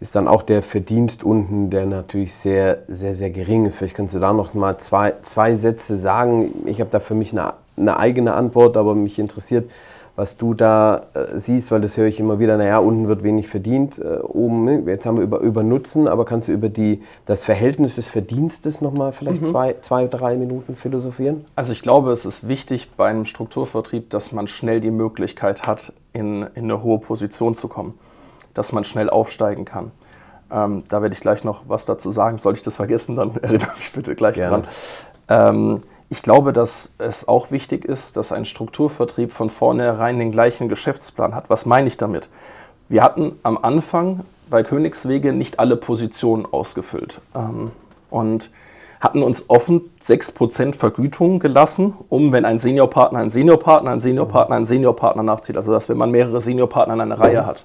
ist 0.00 0.14
dann 0.14 0.28
auch 0.28 0.42
der 0.42 0.62
Verdienst 0.62 1.24
unten, 1.24 1.70
der 1.70 1.86
natürlich 1.86 2.34
sehr, 2.34 2.82
sehr, 2.88 3.14
sehr 3.14 3.30
gering 3.30 3.64
ist. 3.64 3.76
Vielleicht 3.76 3.96
kannst 3.96 4.14
du 4.14 4.18
da 4.18 4.32
noch 4.32 4.52
mal 4.52 4.76
zwei, 4.78 5.14
zwei 5.22 5.54
Sätze 5.54 5.96
sagen. 5.96 6.66
Ich 6.66 6.80
habe 6.80 6.90
da 6.90 7.00
für 7.00 7.14
mich 7.14 7.32
eine, 7.32 7.54
eine 7.76 7.98
eigene 7.98 8.34
Antwort, 8.34 8.76
aber 8.76 8.94
mich 8.94 9.18
interessiert, 9.18 9.70
was 10.16 10.36
du 10.36 10.54
da 10.54 11.06
äh, 11.14 11.38
siehst, 11.40 11.70
weil 11.70 11.80
das 11.80 11.96
höre 11.96 12.06
ich 12.06 12.20
immer 12.20 12.38
wieder, 12.38 12.56
naja, 12.56 12.78
unten 12.78 13.08
wird 13.08 13.24
wenig 13.24 13.48
verdient, 13.48 13.98
äh, 13.98 14.18
oben, 14.22 14.64
ne? 14.64 14.82
jetzt 14.86 15.06
haben 15.06 15.16
wir 15.16 15.24
über, 15.24 15.40
über 15.40 15.62
Nutzen, 15.62 16.06
aber 16.06 16.24
kannst 16.24 16.48
du 16.48 16.52
über 16.52 16.68
die, 16.68 17.02
das 17.26 17.44
Verhältnis 17.44 17.96
des 17.96 18.06
Verdienstes 18.06 18.80
nochmal 18.80 19.12
vielleicht 19.12 19.42
mhm. 19.42 19.46
zwei, 19.46 19.74
zwei, 19.80 20.06
drei 20.06 20.36
Minuten 20.36 20.76
philosophieren? 20.76 21.44
Also 21.56 21.72
ich 21.72 21.82
glaube, 21.82 22.12
es 22.12 22.24
ist 22.24 22.46
wichtig 22.46 22.92
bei 22.96 23.08
einem 23.08 23.24
Strukturvertrieb, 23.24 24.10
dass 24.10 24.30
man 24.30 24.46
schnell 24.46 24.80
die 24.80 24.92
Möglichkeit 24.92 25.66
hat, 25.66 25.92
in, 26.12 26.42
in 26.54 26.64
eine 26.64 26.82
hohe 26.82 27.00
Position 27.00 27.54
zu 27.54 27.66
kommen, 27.66 27.94
dass 28.54 28.72
man 28.72 28.84
schnell 28.84 29.10
aufsteigen 29.10 29.64
kann. 29.64 29.90
Ähm, 30.50 30.84
da 30.88 31.02
werde 31.02 31.14
ich 31.14 31.20
gleich 31.20 31.42
noch 31.42 31.62
was 31.66 31.86
dazu 31.86 32.12
sagen. 32.12 32.38
Soll 32.38 32.54
ich 32.54 32.62
das 32.62 32.76
vergessen, 32.76 33.16
dann 33.16 33.36
erinnere 33.42 33.72
mich 33.76 33.92
bitte 33.92 34.14
gleich 34.14 34.36
Gerne. 34.36 34.64
dran. 35.28 35.54
Ähm, 35.56 35.80
ich 36.08 36.22
glaube, 36.22 36.52
dass 36.52 36.90
es 36.98 37.26
auch 37.26 37.50
wichtig 37.50 37.84
ist, 37.84 38.16
dass 38.16 38.32
ein 38.32 38.44
Strukturvertrieb 38.44 39.32
von 39.32 39.50
vornherein 39.50 40.18
den 40.18 40.32
gleichen 40.32 40.68
Geschäftsplan 40.68 41.34
hat. 41.34 41.50
Was 41.50 41.66
meine 41.66 41.88
ich 41.88 41.96
damit? 41.96 42.28
Wir 42.88 43.02
hatten 43.02 43.38
am 43.42 43.58
Anfang 43.58 44.20
bei 44.50 44.62
Königswege 44.62 45.32
nicht 45.32 45.58
alle 45.58 45.76
Positionen 45.76 46.46
ausgefüllt 46.46 47.20
ähm, 47.34 47.70
und 48.10 48.50
hatten 49.00 49.22
uns 49.22 49.44
offen 49.48 49.90
6% 50.00 50.74
Vergütung 50.74 51.38
gelassen, 51.38 51.94
um, 52.08 52.32
wenn 52.32 52.44
ein 52.44 52.58
Seniorpartner 52.58 53.18
ein 53.18 53.30
Seniorpartner, 53.30 53.90
ein 53.90 54.00
Seniorpartner 54.00 54.56
ein 54.56 54.64
Seniorpartner 54.64 55.22
nachzieht, 55.22 55.56
also 55.56 55.72
dass 55.72 55.88
wenn 55.88 55.98
man 55.98 56.10
mehrere 56.10 56.40
Seniorpartner 56.40 56.94
in 56.94 57.00
einer 57.00 57.18
Reihe 57.18 57.44
hat. 57.44 57.64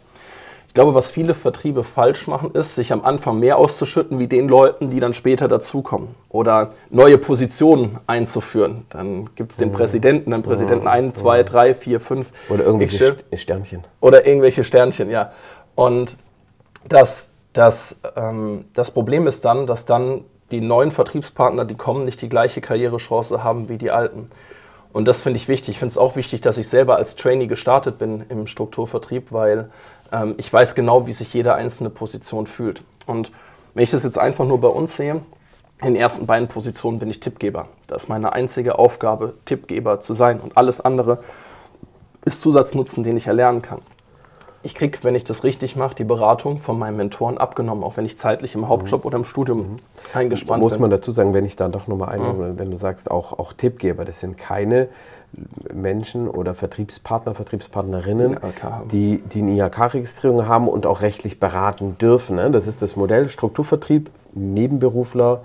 Ich 0.69 0.75
glaube, 0.75 0.93
was 0.93 1.09
viele 1.09 1.33
Vertriebe 1.33 1.83
falsch 1.83 2.27
machen, 2.27 2.51
ist, 2.51 2.75
sich 2.75 2.93
am 2.93 3.03
Anfang 3.03 3.39
mehr 3.39 3.57
auszuschütten 3.57 4.19
wie 4.19 4.27
den 4.27 4.47
Leuten, 4.47 4.91
die 4.91 4.99
dann 4.99 5.13
später 5.13 5.47
dazukommen. 5.47 6.09
Oder 6.29 6.73
neue 6.91 7.17
Positionen 7.17 7.97
einzuführen. 8.05 8.85
Dann 8.91 9.31
gibt 9.33 9.53
es 9.53 9.57
den 9.57 9.69
mhm. 9.69 9.73
Präsidenten, 9.73 10.29
den 10.29 10.43
Präsidenten 10.43 10.87
1, 10.87 11.17
2, 11.21 11.41
3, 11.41 11.73
4, 11.73 11.99
5. 11.99 12.31
Oder 12.49 12.65
irgendwelche 12.65 13.15
Sternchen. 13.33 13.83
Oder 13.99 14.27
irgendwelche 14.27 14.63
Sternchen, 14.63 15.09
ja. 15.09 15.31
Und 15.73 16.17
das, 16.87 17.29
das, 17.53 17.99
ähm, 18.15 18.65
das 18.75 18.91
Problem 18.91 19.25
ist 19.25 19.45
dann, 19.45 19.65
dass 19.65 19.85
dann 19.85 20.23
die 20.51 20.61
neuen 20.61 20.91
Vertriebspartner, 20.91 21.65
die 21.65 21.75
kommen, 21.75 22.03
nicht 22.03 22.21
die 22.21 22.29
gleiche 22.29 22.61
Karrierechance 22.61 23.43
haben 23.43 23.69
wie 23.69 23.79
die 23.79 23.89
alten. 23.89 24.27
Und 24.93 25.07
das 25.07 25.23
finde 25.23 25.37
ich 25.37 25.47
wichtig. 25.47 25.69
Ich 25.69 25.79
finde 25.79 25.91
es 25.91 25.97
auch 25.97 26.15
wichtig, 26.15 26.41
dass 26.41 26.57
ich 26.59 26.67
selber 26.67 26.95
als 26.97 27.15
Trainee 27.15 27.47
gestartet 27.47 27.97
bin 27.97 28.23
im 28.29 28.45
Strukturvertrieb, 28.47 29.31
weil 29.31 29.69
ähm, 30.11 30.35
ich 30.37 30.51
weiß 30.51 30.75
genau, 30.75 31.07
wie 31.07 31.13
sich 31.13 31.33
jede 31.33 31.55
einzelne 31.55 31.89
Position 31.89 32.47
fühlt. 32.47 32.83
Und 33.05 33.31
wenn 33.73 33.83
ich 33.83 33.91
das 33.91 34.03
jetzt 34.03 34.17
einfach 34.17 34.45
nur 34.45 34.61
bei 34.61 34.67
uns 34.67 34.97
sehe, 34.97 35.21
in 35.81 35.93
den 35.93 35.95
ersten 35.95 36.25
beiden 36.25 36.47
Positionen 36.47 36.99
bin 36.99 37.09
ich 37.09 37.19
Tippgeber. 37.19 37.67
Das 37.87 38.03
ist 38.03 38.09
meine 38.09 38.33
einzige 38.33 38.77
Aufgabe, 38.77 39.35
Tippgeber 39.45 40.01
zu 40.01 40.13
sein. 40.13 40.39
Und 40.41 40.57
alles 40.57 40.81
andere 40.81 41.23
ist 42.25 42.41
Zusatznutzen, 42.41 43.03
den 43.03 43.15
ich 43.15 43.27
erlernen 43.27 43.61
kann. 43.61 43.79
Ich 44.61 44.75
kriege, 44.75 44.99
wenn 45.03 45.15
ich 45.15 45.23
das 45.23 45.43
richtig 45.43 45.75
mache, 45.75 45.95
die 45.95 46.03
Beratung 46.03 46.59
von 46.59 46.77
meinen 46.77 46.97
Mentoren 46.97 47.37
abgenommen, 47.37 47.83
auch 47.83 47.95
wenn 47.95 48.05
ich 48.05 48.17
zeitlich 48.17 48.55
im 48.55 48.67
Hauptjob 48.67 49.03
mhm. 49.03 49.07
oder 49.07 49.17
im 49.17 49.23
Studium 49.23 49.57
mhm. 49.59 49.79
eingespannt 50.13 50.61
Muss 50.61 50.71
bin. 50.71 50.79
Muss 50.79 50.81
man 50.81 50.89
dazu 50.89 51.11
sagen, 51.11 51.33
wenn 51.33 51.45
ich 51.45 51.55
da 51.55 51.69
doch 51.69 51.87
nochmal 51.87 52.09
ein, 52.09 52.21
mhm. 52.21 52.59
wenn 52.59 52.69
du 52.69 52.77
sagst, 52.77 53.09
auch, 53.09 53.39
auch 53.39 53.53
Tippgeber, 53.53 54.03
das 54.03 54.19
sind 54.19 54.37
keine 54.37 54.89
Menschen 55.73 56.27
oder 56.27 56.55
Vertriebspartner, 56.55 57.35
Vertriebspartnerinnen, 57.35 58.39
die, 58.91 59.21
die 59.21 59.39
eine 59.39 59.51
IHK-Registrierung 59.51 60.47
haben 60.47 60.67
und 60.67 60.85
auch 60.85 61.01
rechtlich 61.01 61.39
beraten 61.39 61.97
dürfen. 61.99 62.37
Ne? 62.37 62.49
Das 62.51 62.67
ist 62.67 62.81
das 62.81 62.95
Modell 62.95 63.29
Strukturvertrieb, 63.29 64.09
Nebenberufler 64.33 65.41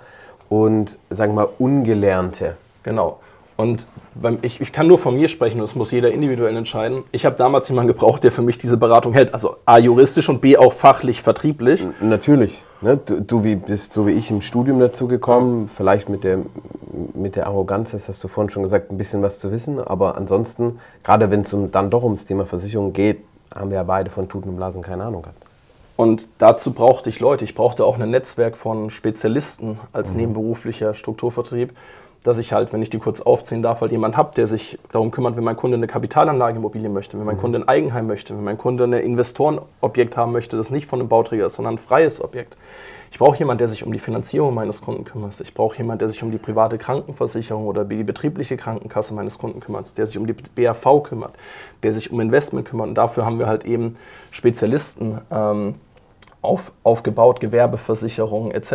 und 0.48 0.98
sagen 1.10 1.34
wir 1.34 1.42
mal 1.42 1.48
Ungelernte. 1.58 2.56
Genau. 2.82 3.18
Und 3.56 3.86
beim, 4.14 4.38
ich, 4.42 4.60
ich, 4.60 4.72
kann 4.72 4.88
nur 4.88 4.98
von 4.98 5.14
mir 5.14 5.28
sprechen, 5.28 5.60
das 5.60 5.76
muss 5.76 5.92
jeder 5.92 6.10
individuell 6.10 6.56
entscheiden. 6.56 7.04
Ich 7.12 7.24
habe 7.24 7.36
damals 7.36 7.68
jemanden 7.68 7.88
gebraucht, 7.88 8.24
der 8.24 8.32
für 8.32 8.42
mich 8.42 8.58
diese 8.58 8.76
Beratung 8.76 9.12
hält. 9.12 9.32
Also 9.32 9.56
A, 9.64 9.78
juristisch 9.78 10.28
und 10.28 10.40
B, 10.40 10.56
auch 10.56 10.72
fachlich, 10.72 11.22
vertrieblich. 11.22 11.84
Natürlich. 12.00 12.62
Ne? 12.80 12.96
Du, 12.96 13.20
du 13.20 13.44
wie, 13.44 13.54
bist 13.54 13.92
so 13.92 14.08
wie 14.08 14.12
ich 14.12 14.30
im 14.30 14.40
Studium 14.40 14.80
dazu 14.80 15.06
gekommen, 15.06 15.70
vielleicht 15.74 16.08
mit 16.08 16.24
der, 16.24 16.38
mit 17.14 17.36
der 17.36 17.46
Arroganz, 17.46 17.92
das 17.92 18.08
hast 18.08 18.24
du 18.24 18.28
vorhin 18.28 18.50
schon 18.50 18.64
gesagt, 18.64 18.90
ein 18.90 18.98
bisschen 18.98 19.22
was 19.22 19.38
zu 19.38 19.52
wissen. 19.52 19.80
Aber 19.80 20.16
ansonsten, 20.16 20.80
gerade 21.04 21.30
wenn 21.30 21.42
es 21.42 21.54
dann 21.70 21.90
doch 21.90 22.02
ums 22.02 22.26
Thema 22.26 22.46
Versicherung 22.46 22.92
geht, 22.92 23.22
haben 23.54 23.70
wir 23.70 23.76
ja 23.76 23.84
beide 23.84 24.10
von 24.10 24.28
Tuten 24.28 24.50
und 24.50 24.56
Blasen 24.56 24.82
keine 24.82 25.04
Ahnung 25.04 25.22
gehabt. 25.22 25.44
Und 25.96 26.26
dazu 26.38 26.72
brauchte 26.72 27.08
ich 27.08 27.20
Leute. 27.20 27.44
Ich 27.44 27.54
brauchte 27.54 27.84
auch 27.84 28.00
ein 28.00 28.10
Netzwerk 28.10 28.56
von 28.56 28.90
Spezialisten 28.90 29.78
als 29.92 30.12
mhm. 30.12 30.20
nebenberuflicher 30.20 30.94
Strukturvertrieb 30.94 31.72
dass 32.24 32.38
ich 32.38 32.52
halt, 32.52 32.72
wenn 32.72 32.82
ich 32.82 32.90
die 32.90 32.98
kurz 32.98 33.20
aufziehen 33.20 33.62
darf, 33.62 33.82
halt 33.82 33.92
jemand 33.92 34.16
habe, 34.16 34.34
der 34.34 34.46
sich 34.46 34.78
darum 34.90 35.10
kümmert, 35.10 35.36
wenn 35.36 35.44
mein 35.44 35.56
Kunde 35.56 35.76
eine 35.76 35.86
Kapitalanlageimmobilie 35.86 36.88
möchte, 36.88 37.18
wenn 37.18 37.26
mein 37.26 37.36
mhm. 37.36 37.40
Kunde 37.40 37.58
ein 37.60 37.68
Eigenheim 37.68 38.06
möchte, 38.06 38.34
wenn 38.34 38.42
mein 38.42 38.58
Kunde 38.58 38.84
ein 38.84 38.94
Investorenobjekt 38.94 40.16
haben 40.16 40.32
möchte, 40.32 40.56
das 40.56 40.70
nicht 40.70 40.86
von 40.86 41.00
einem 41.00 41.08
Bauträger 41.08 41.46
ist, 41.46 41.54
sondern 41.54 41.74
ein 41.74 41.78
freies 41.78 42.24
Objekt. 42.24 42.56
Ich 43.10 43.18
brauche 43.18 43.38
jemanden, 43.38 43.58
der 43.58 43.68
sich 43.68 43.86
um 43.86 43.92
die 43.92 43.98
Finanzierung 43.98 44.54
meines 44.54 44.80
Kunden 44.80 45.04
kümmert. 45.04 45.38
Ich 45.38 45.54
brauche 45.54 45.76
jemanden, 45.76 46.00
der 46.00 46.08
sich 46.08 46.22
um 46.22 46.30
die 46.30 46.38
private 46.38 46.78
Krankenversicherung 46.78 47.66
oder 47.66 47.84
die 47.84 48.02
betriebliche 48.02 48.56
Krankenkasse 48.56 49.14
meines 49.14 49.38
Kunden 49.38 49.60
kümmert, 49.60 49.96
der 49.96 50.06
sich 50.06 50.18
um 50.18 50.26
die 50.26 50.32
BAV 50.32 51.02
kümmert, 51.04 51.34
der 51.84 51.92
sich 51.92 52.10
um 52.10 52.20
Investment 52.20 52.66
kümmert. 52.66 52.88
Und 52.88 52.94
dafür 52.96 53.24
haben 53.24 53.38
wir 53.38 53.46
halt 53.46 53.66
eben 53.66 53.96
Spezialisten. 54.32 55.20
Ähm, 55.30 55.74
auf, 56.44 56.72
aufgebaut, 56.82 57.40
Gewerbeversicherung 57.40 58.50
etc. 58.50 58.72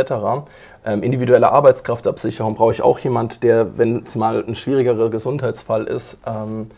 Ähm, 0.85 1.03
individuelle 1.03 1.51
Arbeitskraftabsicherung 1.51 2.55
brauche 2.55 2.71
ich 2.71 2.81
auch 2.81 2.99
jemand, 2.99 3.43
der, 3.43 3.77
wenn 3.77 4.03
es 4.03 4.15
mal 4.15 4.43
ein 4.45 4.55
schwierigerer 4.55 5.09
Gesundheitsfall 5.09 5.85
ist, 5.85 6.17
ähm, 6.25 6.71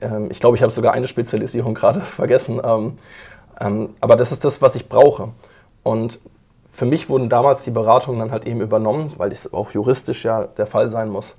ähm, 0.00 0.30
ich 0.30 0.40
glaube, 0.40 0.56
ich 0.56 0.62
habe 0.62 0.72
sogar 0.72 0.92
eine 0.92 1.08
Spezialisierung 1.08 1.74
gerade 1.74 2.00
vergessen, 2.20 2.60
ähm, 2.62 2.98
ähm, 3.60 3.90
aber 4.00 4.16
das 4.16 4.32
ist 4.32 4.44
das, 4.44 4.62
was 4.62 4.74
ich 4.76 4.88
brauche. 4.88 5.28
Und 5.82 6.18
für 6.68 6.86
mich 6.86 7.08
wurden 7.08 7.28
damals 7.28 7.62
die 7.62 7.70
Beratungen 7.70 8.18
dann 8.18 8.32
halt 8.32 8.46
eben 8.46 8.60
übernommen, 8.60 9.12
weil 9.16 9.30
es 9.32 9.52
auch 9.52 9.70
juristisch 9.70 10.24
ja 10.24 10.44
der 10.44 10.66
Fall 10.66 10.90
sein 10.90 11.08
muss. 11.08 11.36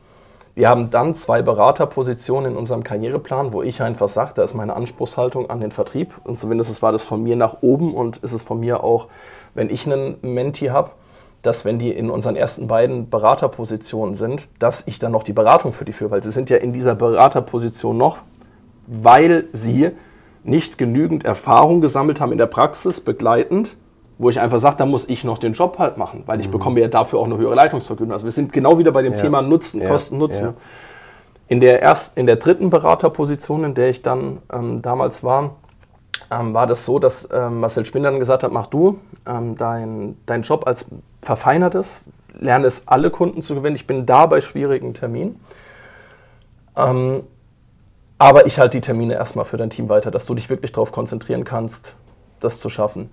Wir 0.56 0.70
haben 0.70 0.90
dann 0.90 1.14
zwei 1.16 1.42
Beraterpositionen 1.42 2.54
in 2.54 2.58
unserem 2.58 2.84
Karriereplan, 2.84 3.52
wo 3.52 3.62
ich 3.62 3.82
einfach 3.82 4.08
sage, 4.08 4.32
da 4.36 4.44
ist 4.44 4.54
meine 4.54 4.74
Anspruchshaltung 4.74 5.50
an 5.50 5.60
den 5.60 5.72
Vertrieb. 5.72 6.14
Und 6.24 6.40
zumindest 6.40 6.82
war 6.82 6.94
das 6.94 7.04
von 7.04 7.22
mir 7.22 7.36
nach 7.36 7.58
oben 7.60 7.94
und 7.94 8.18
ist 8.18 8.32
es 8.32 8.42
von 8.42 8.62
mir 8.62 8.82
auch, 8.82 9.08
wenn 9.54 9.70
ich 9.70 9.86
einen 9.86 10.16
Menti 10.22 10.68
habe, 10.68 10.92
dass 11.42 11.66
wenn 11.66 11.78
die 11.78 11.92
in 11.92 12.10
unseren 12.10 12.38
ersten 12.38 12.68
beiden 12.68 13.10
Beraterpositionen 13.10 14.16
sind, 14.16 14.48
dass 14.60 14.84
ich 14.86 14.98
dann 14.98 15.12
noch 15.12 15.24
die 15.24 15.34
Beratung 15.34 15.74
für 15.74 15.84
die 15.84 15.92
führe, 15.92 16.12
weil 16.12 16.24
sie 16.24 16.32
sind 16.32 16.50
ja 16.50 16.58
in 16.58 16.72
dieser 16.72 16.96
Beraterposition 16.96 17.98
noch, 17.98 18.20
weil 18.88 19.46
sie 19.52 19.92
nicht 20.46 20.78
genügend 20.78 21.26
Erfahrung 21.26 21.82
gesammelt 21.82 22.22
haben 22.22 22.32
in 22.32 22.38
der 22.38 22.46
Praxis 22.46 23.02
begleitend, 23.02 23.76
wo 24.18 24.30
ich 24.30 24.40
einfach 24.40 24.60
sage, 24.60 24.78
da 24.78 24.86
muss 24.86 25.08
ich 25.10 25.24
noch 25.24 25.38
den 25.38 25.54
Job 25.54 25.78
halt 25.78 25.98
machen, 25.98 26.24
weil 26.26 26.40
ich 26.40 26.48
mhm. 26.48 26.54
bekomme 26.54 26.80
ja 26.80 26.88
dafür 26.88 27.20
auch 27.20 27.26
eine 27.26 27.38
höhere 27.38 27.56
Leitungsvergütung. 27.56 28.14
Also 28.14 28.26
wir 28.26 28.32
sind 28.32 28.54
genau 28.54 28.78
wieder 28.78 28.92
bei 28.92 29.02
dem 29.02 29.14
ja. 29.14 29.20
Thema 29.20 29.42
Nutzen, 29.42 29.82
ja. 29.82 29.90
Kosten, 29.90 30.18
Nutzen. 30.18 30.44
Ja. 30.44 30.54
In 31.48 31.60
der 31.60 31.82
erst, 31.82 32.18
in 32.18 32.26
der 32.26 32.38
dritten 32.38 32.70
Beraterposition, 32.70 33.64
in 33.64 33.74
der 33.74 33.90
ich 33.90 34.02
dann 34.02 34.40
ähm, 34.52 34.82
damals 34.82 35.24
war, 35.24 35.56
ähm, 36.32 36.54
war 36.54 36.66
das 36.66 36.86
so, 36.86 36.98
dass 36.98 37.28
ähm, 37.32 37.60
Marcel 37.60 37.86
Spinn 37.86 38.04
dann 38.04 38.20
gesagt 38.20 38.44
hat, 38.44 38.52
mach 38.52 38.68
du 38.68 39.00
ähm, 39.28 39.56
deinen 39.56 40.18
dein 40.26 40.42
Job 40.42 40.66
als 40.66 40.86
verfeinertes, 41.22 42.02
lerne 42.34 42.68
es 42.68 42.88
alle 42.88 43.12
Kunden 43.12 43.42
zu 43.42 43.54
gewinnen. 43.54 43.76
Ich 43.76 43.86
bin 43.86 44.06
da 44.06 44.26
bei 44.26 44.42
schwierigen 44.42 44.94
Terminen. 44.94 45.40
Ähm, 46.76 47.24
aber 48.18 48.46
ich 48.46 48.60
halte 48.60 48.78
die 48.78 48.82
Termine 48.82 49.16
erstmal 49.16 49.46
für 49.46 49.58
dein 49.58 49.70
Team 49.70 49.90
weiter, 49.90 50.10
dass 50.10 50.26
du 50.26 50.34
dich 50.36 50.50
wirklich 50.50 50.72
darauf 50.72 50.92
konzentrieren 50.92 51.44
kannst, 51.44 51.96
das 52.40 52.60
zu 52.60 52.70
schaffen. 52.70 53.10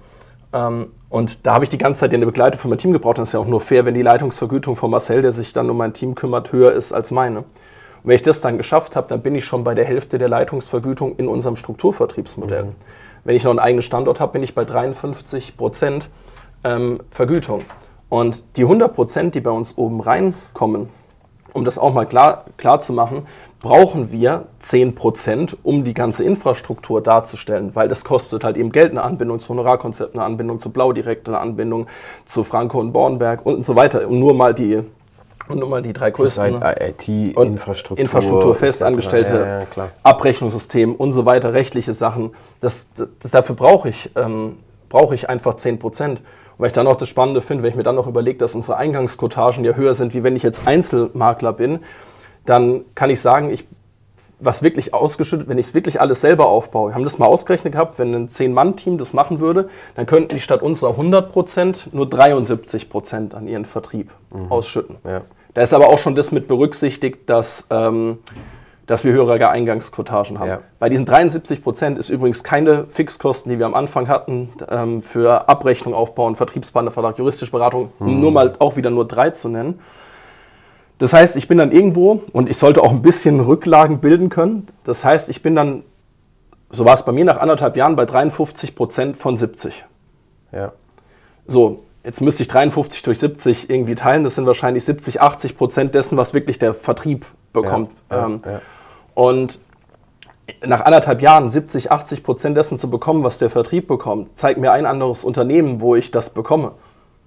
Ähm, 0.53 0.89
und 1.09 1.47
da 1.47 1.55
habe 1.55 1.65
ich 1.65 1.71
die 1.71 1.79
ganze 1.79 2.01
Zeit 2.01 2.15
eine 2.15 2.27
Begleitung 2.27 2.61
von 2.61 2.71
meinem 2.71 2.79
Team 2.79 2.93
gebraucht. 2.93 3.19
Das 3.19 3.29
ist 3.29 3.33
ja 3.33 3.41
auch 3.41 3.47
nur 3.47 3.61
fair, 3.61 3.85
wenn 3.85 3.95
die 3.95 4.03
Leitungsvergütung 4.03 4.77
von 4.77 4.91
Marcel, 4.91 5.23
der 5.23 5.33
sich 5.33 5.53
dann 5.53 5.69
um 5.69 5.77
mein 5.77 5.93
Team 5.93 6.15
kümmert, 6.15 6.53
höher 6.53 6.73
ist 6.73 6.93
als 6.93 7.11
meine. 7.11 7.41
Und 7.41 7.47
wenn 8.05 8.17
ich 8.17 8.23
das 8.23 8.41
dann 8.41 8.57
geschafft 8.57 8.97
habe, 8.97 9.09
dann 9.09 9.23
bin 9.23 9.35
ich 9.35 9.45
schon 9.45 9.65
bei 9.65 9.75
der 9.75 9.85
Hälfte 9.85 10.19
der 10.19 10.29
Leitungsvergütung 10.29 11.17
in 11.17 11.29
unserem 11.29 11.57
Strukturvertriebsmodell. 11.57 12.65
Mhm. 12.65 12.75
Wenn 13.25 13.37
ich 13.37 13.45
noch 13.45 13.51
einen 13.51 13.61
eigenen 13.61 13.83
Standort 13.83 14.21
habe, 14.21 14.33
bin 14.33 14.43
ich 14.43 14.55
bei 14.55 14.65
53 14.65 15.57
Prozent 15.57 16.09
ähm, 16.65 17.01
Vergütung. 17.11 17.63
Und 18.09 18.43
die 18.57 18.63
100 18.63 18.95
Prozent, 18.95 19.35
die 19.35 19.41
bei 19.41 19.51
uns 19.51 19.79
oben 19.79 20.01
reinkommen, 20.01 20.89
um 21.53 21.65
das 21.65 21.79
auch 21.79 21.93
mal 21.93 22.07
klar, 22.07 22.47
klar 22.57 22.81
zu 22.81 22.93
machen, 22.93 23.27
brauchen 23.63 24.11
wir 24.11 24.47
10%, 24.61 25.57
um 25.63 25.85
die 25.85 25.95
ganze 25.95 26.25
Infrastruktur 26.25 27.01
darzustellen, 27.01 27.75
weil 27.75 27.89
das 27.89 28.05
kostet 28.05 28.43
halt 28.43 28.57
eben 28.57 28.73
Geld, 28.73 28.91
eine 28.91 29.03
Anbindung 29.03 29.39
zu 29.39 29.51
Honorarkonzept, 29.51 30.15
eine 30.15 30.25
Anbindung 30.25 30.59
zu 30.61 30.71
Blau 30.71 30.93
direkt, 30.93 31.29
eine 31.29 31.39
Anbindung 31.39 31.87
zu 32.27 32.43
Franco 32.43 32.81
und 32.81 32.93
Bornberg 32.93 33.47
und 33.47 33.65
so 33.65 33.77
weiter, 33.77 34.07
um 34.09 34.19
nur 34.19 34.35
mal 34.35 34.53
die 34.53 34.83
und 35.49 35.59
nur 35.59 35.69
mal 35.69 35.83
die 35.83 35.93
drei 35.93 36.11
größten 36.11 36.61
IT-Infrastruktur, 36.63 37.99
Infrastruktur, 37.99 38.55
festangestellte 38.55 39.67
ja, 39.77 39.83
ja, 39.83 39.91
Abrechnungssystem 40.03 40.95
und 40.95 41.13
so 41.13 41.25
weiter, 41.25 41.53
rechtliche 41.53 41.95
Sachen. 41.95 42.33
Das, 42.61 42.89
das 42.95 43.31
dafür 43.31 43.55
brauche 43.55 43.89
ich, 43.89 44.11
ähm, 44.17 44.57
brauche 44.89 45.15
ich 45.15 45.29
einfach 45.29 45.55
10 45.55 45.79
Und 45.81 46.21
weil 46.59 46.67
ich 46.69 46.73
dann 46.73 46.87
auch 46.87 46.97
das 46.97 47.09
Spannende 47.09 47.41
finde, 47.41 47.63
wenn 47.63 47.71
ich 47.71 47.77
mir 47.77 47.83
dann 47.83 47.97
noch 47.97 48.07
überlege, 48.07 48.39
dass 48.39 48.55
unsere 48.55 48.77
Eingangskotagen 48.77 49.65
ja 49.65 49.73
höher 49.73 49.95
sind, 49.95 50.15
wie 50.15 50.23
wenn 50.23 50.37
ich 50.37 50.43
jetzt 50.43 50.67
Einzelmakler 50.67 51.53
bin, 51.53 51.81
dann 52.45 52.85
kann 52.95 53.11
ich 53.11 53.21
sagen, 53.21 53.51
ich 53.51 53.67
was 54.45 54.63
wirklich 54.63 54.93
ausgeschüttet, 54.93 55.49
wenn 55.49 55.59
ich 55.59 55.67
es 55.67 55.75
wirklich 55.75 56.01
alles 56.01 56.21
selber 56.21 56.47
aufbaue. 56.47 56.91
Wir 56.91 56.95
haben 56.95 57.05
das 57.05 57.19
mal 57.19 57.27
ausgerechnet 57.27 57.75
gehabt, 57.75 57.99
wenn 57.99 58.15
ein 58.15 58.29
10-Mann-Team 58.29 58.99
das 58.99 59.13
machen 59.13 59.41
würde, 59.41 59.69
dann 59.95 60.07
könnten 60.07 60.35
die 60.35 60.41
statt 60.41 60.63
unserer 60.63 60.91
100 60.91 61.31
Prozent 61.31 61.95
nur 61.95 62.09
73 62.09 62.91
Prozent 62.91 63.35
an 63.35 63.47
ihren 63.47 63.65
Vertrieb 63.65 64.11
mhm. 64.31 64.51
ausschütten. 64.51 64.97
Ja. 65.05 65.23
Da 65.55 65.63
ist 65.63 65.73
aber 65.73 65.89
auch 65.89 65.99
schon 65.99 66.15
das 66.15 66.33
mit 66.33 66.49
berücksichtigt, 66.49 67.29
dass, 67.31 67.67
ähm, 67.71 68.19
dass 68.87 69.05
wir 69.05 69.13
höhere 69.13 69.49
Eingangsquotagen 69.49 70.39
haben. 70.39 70.49
Ja. 70.49 70.61
Bei 70.79 70.89
diesen 70.89 71.07
73 71.07 71.63
Prozent 71.63 71.99
ist 71.99 72.09
übrigens 72.09 72.43
keine 72.43 72.87
Fixkosten, 72.87 73.53
die 73.53 73.59
wir 73.59 73.67
am 73.67 73.75
Anfang 73.75 74.09
hatten, 74.09 74.49
ähm, 74.69 75.03
für 75.03 75.49
Abrechnung 75.49 75.95
aufbauen, 75.95 76.35
Vertriebspartnervertrag, 76.35 77.19
juristische 77.19 77.53
Beratung, 77.53 77.93
um 78.01 78.15
mhm. 78.15 78.21
nur 78.21 78.33
mal 78.33 78.55
auch 78.59 78.77
wieder 78.77 78.91
nur 78.91 79.07
drei 79.07 79.31
zu 79.31 79.49
nennen. 79.49 79.79
Das 81.03 81.13
heißt, 81.13 81.37
ich 81.37 81.49
bin 81.49 81.59
dann 81.59 81.73
irgendwo 81.73 82.23
und 82.33 82.49
ich 82.49 82.57
sollte 82.57 82.81
auch 82.81 82.93
ein 82.93 83.03
bisschen 83.03 83.41
Rücklagen 83.41 83.99
bilden 83.99 84.29
können. 84.29 84.69
Das 84.85 85.05
heißt, 85.05 85.31
ich 85.31 85.43
bin 85.43 85.57
dann, 85.57 85.83
so 86.71 86.85
war 86.85 86.95
es 86.95 87.05
bei 87.05 87.11
mir 87.11 87.25
nach 87.25 87.39
anderthalb 87.39 87.77
Jahren, 87.77 87.97
bei 87.97 88.07
53 88.07 88.77
Prozent 88.77 89.17
von 89.17 89.37
70. 89.37 89.85
Ja. 90.53 90.71
So, 91.49 91.83
jetzt 92.05 92.21
müsste 92.21 92.45
ich 92.45 92.49
53 92.51 93.03
durch 93.03 93.19
70 93.19 93.69
irgendwie 93.69 93.97
teilen. 93.97 94.23
Das 94.23 94.37
sind 94.37 94.47
wahrscheinlich 94.47 94.85
70, 94.85 95.21
80 95.21 95.59
Prozent 95.59 95.93
dessen, 95.97 96.17
was 96.17 96.35
wirklich 96.35 96.61
der 96.61 96.73
Vertrieb 96.73 97.27
bekommt. 97.53 97.91
Ja, 98.09 98.17
ja, 98.19 98.27
ähm, 98.27 98.43
ja. 98.47 98.61
Und 99.15 99.59
nach 100.65 100.83
anderthalb 100.83 101.21
Jahren 101.21 101.51
70, 101.51 101.91
80 101.91 102.23
Prozent 102.23 102.57
dessen 102.57 102.79
zu 102.79 102.89
bekommen, 102.89 103.25
was 103.25 103.39
der 103.39 103.51
Vertrieb 103.51 103.89
bekommt, 103.89 104.39
zeigt 104.39 104.61
mir 104.61 104.71
ein 104.71 104.87
anderes 104.87 105.25
Unternehmen, 105.25 105.81
wo 105.81 105.97
ich 105.97 106.13
das 106.13 106.31
bekomme. 106.31 106.75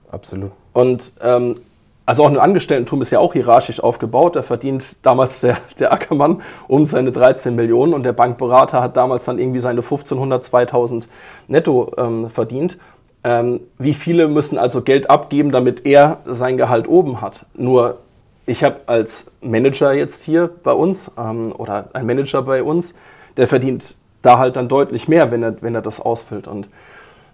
Absolut. 0.10 0.52
Und 0.72 1.12
ähm, 1.20 1.58
also 2.06 2.24
auch 2.24 2.30
ein 2.30 2.38
Angestelltentum 2.38 3.02
ist 3.02 3.12
ja 3.12 3.20
auch 3.20 3.34
hierarchisch 3.34 3.80
aufgebaut. 3.80 4.36
Da 4.36 4.44
verdient 4.44 4.86
damals 5.02 5.42
der, 5.42 5.58
der 5.80 5.92
Ackermann 5.92 6.42
um 6.68 6.86
seine 6.86 7.12
13 7.12 7.56
Millionen 7.56 7.94
und 7.94 8.04
der 8.04 8.14
Bankberater 8.14 8.82
hat 8.82 8.96
damals 8.96 9.26
dann 9.26 9.40
irgendwie 9.40 9.60
seine 9.60 9.82
1500, 9.82 10.44
2000 10.44 11.08
netto 11.48 11.92
ähm, 11.98 12.30
verdient. 12.30 12.78
Ähm, 13.24 13.62
wie 13.80 13.96
viele 13.96 14.28
müssen 14.28 14.60
also 14.60 14.84
Geld 14.84 15.10
abgeben, 15.10 15.52
damit 15.52 15.86
er 15.86 16.20
sein 16.26 16.58
Gehalt 16.58 16.88
oben 16.88 17.22
hat? 17.22 17.48
Nur 17.56 17.98
ich 18.46 18.64
habe 18.64 18.82
als 18.86 19.26
Manager 19.42 19.94
jetzt 19.94 20.24
hier 20.24 20.52
bei 20.64 20.74
uns 20.74 21.10
ähm, 21.18 21.52
oder 21.58 21.90
ein 21.94 22.06
Manager 22.06 22.44
bei 22.44 22.62
uns, 22.62 22.94
der 23.38 23.48
verdient 23.48 23.96
da 24.22 24.38
halt 24.38 24.56
dann 24.56 24.68
deutlich 24.68 25.08
mehr, 25.08 25.32
wenn 25.32 25.42
er, 25.42 25.62
wenn 25.62 25.74
er 25.74 25.82
das 25.82 26.00
ausfüllt. 26.00 26.48
Und 26.48 26.68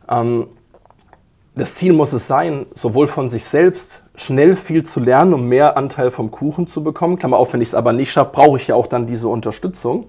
ähm, 0.10 0.48
das 1.56 1.76
Ziel 1.76 1.94
muss 1.94 2.14
es 2.14 2.28
sein, 2.28 2.66
sowohl 2.74 3.08
von 3.08 3.30
sich 3.30 3.46
selbst 3.46 4.04
schnell 4.16 4.56
viel 4.56 4.84
zu 4.84 5.00
lernen, 5.00 5.34
um 5.34 5.48
mehr 5.50 5.78
Anteil 5.78 6.12
vom 6.12 6.32
Kuchen 6.32 6.68
zu 6.68 6.84
bekommen. 6.84 7.18
Klammer 7.18 7.38
auf, 7.38 7.54
wenn 7.54 7.62
ich 7.62 7.70
es 7.70 7.76
aber 7.76 7.92
nicht 7.92 8.12
schaffe, 8.12 8.32
brauche 8.34 8.58
ich 8.58 8.68
ja 8.68 8.76
auch 8.76 8.88
dann 8.88 9.06
diese 9.06 9.28
Unterstützung. 9.28 10.06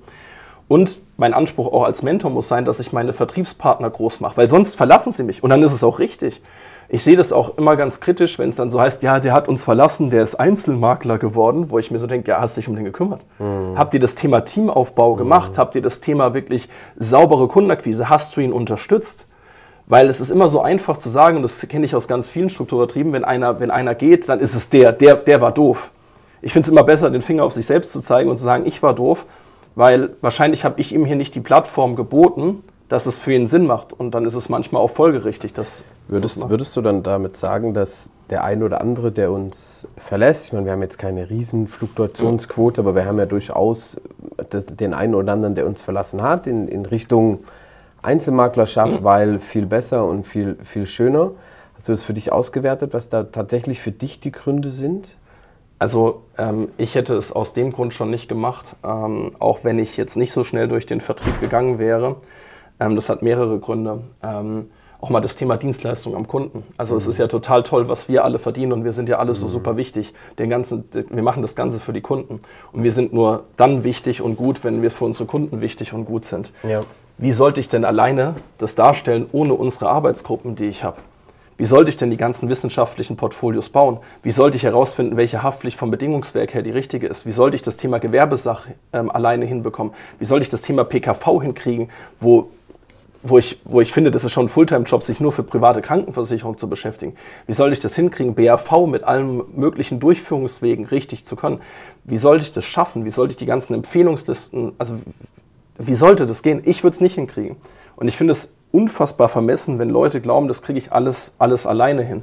Und 0.68 1.00
mein 1.16 1.34
Anspruch 1.34 1.72
auch 1.72 1.82
als 1.82 2.02
Mentor 2.02 2.30
muss 2.30 2.48
sein, 2.48 2.64
dass 2.64 2.80
ich 2.80 2.92
meine 2.92 3.12
Vertriebspartner 3.12 3.90
groß 3.90 4.20
mache, 4.20 4.36
weil 4.36 4.48
sonst 4.48 4.76
verlassen 4.76 5.12
sie 5.12 5.24
mich. 5.24 5.42
Und 5.42 5.50
dann 5.50 5.62
ist 5.62 5.72
es 5.72 5.84
auch 5.84 5.98
richtig. 5.98 6.40
Ich 6.88 7.02
sehe 7.02 7.16
das 7.16 7.32
auch 7.32 7.56
immer 7.58 7.76
ganz 7.76 8.00
kritisch, 8.00 8.38
wenn 8.38 8.50
es 8.50 8.56
dann 8.56 8.70
so 8.70 8.80
heißt, 8.80 9.02
ja, 9.02 9.18
der 9.18 9.32
hat 9.32 9.48
uns 9.48 9.64
verlassen, 9.64 10.10
der 10.10 10.22
ist 10.22 10.34
Einzelmakler 10.36 11.18
geworden, 11.18 11.70
wo 11.70 11.78
ich 11.78 11.90
mir 11.90 11.98
so 11.98 12.06
denke, 12.06 12.30
ja, 12.30 12.40
hast 12.40 12.56
dich 12.56 12.68
um 12.68 12.76
den 12.76 12.84
gekümmert? 12.84 13.22
Mhm. 13.38 13.76
Habt 13.76 13.94
ihr 13.94 14.00
das 14.00 14.14
Thema 14.14 14.40
Teamaufbau 14.40 15.14
gemacht? 15.14 15.52
Mhm. 15.52 15.56
Habt 15.58 15.74
ihr 15.74 15.82
das 15.82 16.00
Thema 16.00 16.34
wirklich 16.34 16.68
saubere 16.96 17.48
Kundenakquise? 17.48 18.08
Hast 18.08 18.36
du 18.36 18.40
ihn 18.40 18.52
unterstützt? 18.52 19.26
Weil 19.92 20.08
es 20.08 20.22
ist 20.22 20.30
immer 20.30 20.48
so 20.48 20.62
einfach 20.62 20.96
zu 20.96 21.10
sagen, 21.10 21.36
und 21.36 21.42
das 21.42 21.60
kenne 21.68 21.84
ich 21.84 21.94
aus 21.94 22.08
ganz 22.08 22.30
vielen 22.30 22.48
Strukturvertrieben, 22.48 23.12
wenn 23.12 23.26
einer, 23.26 23.60
wenn 23.60 23.70
einer 23.70 23.94
geht, 23.94 24.26
dann 24.26 24.40
ist 24.40 24.54
es 24.54 24.70
der, 24.70 24.90
der, 24.90 25.16
der 25.16 25.42
war 25.42 25.52
doof. 25.52 25.90
Ich 26.40 26.54
finde 26.54 26.64
es 26.64 26.72
immer 26.72 26.82
besser, 26.82 27.10
den 27.10 27.20
Finger 27.20 27.44
auf 27.44 27.52
sich 27.52 27.66
selbst 27.66 27.92
zu 27.92 28.00
zeigen 28.00 28.30
und 28.30 28.38
zu 28.38 28.42
sagen, 28.42 28.64
ich 28.64 28.82
war 28.82 28.94
doof, 28.94 29.26
weil 29.74 30.16
wahrscheinlich 30.22 30.64
habe 30.64 30.80
ich 30.80 30.94
ihm 30.94 31.04
hier 31.04 31.16
nicht 31.16 31.34
die 31.34 31.40
Plattform 31.40 31.94
geboten, 31.94 32.64
dass 32.88 33.04
es 33.04 33.18
für 33.18 33.34
ihn 33.34 33.46
Sinn 33.46 33.66
macht. 33.66 33.92
Und 33.92 34.12
dann 34.12 34.24
ist 34.24 34.34
es 34.34 34.48
manchmal 34.48 34.80
auch 34.80 34.88
folgerichtig. 34.88 35.52
Dass 35.52 35.82
würdest, 36.08 36.48
würdest 36.48 36.74
du 36.74 36.80
dann 36.80 37.02
damit 37.02 37.36
sagen, 37.36 37.74
dass 37.74 38.08
der 38.30 38.44
ein 38.44 38.62
oder 38.62 38.80
andere, 38.80 39.12
der 39.12 39.30
uns 39.30 39.86
verlässt, 39.98 40.46
ich 40.46 40.52
meine, 40.54 40.64
wir 40.64 40.72
haben 40.72 40.80
jetzt 40.80 40.98
keine 40.98 41.28
riesen 41.28 41.68
Fluktuationsquote, 41.68 42.80
aber 42.80 42.94
wir 42.94 43.04
haben 43.04 43.18
ja 43.18 43.26
durchaus 43.26 44.00
den 44.50 44.94
einen 44.94 45.14
oder 45.14 45.34
anderen, 45.34 45.54
der 45.54 45.66
uns 45.66 45.82
verlassen 45.82 46.22
hat, 46.22 46.46
in, 46.46 46.66
in 46.66 46.86
Richtung 46.86 47.40
Einzelmaklerschaft, 48.02 49.00
mhm. 49.00 49.04
weil 49.04 49.40
viel 49.40 49.66
besser 49.66 50.04
und 50.04 50.26
viel, 50.26 50.56
viel 50.62 50.86
schöner. 50.86 51.32
Hast 51.76 51.88
du 51.88 51.92
das 51.92 52.02
für 52.02 52.14
dich 52.14 52.32
ausgewertet, 52.32 52.92
was 52.92 53.08
da 53.08 53.24
tatsächlich 53.24 53.80
für 53.80 53.92
dich 53.92 54.20
die 54.20 54.32
Gründe 54.32 54.70
sind? 54.70 55.16
Also 55.78 56.22
ähm, 56.38 56.68
ich 56.78 56.94
hätte 56.94 57.16
es 57.16 57.32
aus 57.32 57.54
dem 57.54 57.72
Grund 57.72 57.92
schon 57.92 58.10
nicht 58.10 58.28
gemacht, 58.28 58.76
ähm, 58.84 59.32
auch 59.40 59.64
wenn 59.64 59.80
ich 59.80 59.96
jetzt 59.96 60.16
nicht 60.16 60.30
so 60.30 60.44
schnell 60.44 60.68
durch 60.68 60.86
den 60.86 61.00
Vertrieb 61.00 61.40
gegangen 61.40 61.80
wäre. 61.80 62.16
Ähm, 62.78 62.94
das 62.94 63.08
hat 63.08 63.22
mehrere 63.22 63.58
Gründe. 63.58 64.02
Ähm, 64.22 64.70
auch 65.00 65.10
mal 65.10 65.20
das 65.20 65.34
Thema 65.34 65.56
Dienstleistung 65.56 66.14
am 66.14 66.28
Kunden. 66.28 66.62
Also 66.76 66.94
mhm. 66.94 66.98
es 66.98 67.08
ist 67.08 67.18
ja 67.18 67.26
total 67.26 67.64
toll, 67.64 67.88
was 67.88 68.08
wir 68.08 68.24
alle 68.24 68.38
verdienen 68.38 68.72
und 68.72 68.84
wir 68.84 68.92
sind 68.92 69.08
ja 69.08 69.18
alle 69.18 69.34
so 69.34 69.46
mhm. 69.46 69.50
super 69.50 69.76
wichtig. 69.76 70.14
Den 70.38 70.48
ganzen, 70.48 70.84
wir 70.92 71.22
machen 71.24 71.42
das 71.42 71.56
Ganze 71.56 71.80
für 71.80 71.92
die 71.92 72.00
Kunden 72.00 72.40
und 72.72 72.84
wir 72.84 72.92
sind 72.92 73.12
nur 73.12 73.42
dann 73.56 73.82
wichtig 73.82 74.22
und 74.22 74.36
gut, 74.36 74.62
wenn 74.62 74.82
wir 74.82 74.92
für 74.92 75.04
unsere 75.04 75.26
Kunden 75.26 75.60
wichtig 75.60 75.92
und 75.92 76.04
gut 76.04 76.24
sind. 76.24 76.52
Ja. 76.62 76.82
Wie 77.22 77.30
sollte 77.30 77.60
ich 77.60 77.68
denn 77.68 77.84
alleine 77.84 78.34
das 78.58 78.74
darstellen 78.74 79.28
ohne 79.30 79.54
unsere 79.54 79.88
Arbeitsgruppen, 79.88 80.56
die 80.56 80.64
ich 80.64 80.82
habe? 80.82 80.96
Wie 81.56 81.64
sollte 81.64 81.88
ich 81.88 81.96
denn 81.96 82.10
die 82.10 82.16
ganzen 82.16 82.48
wissenschaftlichen 82.48 83.16
Portfolios 83.16 83.68
bauen? 83.68 83.98
Wie 84.24 84.32
sollte 84.32 84.56
ich 84.56 84.64
herausfinden, 84.64 85.16
welche 85.16 85.40
Haftpflicht 85.40 85.78
vom 85.78 85.92
Bedingungswerk 85.92 86.52
her 86.52 86.62
die 86.62 86.72
richtige 86.72 87.06
ist? 87.06 87.24
Wie 87.24 87.30
sollte 87.30 87.54
ich 87.54 87.62
das 87.62 87.76
Thema 87.76 88.00
Gewerbesache 88.00 88.74
ähm, 88.92 89.08
alleine 89.08 89.44
hinbekommen? 89.44 89.94
Wie 90.18 90.24
sollte 90.24 90.42
ich 90.42 90.48
das 90.48 90.62
Thema 90.62 90.82
PKV 90.82 91.40
hinkriegen, 91.40 91.90
wo 92.18 92.48
wo 93.24 93.38
ich, 93.38 93.60
wo 93.62 93.80
ich 93.80 93.92
finde, 93.92 94.10
das 94.10 94.24
ist 94.24 94.32
schon 94.32 94.46
ein 94.46 94.48
Fulltime-Job, 94.48 95.04
sich 95.04 95.20
nur 95.20 95.30
für 95.30 95.44
private 95.44 95.80
Krankenversicherung 95.80 96.58
zu 96.58 96.68
beschäftigen. 96.68 97.14
Wie 97.46 97.52
soll 97.52 97.72
ich 97.72 97.78
das 97.78 97.94
hinkriegen, 97.94 98.34
BAV 98.34 98.88
mit 98.88 99.04
allen 99.04 99.42
möglichen 99.54 100.00
Durchführungswegen 100.00 100.86
richtig 100.86 101.24
zu 101.24 101.36
können? 101.36 101.60
Wie 102.02 102.18
sollte 102.18 102.42
ich 102.42 102.50
das 102.50 102.64
schaffen? 102.64 103.04
Wie 103.04 103.10
sollte 103.10 103.30
ich 103.30 103.36
die 103.36 103.46
ganzen 103.46 103.74
Empfehlungslisten, 103.74 104.72
also 104.76 104.96
wie 105.78 105.94
sollte 105.94 106.26
das 106.26 106.42
gehen? 106.42 106.62
Ich 106.64 106.82
würde 106.82 106.94
es 106.94 107.00
nicht 107.00 107.14
hinkriegen. 107.14 107.56
Und 107.96 108.08
ich 108.08 108.16
finde 108.16 108.32
es 108.32 108.52
unfassbar 108.72 109.28
vermessen, 109.28 109.78
wenn 109.78 109.90
Leute 109.90 110.20
glauben, 110.20 110.48
das 110.48 110.62
kriege 110.62 110.78
ich 110.78 110.92
alles, 110.92 111.32
alles 111.38 111.66
alleine 111.66 112.02
hin. 112.02 112.22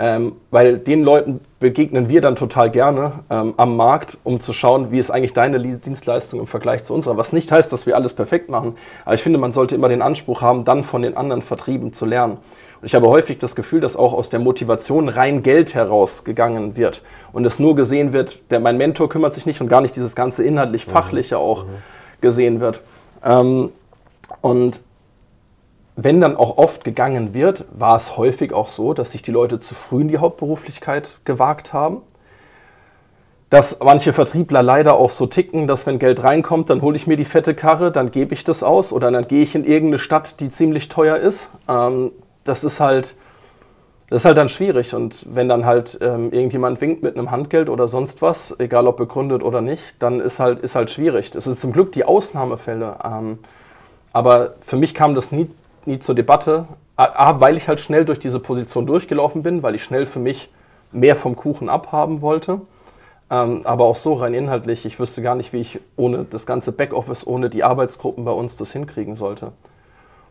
Ähm, 0.00 0.36
weil 0.52 0.78
den 0.78 1.02
Leuten 1.02 1.40
begegnen 1.58 2.08
wir 2.08 2.20
dann 2.20 2.36
total 2.36 2.70
gerne 2.70 3.24
ähm, 3.30 3.54
am 3.56 3.76
Markt, 3.76 4.16
um 4.22 4.38
zu 4.40 4.52
schauen, 4.52 4.92
wie 4.92 5.00
ist 5.00 5.10
eigentlich 5.10 5.32
deine 5.32 5.58
Dienstleistung 5.58 6.38
im 6.38 6.46
Vergleich 6.46 6.84
zu 6.84 6.94
unserer. 6.94 7.16
Was 7.16 7.32
nicht 7.32 7.50
heißt, 7.50 7.72
dass 7.72 7.84
wir 7.84 7.96
alles 7.96 8.14
perfekt 8.14 8.48
machen, 8.48 8.76
aber 9.04 9.16
ich 9.16 9.22
finde, 9.22 9.40
man 9.40 9.50
sollte 9.50 9.74
immer 9.74 9.88
den 9.88 10.00
Anspruch 10.00 10.40
haben, 10.40 10.64
dann 10.64 10.84
von 10.84 11.02
den 11.02 11.16
anderen 11.16 11.42
Vertrieben 11.42 11.92
zu 11.92 12.06
lernen. 12.06 12.38
Und 12.80 12.86
ich 12.86 12.94
habe 12.94 13.08
häufig 13.08 13.38
das 13.38 13.56
Gefühl, 13.56 13.80
dass 13.80 13.96
auch 13.96 14.12
aus 14.12 14.30
der 14.30 14.38
Motivation 14.38 15.08
rein 15.08 15.42
Geld 15.42 15.74
herausgegangen 15.74 16.76
wird 16.76 17.02
und 17.32 17.44
es 17.44 17.58
nur 17.58 17.74
gesehen 17.74 18.12
wird, 18.12 18.52
der, 18.52 18.60
mein 18.60 18.76
Mentor 18.76 19.08
kümmert 19.08 19.34
sich 19.34 19.46
nicht 19.46 19.60
und 19.60 19.66
gar 19.66 19.80
nicht 19.80 19.96
dieses 19.96 20.14
ganze 20.14 20.44
inhaltlich-fachliche 20.44 21.34
mhm. 21.34 21.40
auch 21.40 21.64
mhm. 21.64 21.70
Gesehen 22.20 22.60
wird. 22.60 22.80
Ähm, 23.24 23.70
und 24.40 24.80
wenn 25.96 26.20
dann 26.20 26.36
auch 26.36 26.58
oft 26.58 26.84
gegangen 26.84 27.34
wird, 27.34 27.64
war 27.72 27.96
es 27.96 28.16
häufig 28.16 28.52
auch 28.52 28.68
so, 28.68 28.94
dass 28.94 29.12
sich 29.12 29.22
die 29.22 29.32
Leute 29.32 29.58
zu 29.58 29.74
früh 29.74 30.02
in 30.02 30.08
die 30.08 30.18
Hauptberuflichkeit 30.18 31.18
gewagt 31.24 31.72
haben. 31.72 32.02
Dass 33.50 33.80
manche 33.82 34.12
Vertriebler 34.12 34.62
leider 34.62 34.94
auch 34.94 35.10
so 35.10 35.26
ticken, 35.26 35.66
dass 35.66 35.86
wenn 35.86 35.98
Geld 35.98 36.22
reinkommt, 36.22 36.70
dann 36.70 36.82
hole 36.82 36.96
ich 36.96 37.06
mir 37.06 37.16
die 37.16 37.24
fette 37.24 37.54
Karre, 37.54 37.90
dann 37.90 38.12
gebe 38.12 38.32
ich 38.34 38.44
das 38.44 38.62
aus 38.62 38.92
oder 38.92 39.10
dann 39.10 39.26
gehe 39.26 39.42
ich 39.42 39.54
in 39.56 39.64
irgendeine 39.64 39.98
Stadt, 39.98 40.38
die 40.38 40.50
ziemlich 40.50 40.88
teuer 40.88 41.16
ist. 41.16 41.48
Ähm, 41.68 42.12
das 42.44 42.62
ist 42.62 42.78
halt, 42.78 43.16
das 44.10 44.22
ist 44.22 44.24
halt 44.24 44.36
dann 44.36 44.48
schwierig. 44.48 44.94
Und 44.94 45.26
wenn 45.34 45.48
dann 45.48 45.66
halt 45.66 45.98
ähm, 46.00 46.32
irgendjemand 46.32 46.80
winkt 46.80 47.02
mit 47.02 47.16
einem 47.16 47.30
Handgeld 47.30 47.68
oder 47.68 47.88
sonst 47.88 48.22
was, 48.22 48.54
egal 48.58 48.86
ob 48.86 48.96
begründet 48.96 49.42
oder 49.42 49.60
nicht, 49.60 49.96
dann 50.00 50.20
ist 50.20 50.40
halt, 50.40 50.60
ist 50.60 50.74
halt 50.74 50.90
schwierig. 50.90 51.30
Das 51.30 51.46
ist 51.46 51.60
zum 51.60 51.72
Glück 51.72 51.92
die 51.92 52.04
Ausnahmefälle. 52.04 52.96
Ähm, 53.04 53.38
aber 54.12 54.54
für 54.66 54.76
mich 54.76 54.94
kam 54.94 55.14
das 55.14 55.32
nie 55.32 55.48
nie 55.88 55.98
zur 55.98 56.14
Debatte. 56.14 56.66
A, 56.96 57.40
weil 57.40 57.56
ich 57.56 57.68
halt 57.68 57.80
schnell 57.80 58.04
durch 58.04 58.18
diese 58.18 58.40
Position 58.40 58.84
durchgelaufen 58.84 59.44
bin, 59.44 59.62
weil 59.62 59.76
ich 59.76 59.84
schnell 59.84 60.04
für 60.04 60.18
mich 60.18 60.50
mehr 60.90 61.14
vom 61.14 61.36
Kuchen 61.36 61.68
abhaben 61.68 62.22
wollte. 62.22 62.60
Ähm, 63.30 63.60
aber 63.64 63.84
auch 63.84 63.94
so 63.94 64.14
rein 64.14 64.34
inhaltlich, 64.34 64.84
ich 64.84 64.98
wüsste 64.98 65.22
gar 65.22 65.36
nicht, 65.36 65.52
wie 65.52 65.60
ich 65.60 65.80
ohne 65.96 66.24
das 66.24 66.44
ganze 66.44 66.72
Backoffice, 66.72 67.26
ohne 67.26 67.50
die 67.50 67.62
Arbeitsgruppen 67.62 68.24
bei 68.24 68.32
uns 68.32 68.56
das 68.56 68.72
hinkriegen 68.72 69.14
sollte. 69.14 69.52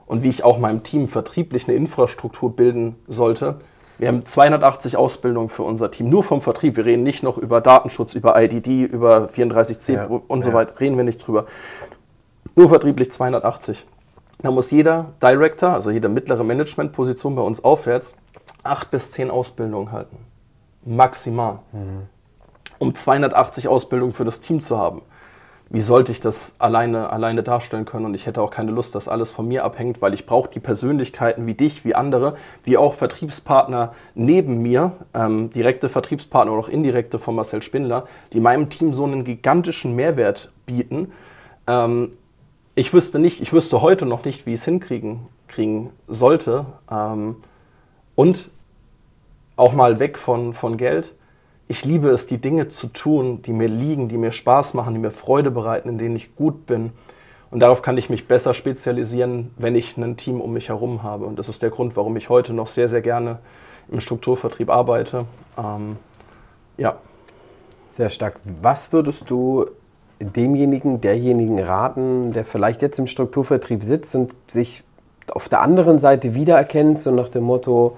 Und 0.08 0.24
wie 0.24 0.30
ich 0.30 0.44
auch 0.44 0.58
meinem 0.58 0.84
Team 0.84 1.08
vertrieblich 1.08 1.68
eine 1.68 1.76
Infrastruktur 1.76 2.56
bilden 2.56 2.96
sollte. 3.08 3.60
Wir 3.98 4.08
haben 4.08 4.26
280 4.26 4.96
Ausbildungen 4.96 5.50
für 5.50 5.64
unser 5.64 5.92
Team, 5.92 6.10
nur 6.10 6.24
vom 6.24 6.40
Vertrieb. 6.40 6.78
Wir 6.78 6.86
reden 6.86 7.04
nicht 7.04 7.24
noch 7.24 7.38
über 7.38 7.62
Datenschutz, 7.62 8.16
über 8.16 8.42
IDD, 8.42 8.84
über 8.84 9.28
34C 9.28 9.94
ja, 9.94 10.06
und 10.06 10.44
so 10.44 10.50
ja. 10.50 10.56
weiter, 10.56 10.80
reden 10.80 10.98
wir 10.98 11.04
nicht 11.04 11.26
drüber. 11.26 11.46
Nur 12.56 12.70
vertrieblich 12.70 13.12
280. 13.12 13.86
Da 14.40 14.52
muss 14.52 14.70
jeder 14.72 15.14
Director, 15.22 15.72
also 15.72 15.90
jede 15.90 16.10
mittlere 16.10 16.44
Managementposition 16.44 17.36
bei 17.36 17.42
uns 17.42 17.64
aufwärts, 17.64 18.16
acht 18.64 18.92
bis 18.92 19.12
zehn 19.12 19.32
Ausbildungen 19.32 19.92
halten. 19.92 20.18
Maximal. 20.86 21.60
Mhm. 21.72 22.08
Um 22.78 22.94
280 22.94 23.68
Ausbildungen 23.68 24.14
für 24.14 24.26
das 24.26 24.40
Team 24.40 24.62
zu 24.62 24.78
haben. 24.78 25.02
Wie 25.70 25.82
sollte 25.82 26.12
ich 26.12 26.22
das 26.22 26.56
alleine, 26.60 27.12
alleine 27.12 27.44
darstellen 27.44 27.86
können? 27.86 28.06
Und 28.06 28.14
ich 28.14 28.26
hätte 28.26 28.42
auch 28.42 28.52
keine 28.52 28.72
Lust, 28.72 28.96
dass 28.96 29.08
alles 29.08 29.32
von 29.32 29.48
mir 29.48 29.66
abhängt, 29.66 30.02
weil 30.02 30.14
ich 30.14 30.26
brauche 30.26 30.50
die 30.50 30.60
Persönlichkeiten 30.60 31.46
wie 31.46 31.56
dich, 31.56 31.84
wie 31.84 31.94
andere, 31.94 32.38
wie 32.64 32.78
auch 32.78 32.94
Vertriebspartner 32.94 33.94
neben 34.16 34.62
mir, 34.62 34.94
ähm, 35.14 35.50
direkte 35.50 35.90
Vertriebspartner 35.90 36.54
oder 36.54 36.64
auch 36.64 36.70
indirekte 36.70 37.20
von 37.20 37.36
Marcel 37.36 37.62
Spindler, 37.62 38.08
die 38.32 38.40
meinem 38.40 38.70
Team 38.70 38.94
so 38.94 39.04
einen 39.04 39.26
gigantischen 39.26 39.96
Mehrwert 39.96 40.52
bieten. 40.66 41.12
Ähm, 41.68 42.14
ich 42.76 42.94
wüsste 42.94 43.20
nicht, 43.20 43.42
ich 43.42 43.52
wüsste 43.52 43.82
heute 43.82 44.06
noch 44.06 44.24
nicht, 44.24 44.46
wie 44.46 44.54
ich 44.54 44.60
es 44.60 44.66
hinkriegen 44.66 45.28
kriegen 45.48 45.90
sollte. 46.08 46.66
Ähm, 46.90 47.38
und 48.16 48.50
auch 49.56 49.74
mal 49.74 50.00
weg 50.00 50.18
von, 50.18 50.54
von 50.54 50.78
Geld. 50.78 51.14
Ich 51.70 51.84
liebe 51.84 52.10
es, 52.10 52.28
die 52.28 52.38
Dinge 52.38 52.70
zu 52.70 52.88
tun, 52.88 53.42
die 53.42 53.52
mir 53.52 53.68
liegen, 53.68 54.08
die 54.08 54.18
mir 54.18 54.32
Spaß 54.32 54.74
machen, 54.74 54.94
die 54.94 55.00
mir 55.00 55.12
Freude 55.12 55.52
bereiten, 55.52 55.90
in 55.90 55.98
denen 55.98 56.16
ich 56.16 56.36
gut 56.36 56.66
bin. 56.66 56.92
Und 57.52 57.60
darauf 57.60 57.82
kann 57.82 57.98
ich 57.98 58.10
mich 58.10 58.28
besser 58.28 58.54
spezialisieren, 58.54 59.52
wenn 59.58 59.76
ich 59.76 59.98
ein 59.98 60.18
Team 60.18 60.42
um 60.42 60.54
mich 60.54 60.70
herum 60.70 61.04
habe. 61.04 61.26
Und 61.26 61.40
das 61.40 61.50
ist 61.50 61.62
der 61.62 61.70
Grund, 61.70 61.96
warum 61.96 62.16
ich 62.18 62.30
heute 62.30 62.54
noch 62.54 62.68
sehr, 62.68 62.90
sehr 62.90 63.02
gerne 63.02 63.40
im 63.90 64.00
Strukturvertrieb 64.00 64.70
arbeite. 64.70 65.26
Ähm, 65.58 65.98
ja. 66.78 66.98
Sehr 67.90 68.10
stark. 68.10 68.40
Was 68.62 68.92
würdest 68.94 69.30
du 69.30 69.66
demjenigen, 70.20 71.02
derjenigen 71.02 71.60
raten, 71.60 72.32
der 72.32 72.46
vielleicht 72.46 72.82
jetzt 72.82 73.00
im 73.00 73.08
Strukturvertrieb 73.08 73.84
sitzt 73.84 74.16
und 74.16 74.34
sich 74.48 74.84
auf 75.30 75.50
der 75.50 75.62
anderen 75.62 76.00
Seite 76.00 76.34
wiedererkennt, 76.34 77.00
so 77.00 77.12
nach 77.12 77.30
dem 77.30 77.44
Motto, 77.44 77.98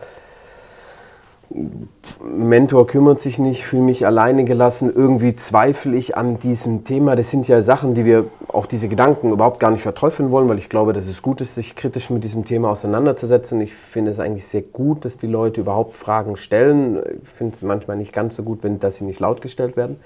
Mentor 2.23 2.85
kümmert 2.85 3.21
sich 3.21 3.39
nicht, 3.39 3.65
fühle 3.65 3.81
mich 3.81 4.05
alleine 4.05 4.43
gelassen, 4.43 4.91
irgendwie 4.93 5.35
zweifle 5.35 5.95
ich 5.95 6.15
an 6.15 6.39
diesem 6.39 6.83
Thema. 6.83 7.15
Das 7.15 7.31
sind 7.31 7.47
ja 7.47 7.63
Sachen, 7.63 7.95
die 7.95 8.05
wir 8.05 8.25
auch 8.49 8.67
diese 8.67 8.88
Gedanken 8.88 9.31
überhaupt 9.31 9.59
gar 9.59 9.71
nicht 9.71 9.81
verteufeln 9.81 10.29
wollen, 10.29 10.47
weil 10.47 10.59
ich 10.59 10.69
glaube, 10.69 10.93
dass 10.93 11.07
es 11.07 11.23
gut 11.23 11.41
ist, 11.41 11.55
sich 11.55 11.75
kritisch 11.75 12.12
mit 12.12 12.23
diesem 12.23 12.45
Thema 12.45 12.69
auseinanderzusetzen. 12.69 13.59
Ich 13.62 13.73
finde 13.73 14.12
es 14.12 14.19
eigentlich 14.19 14.45
sehr 14.45 14.62
gut, 14.62 15.05
dass 15.05 15.17
die 15.17 15.27
Leute 15.27 15.62
überhaupt 15.62 15.95
Fragen 15.95 16.38
stellen. 16.38 17.01
Ich 17.23 17.29
finde 17.29 17.55
es 17.55 17.62
manchmal 17.63 17.97
nicht 17.97 18.13
ganz 18.13 18.35
so 18.35 18.43
gut, 18.43 18.59
wenn, 18.62 18.79
dass 18.79 18.97
sie 18.97 19.05
nicht 19.05 19.19
laut 19.19 19.41
gestellt 19.41 19.75
werden. 19.75 19.97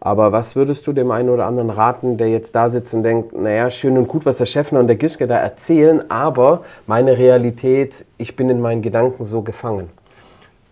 Aber 0.00 0.32
was 0.32 0.54
würdest 0.54 0.86
du 0.86 0.92
dem 0.92 1.10
einen 1.10 1.30
oder 1.30 1.46
anderen 1.46 1.70
raten, 1.70 2.18
der 2.18 2.28
jetzt 2.28 2.54
da 2.54 2.68
sitzt 2.70 2.94
und 2.94 3.02
denkt, 3.02 3.36
naja, 3.36 3.70
schön 3.70 3.96
und 3.96 4.06
gut, 4.06 4.26
was 4.26 4.36
der 4.36 4.46
Chefner 4.46 4.80
und 4.80 4.86
der 4.86 4.96
Gischke 4.96 5.26
da 5.26 5.38
erzählen, 5.38 6.04
aber 6.10 6.62
meine 6.86 7.16
Realität, 7.16 8.04
ich 8.18 8.36
bin 8.36 8.50
in 8.50 8.60
meinen 8.60 8.82
Gedanken 8.82 9.24
so 9.24 9.42
gefangen? 9.42 9.88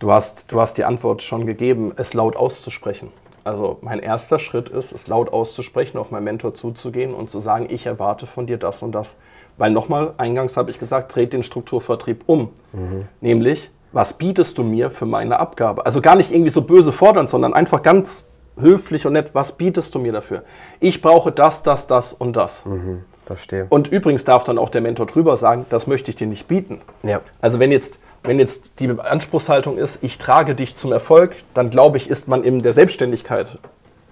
Du 0.03 0.11
hast, 0.11 0.51
du 0.51 0.59
hast 0.59 0.77
die 0.77 0.83
Antwort 0.83 1.23
schon 1.23 1.45
gegeben, 1.45 1.93
es 1.95 2.13
laut 2.13 2.35
auszusprechen. 2.35 3.07
Also 3.45 3.77
mein 3.79 3.99
erster 3.99 4.37
Schritt 4.37 4.67
ist, 4.67 4.91
es 4.91 5.07
laut 5.07 5.31
auszusprechen, 5.31 5.97
auf 5.97 6.11
meinen 6.11 6.25
Mentor 6.25 6.53
zuzugehen 6.53 7.13
und 7.13 7.29
zu 7.29 7.39
sagen, 7.39 7.67
ich 7.69 7.85
erwarte 7.85 8.27
von 8.27 8.45
dir 8.45 8.57
das 8.57 8.83
und 8.83 8.91
das. 8.91 9.15
Weil 9.57 9.71
nochmal, 9.71 10.13
eingangs 10.17 10.57
habe 10.57 10.71
ich 10.71 10.77
gesagt, 10.77 11.15
dreht 11.15 11.31
den 11.31 11.41
Strukturvertrieb 11.41 12.23
um. 12.25 12.49
Mhm. 12.73 13.05
Nämlich, 13.21 13.71
was 13.93 14.15
bietest 14.15 14.57
du 14.57 14.63
mir 14.63 14.91
für 14.91 15.05
meine 15.05 15.39
Abgabe? 15.39 15.85
Also 15.85 16.01
gar 16.01 16.17
nicht 16.17 16.31
irgendwie 16.31 16.51
so 16.51 16.63
böse 16.63 16.91
fordern, 16.91 17.29
sondern 17.29 17.53
einfach 17.53 17.81
ganz 17.81 18.25
höflich 18.59 19.05
und 19.05 19.13
nett, 19.13 19.29
was 19.31 19.53
bietest 19.53 19.95
du 19.95 19.99
mir 19.99 20.11
dafür? 20.11 20.43
Ich 20.81 21.01
brauche 21.01 21.31
das, 21.31 21.63
das, 21.63 21.87
das 21.87 22.11
und 22.11 22.35
das. 22.35 22.65
Mhm, 22.65 23.05
verstehe. 23.25 23.67
Und 23.69 23.87
übrigens 23.87 24.25
darf 24.25 24.43
dann 24.43 24.57
auch 24.57 24.69
der 24.69 24.81
Mentor 24.81 25.05
drüber 25.05 25.37
sagen, 25.37 25.65
das 25.69 25.87
möchte 25.87 26.11
ich 26.11 26.17
dir 26.17 26.27
nicht 26.27 26.49
bieten. 26.49 26.81
Ja. 27.03 27.21
Also 27.39 27.59
wenn 27.59 27.71
jetzt, 27.71 27.99
wenn 28.23 28.39
jetzt 28.39 28.63
die 28.79 28.89
Anspruchshaltung 28.89 29.77
ist, 29.77 30.03
ich 30.03 30.17
trage 30.17 30.55
dich 30.55 30.75
zum 30.75 30.91
Erfolg, 30.91 31.35
dann 31.53 31.69
glaube 31.69 31.97
ich, 31.97 32.09
ist 32.09 32.27
man 32.27 32.43
in 32.43 32.61
der 32.61 32.73
Selbstständigkeit 32.73 33.47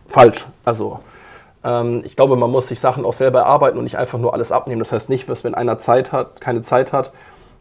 falsch. 0.07 0.45
Also 0.65 0.99
ähm, 1.63 2.03
ich 2.05 2.15
glaube, 2.15 2.35
man 2.35 2.51
muss 2.51 2.67
sich 2.67 2.79
Sachen 2.79 3.05
auch 3.05 3.13
selber 3.13 3.39
erarbeiten 3.39 3.77
und 3.77 3.85
nicht 3.85 3.97
einfach 3.97 4.19
nur 4.19 4.33
alles 4.33 4.51
abnehmen. 4.51 4.79
Das 4.79 4.91
heißt 4.91 5.09
nicht, 5.09 5.29
dass 5.29 5.43
wenn 5.43 5.55
einer 5.55 5.77
Zeit 5.79 6.11
hat, 6.11 6.41
keine 6.41 6.61
Zeit 6.61 6.91
hat, 6.93 7.11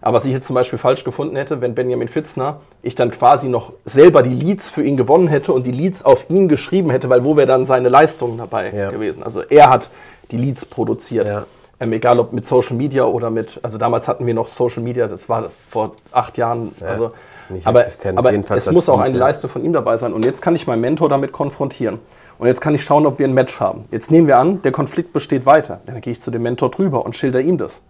aber 0.03 0.17
was 0.17 0.25
ich 0.25 0.33
jetzt 0.33 0.47
zum 0.47 0.55
Beispiel 0.55 0.79
falsch 0.79 1.05
gefunden 1.05 1.37
hätte, 1.37 1.61
wenn 1.61 1.75
Benjamin 1.75 2.09
Fitzner, 2.09 2.61
ich 2.83 2.95
dann 2.95 3.11
quasi 3.11 3.49
noch 3.49 3.75
selber 3.85 4.23
die 4.23 4.31
Leads 4.31 4.71
für 4.71 4.83
ihn 4.83 4.97
gewonnen 4.97 5.29
hätte 5.29 5.53
und 5.53 5.67
die 5.67 5.73
Leads 5.73 6.05
auf 6.05 6.31
ihn 6.31 6.49
geschrieben 6.49 6.91
hätte, 6.91 7.11
weil 7.11 7.23
wo 7.23 7.37
wäre 7.37 7.47
dann 7.47 7.67
seine 7.67 7.91
Leistung 7.91 8.39
dabei 8.39 8.73
ja. 8.73 8.91
gewesen? 8.91 9.23
Also 9.23 9.43
er 9.43 9.69
hat 9.69 9.91
die 10.31 10.39
Leads 10.39 10.65
produziert. 10.65 11.27
Ja. 11.27 11.45
Ähm, 11.81 11.93
egal 11.95 12.21
ob 12.21 12.33
mit 12.33 12.45
Social 12.45 12.77
Media 12.77 13.05
oder 13.05 13.31
mit, 13.31 13.59
also 13.63 13.79
damals 13.79 14.07
hatten 14.07 14.27
wir 14.27 14.35
noch 14.35 14.49
Social 14.49 14.83
Media, 14.83 15.09
das 15.09 15.29
war 15.31 15.51
vor 15.69 15.93
acht 16.13 16.37
Jahren, 16.37 16.73
ja. 16.79 16.87
also 16.87 17.13
nicht 17.49 17.67
aber, 17.67 17.81
existent. 17.81 18.19
Aber 18.19 18.33
es 18.33 18.71
muss 18.71 18.89
auch 18.89 19.01
eine 19.01 19.15
ja. 19.15 19.19
Leistung 19.19 19.51
von 19.51 19.65
ihm 19.65 19.73
dabei 19.73 19.97
sein. 19.97 20.13
Und 20.13 20.25
jetzt 20.25 20.43
kann 20.43 20.55
ich 20.55 20.67
meinen 20.67 20.81
Mentor 20.81 21.09
damit 21.09 21.33
konfrontieren. 21.33 21.99
Und 22.39 22.47
jetzt 22.47 22.61
kann 22.61 22.75
ich 22.75 22.85
schauen, 22.85 23.07
ob 23.07 23.19
wir 23.19 23.27
ein 23.27 23.35
Match 23.35 23.61
haben. 23.61 23.85
Jetzt 23.91 24.11
nehmen 24.11 24.27
wir 24.27 24.39
an, 24.39 24.63
der 24.63 24.73
Konflikt 24.73 25.13
besteht 25.13 25.47
weiter. 25.47 25.81
Dann 25.87 26.01
gehe 26.01 26.13
ich 26.13 26.21
zu 26.21 26.31
dem 26.31 26.43
Mentor 26.43 26.71
drüber 26.71 27.05
und 27.05 27.17
schilder 27.17 27.41
ihm 27.41 27.59
das. 27.59 27.83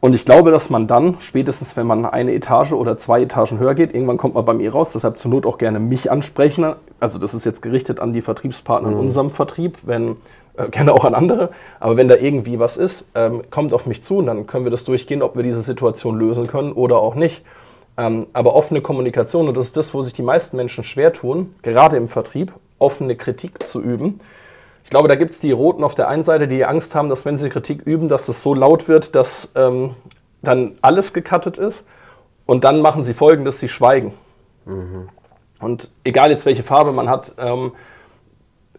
Und 0.00 0.14
ich 0.14 0.26
glaube, 0.26 0.50
dass 0.50 0.68
man 0.68 0.86
dann, 0.86 1.16
spätestens 1.20 1.78
wenn 1.78 1.86
man 1.86 2.04
eine 2.04 2.34
Etage 2.34 2.72
oder 2.72 2.98
zwei 2.98 3.22
Etagen 3.22 3.58
höher 3.58 3.74
geht, 3.74 3.94
irgendwann 3.94 4.18
kommt 4.18 4.34
man 4.34 4.44
bei 4.44 4.52
mir 4.52 4.70
raus, 4.70 4.92
deshalb 4.92 5.18
zur 5.18 5.30
Not 5.30 5.46
auch 5.46 5.56
gerne 5.56 5.80
mich 5.80 6.10
ansprechen. 6.10 6.74
Also 7.00 7.18
das 7.18 7.32
ist 7.32 7.46
jetzt 7.46 7.62
gerichtet 7.62 8.00
an 8.00 8.12
die 8.12 8.20
Vertriebspartner 8.20 8.90
mhm. 8.90 8.94
in 8.96 9.00
unserem 9.00 9.30
Vertrieb, 9.30 9.78
wenn, 9.84 10.16
äh, 10.56 10.68
gerne 10.68 10.92
auch 10.92 11.04
an 11.04 11.14
andere, 11.14 11.50
aber 11.80 11.96
wenn 11.96 12.08
da 12.08 12.16
irgendwie 12.16 12.58
was 12.58 12.76
ist, 12.76 13.06
ähm, 13.14 13.42
kommt 13.50 13.72
auf 13.72 13.86
mich 13.86 14.02
zu 14.02 14.18
und 14.18 14.26
dann 14.26 14.46
können 14.46 14.64
wir 14.64 14.70
das 14.70 14.84
durchgehen, 14.84 15.22
ob 15.22 15.36
wir 15.36 15.42
diese 15.42 15.62
Situation 15.62 16.18
lösen 16.18 16.46
können 16.46 16.72
oder 16.72 16.98
auch 16.98 17.14
nicht. 17.14 17.42
Ähm, 17.96 18.26
aber 18.32 18.54
offene 18.54 18.80
Kommunikation, 18.80 19.48
und 19.48 19.56
das 19.56 19.66
ist 19.66 19.76
das, 19.76 19.94
wo 19.94 20.02
sich 20.02 20.12
die 20.12 20.22
meisten 20.22 20.56
Menschen 20.56 20.84
schwer 20.84 21.12
tun, 21.12 21.54
gerade 21.62 21.96
im 21.96 22.08
Vertrieb, 22.08 22.52
offene 22.78 23.14
Kritik 23.16 23.62
zu 23.62 23.80
üben 23.80 24.20
ich 24.84 24.90
glaube, 24.90 25.08
da 25.08 25.14
gibt 25.16 25.32
es 25.32 25.40
die 25.40 25.50
Roten 25.50 25.82
auf 25.82 25.94
der 25.94 26.08
einen 26.08 26.22
Seite, 26.22 26.46
die 26.46 26.64
Angst 26.64 26.94
haben, 26.94 27.08
dass 27.08 27.24
wenn 27.24 27.38
sie 27.38 27.48
Kritik 27.48 27.82
üben, 27.86 28.08
dass 28.08 28.28
es 28.28 28.42
so 28.42 28.54
laut 28.54 28.86
wird, 28.86 29.14
dass 29.14 29.50
ähm, 29.56 29.94
dann 30.42 30.76
alles 30.82 31.14
gecuttet 31.14 31.56
ist. 31.56 31.86
Und 32.46 32.64
dann 32.64 32.82
machen 32.82 33.02
sie 33.02 33.14
folgendes, 33.14 33.58
sie 33.58 33.70
schweigen. 33.70 34.12
Mhm. 34.66 35.08
Und 35.58 35.90
egal 36.04 36.30
jetzt 36.30 36.44
welche 36.44 36.62
Farbe 36.62 36.92
man 36.92 37.08
hat, 37.08 37.32
ähm, 37.38 37.72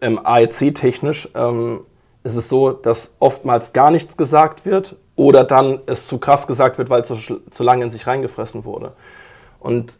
ähm, 0.00 0.20
AEC-technisch 0.22 1.28
ähm, 1.34 1.80
ist 2.24 2.36
es 2.36 2.48
so, 2.48 2.70
dass 2.70 3.16
oftmals 3.20 3.72
gar 3.72 3.90
nichts 3.90 4.16
gesagt 4.16 4.64
wird 4.64 4.96
oder 5.14 5.44
dann 5.44 5.80
es 5.86 6.06
zu 6.06 6.18
krass 6.18 6.46
gesagt 6.46 6.78
wird, 6.78 6.90
weil 6.90 7.02
es 7.02 7.08
zu, 7.08 7.40
zu 7.50 7.62
lange 7.62 7.84
in 7.84 7.90
sich 7.90 8.06
reingefressen 8.06 8.64
wurde. 8.64 8.92
Und 9.60 9.98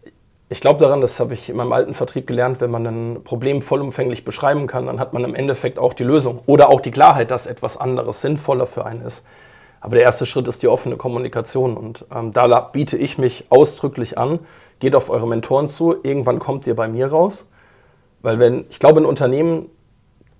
ich 0.48 0.60
glaube 0.60 0.78
daran, 0.78 1.00
das 1.00 1.18
habe 1.18 1.34
ich 1.34 1.48
in 1.48 1.56
meinem 1.56 1.72
alten 1.72 1.94
Vertrieb 1.94 2.26
gelernt, 2.26 2.60
wenn 2.60 2.70
man 2.70 2.86
ein 2.86 3.24
Problem 3.24 3.62
vollumfänglich 3.62 4.24
beschreiben 4.24 4.66
kann, 4.66 4.86
dann 4.86 5.00
hat 5.00 5.12
man 5.12 5.24
im 5.24 5.34
Endeffekt 5.34 5.78
auch 5.78 5.94
die 5.94 6.04
Lösung 6.04 6.40
oder 6.46 6.68
auch 6.68 6.80
die 6.80 6.92
Klarheit, 6.92 7.30
dass 7.30 7.46
etwas 7.46 7.76
anderes 7.76 8.20
sinnvoller 8.20 8.66
für 8.66 8.84
einen 8.84 9.02
ist. 9.02 9.24
Aber 9.80 9.96
der 9.96 10.04
erste 10.04 10.26
Schritt 10.26 10.48
ist 10.48 10.62
die 10.62 10.68
offene 10.68 10.96
Kommunikation 10.96 11.76
und 11.76 12.04
ähm, 12.14 12.32
da 12.32 12.60
biete 12.60 12.96
ich 12.96 13.18
mich 13.18 13.46
ausdrücklich 13.50 14.18
an, 14.18 14.40
geht 14.78 14.94
auf 14.94 15.10
eure 15.10 15.26
Mentoren 15.26 15.68
zu, 15.68 15.96
irgendwann 16.02 16.38
kommt 16.38 16.66
ihr 16.66 16.76
bei 16.76 16.88
mir 16.88 17.08
raus, 17.08 17.44
weil 18.22 18.38
wenn, 18.38 18.66
ich 18.68 18.78
glaube, 18.78 19.00
ein 19.00 19.06
Unternehmen 19.06 19.70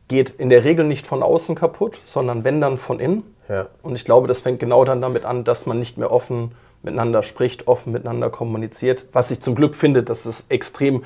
geht 0.09 0.30
in 0.30 0.50
der 0.50 0.64
Regel 0.64 0.84
nicht 0.84 1.07
von 1.07 1.22
außen 1.22 1.54
kaputt, 1.54 1.98
sondern 2.04 2.44
wenn 2.44 2.61
dann 2.61 2.78
von 2.78 3.00
innen. 3.00 3.22
Ja. 3.48 3.66
Und 3.82 3.94
ich 3.96 4.04
glaube, 4.04 4.28
das 4.28 4.40
fängt 4.40 4.61
genau 4.61 4.84
dann 4.84 5.00
damit 5.00 5.24
an, 5.24 5.44
dass 5.44 5.66
man 5.66 5.78
nicht 5.78 5.98
mehr 5.98 6.12
offen 6.12 6.52
miteinander 6.82 7.22
spricht, 7.22 7.66
offen 7.66 7.92
miteinander 7.92 8.30
kommuniziert. 8.30 9.07
Was 9.12 9.30
ich 9.30 9.40
zum 9.40 9.54
Glück 9.54 9.74
finde, 9.74 10.02
dass 10.02 10.26
es 10.26 10.46
extrem 10.48 11.04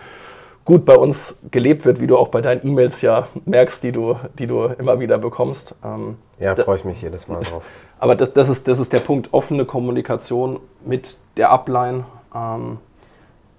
gut 0.65 0.85
bei 0.85 0.95
uns 0.95 1.39
gelebt 1.51 1.85
wird, 1.85 2.01
wie 2.01 2.07
du 2.07 2.17
auch 2.17 2.29
bei 2.29 2.43
deinen 2.43 2.65
E-Mails 2.67 3.01
ja 3.03 3.29
merkst, 3.45 3.83
die 3.83 3.93
du, 3.93 4.17
die 4.39 4.47
du 4.47 4.67
immer 4.67 5.01
wieder 5.01 5.19
bekommst. 5.19 5.75
Ähm, 5.85 6.17
ja, 6.39 6.55
freue 6.55 6.77
ich 6.77 6.85
mich 6.85 7.03
jedes 7.03 7.29
Mal 7.29 7.41
drauf. 7.41 7.65
Aber 7.99 8.15
das, 8.15 8.33
das, 8.33 8.49
ist, 8.49 8.69
das 8.69 8.79
ist 8.79 8.93
der 8.93 9.01
Punkt, 9.01 9.29
offene 9.33 9.65
Kommunikation 9.65 10.61
mit 10.85 11.17
der 11.37 11.51
Upline, 11.51 12.05
ähm, 12.35 12.79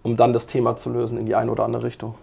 um 0.03 0.17
dann 0.17 0.33
das 0.33 0.47
Thema 0.47 0.77
zu 0.77 0.89
lösen 0.89 1.17
in 1.17 1.25
die 1.25 1.35
eine 1.35 1.51
oder 1.51 1.63
andere 1.63 1.83
Richtung. 1.83 2.15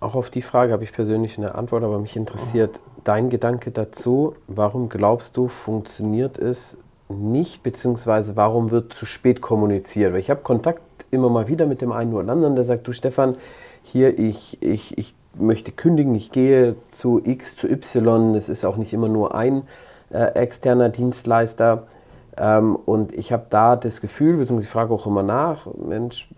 Auch 0.00 0.14
auf 0.14 0.30
die 0.30 0.42
Frage 0.42 0.72
habe 0.72 0.84
ich 0.84 0.92
persönlich 0.92 1.38
eine 1.38 1.54
Antwort, 1.54 1.82
aber 1.82 1.98
mich 1.98 2.16
interessiert 2.16 2.80
dein 3.04 3.30
Gedanke 3.30 3.70
dazu. 3.70 4.34
Warum 4.46 4.88
glaubst 4.88 5.36
du, 5.36 5.48
funktioniert 5.48 6.38
es 6.38 6.76
nicht, 7.08 7.62
beziehungsweise 7.62 8.36
warum 8.36 8.70
wird 8.70 8.92
zu 8.94 9.06
spät 9.06 9.40
kommuniziert? 9.40 10.12
Weil 10.12 10.20
ich 10.20 10.30
habe 10.30 10.42
Kontakt 10.42 10.82
immer 11.10 11.28
mal 11.30 11.48
wieder 11.48 11.66
mit 11.66 11.80
dem 11.80 11.92
einen 11.92 12.12
oder 12.12 12.32
anderen, 12.32 12.54
der 12.54 12.64
sagt, 12.64 12.86
du 12.86 12.92
Stefan, 12.92 13.36
hier, 13.82 14.18
ich, 14.18 14.62
ich, 14.62 14.98
ich 14.98 15.14
möchte 15.34 15.72
kündigen, 15.72 16.14
ich 16.14 16.32
gehe 16.32 16.76
zu 16.92 17.20
X, 17.24 17.56
zu 17.56 17.68
Y, 17.68 18.34
es 18.34 18.48
ist 18.48 18.64
auch 18.64 18.76
nicht 18.76 18.92
immer 18.92 19.08
nur 19.08 19.34
ein 19.34 19.62
äh, 20.10 20.34
externer 20.34 20.88
Dienstleister. 20.88 21.84
Ähm, 22.36 22.76
und 22.76 23.12
ich 23.12 23.32
habe 23.32 23.46
da 23.50 23.76
das 23.76 24.00
Gefühl, 24.00 24.36
beziehungsweise 24.36 24.66
ich 24.66 24.72
frage 24.72 24.92
auch 24.92 25.06
immer 25.06 25.22
nach, 25.22 25.66
Mensch, 25.76 26.28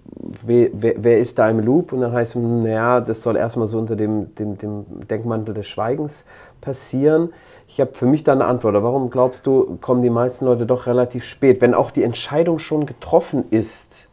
wer, 0.45 0.69
wer, 0.73 1.19
ist 1.19 1.39
da 1.39 1.49
im 1.49 1.61
Loop? 1.61 1.93
Und 1.93 2.01
dann 2.01 2.13
heißt 2.13 2.37
es, 2.37 2.43
naja, 2.43 3.01
das 3.01 3.23
soll 3.23 3.37
erstmal 3.37 3.69
so 3.69 3.79
unter 3.79 3.97
dem, 3.97 4.35
dem, 4.35 4.59
dem 4.59 4.85
Denkmantel 5.09 5.55
des 5.55 5.69
Schweigens 5.69 6.25
passieren. 6.61 7.33
Ich 7.69 7.81
habe 7.81 7.95
für 7.95 8.07
mich 8.07 8.25
da 8.25 8.33
eine 8.33 8.45
Antwort. 8.45 8.75
Warum 8.75 9.11
glaubst 9.11 9.47
du, 9.47 9.79
kommen 9.81 10.03
die 10.03 10.11
meisten 10.11 10.45
Leute 10.45 10.67
doch 10.67 10.87
relativ 10.87 11.25
spät, 11.25 11.61
wenn 11.61 11.75
auch 11.75 11.91
die 11.91 12.03
Entscheidung 12.03 12.59
schon 12.59 12.87
getroffen 12.87 13.45
ist 13.51 14.09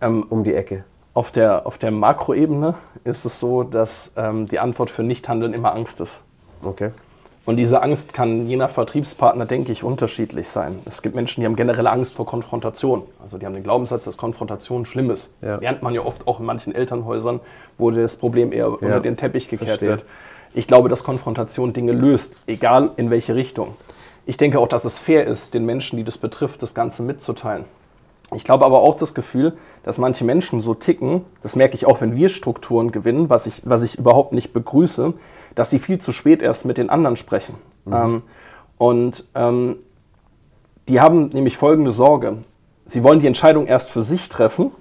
ähm, 0.00 0.24
um 0.28 0.44
die 0.44 0.54
Ecke? 0.54 0.84
Auf 1.14 1.30
der, 1.30 1.66
auf 1.66 1.78
der 1.78 1.90
Makroebene 1.90 2.74
ist 3.04 3.24
es 3.24 3.38
so, 3.38 3.62
dass 3.62 4.12
ähm, 4.16 4.48
die 4.48 4.58
Antwort 4.58 4.90
für 4.90 5.02
Nichthandeln 5.02 5.52
immer 5.52 5.74
Angst 5.74 6.00
ist. 6.00 6.20
Okay. 6.62 6.90
Und 7.44 7.56
diese 7.56 7.82
Angst 7.82 8.12
kann 8.12 8.46
je 8.46 8.54
nach 8.56 8.70
Vertriebspartner, 8.70 9.46
denke 9.46 9.72
ich, 9.72 9.82
unterschiedlich 9.82 10.48
sein. 10.48 10.78
Es 10.84 11.02
gibt 11.02 11.16
Menschen, 11.16 11.40
die 11.40 11.46
haben 11.46 11.56
generelle 11.56 11.90
Angst 11.90 12.14
vor 12.14 12.24
Konfrontation. 12.24 13.02
Also 13.20 13.36
die 13.36 13.46
haben 13.46 13.54
den 13.54 13.64
Glaubenssatz, 13.64 14.04
dass 14.04 14.16
Konfrontation 14.16 14.86
schlimm 14.86 15.10
ist. 15.10 15.28
Ja. 15.40 15.56
Lernt 15.56 15.82
man 15.82 15.92
ja 15.92 16.02
oft 16.02 16.28
auch 16.28 16.38
in 16.38 16.46
manchen 16.46 16.72
Elternhäusern, 16.72 17.40
wo 17.78 17.90
das 17.90 18.16
Problem 18.16 18.52
eher 18.52 18.66
ja. 18.66 18.66
unter 18.66 19.00
den 19.00 19.16
Teppich 19.16 19.48
gekehrt 19.48 19.68
Verstehe. 19.68 19.88
wird. 19.88 20.04
Ich 20.54 20.68
glaube, 20.68 20.88
dass 20.88 21.02
Konfrontation 21.02 21.72
Dinge 21.72 21.92
löst, 21.92 22.42
egal 22.46 22.92
in 22.96 23.10
welche 23.10 23.34
Richtung. 23.34 23.74
Ich 24.24 24.36
denke 24.36 24.60
auch, 24.60 24.68
dass 24.68 24.84
es 24.84 24.98
fair 24.98 25.26
ist, 25.26 25.54
den 25.54 25.66
Menschen, 25.66 25.96
die 25.96 26.04
das 26.04 26.18
betrifft, 26.18 26.62
das 26.62 26.74
Ganze 26.74 27.02
mitzuteilen. 27.02 27.64
Ich 28.34 28.44
glaube 28.44 28.64
aber 28.64 28.80
auch 28.80 28.96
das 28.96 29.14
Gefühl, 29.14 29.54
dass 29.82 29.98
manche 29.98 30.24
Menschen 30.24 30.60
so 30.60 30.74
ticken, 30.74 31.22
das 31.42 31.56
merke 31.56 31.74
ich 31.74 31.86
auch, 31.86 32.00
wenn 32.00 32.14
wir 32.14 32.28
Strukturen 32.28 32.92
gewinnen, 32.92 33.28
was 33.30 33.46
ich, 33.46 33.62
was 33.64 33.82
ich 33.82 33.98
überhaupt 33.98 34.32
nicht 34.32 34.52
begrüße, 34.52 35.12
dass 35.54 35.70
sie 35.70 35.78
viel 35.78 35.98
zu 35.98 36.12
spät 36.12 36.42
erst 36.42 36.64
mit 36.64 36.78
den 36.78 36.90
anderen 36.90 37.16
sprechen. 37.16 37.54
Mhm. 37.84 37.92
Ähm, 37.92 38.22
und 38.78 39.24
ähm, 39.34 39.76
die 40.88 41.00
haben 41.00 41.28
nämlich 41.28 41.56
folgende 41.56 41.92
Sorge. 41.92 42.38
Sie 42.86 43.02
wollen 43.02 43.20
die 43.20 43.26
Entscheidung 43.26 43.66
erst 43.66 43.90
für 43.90 44.02
sich 44.02 44.28
treffen 44.28 44.72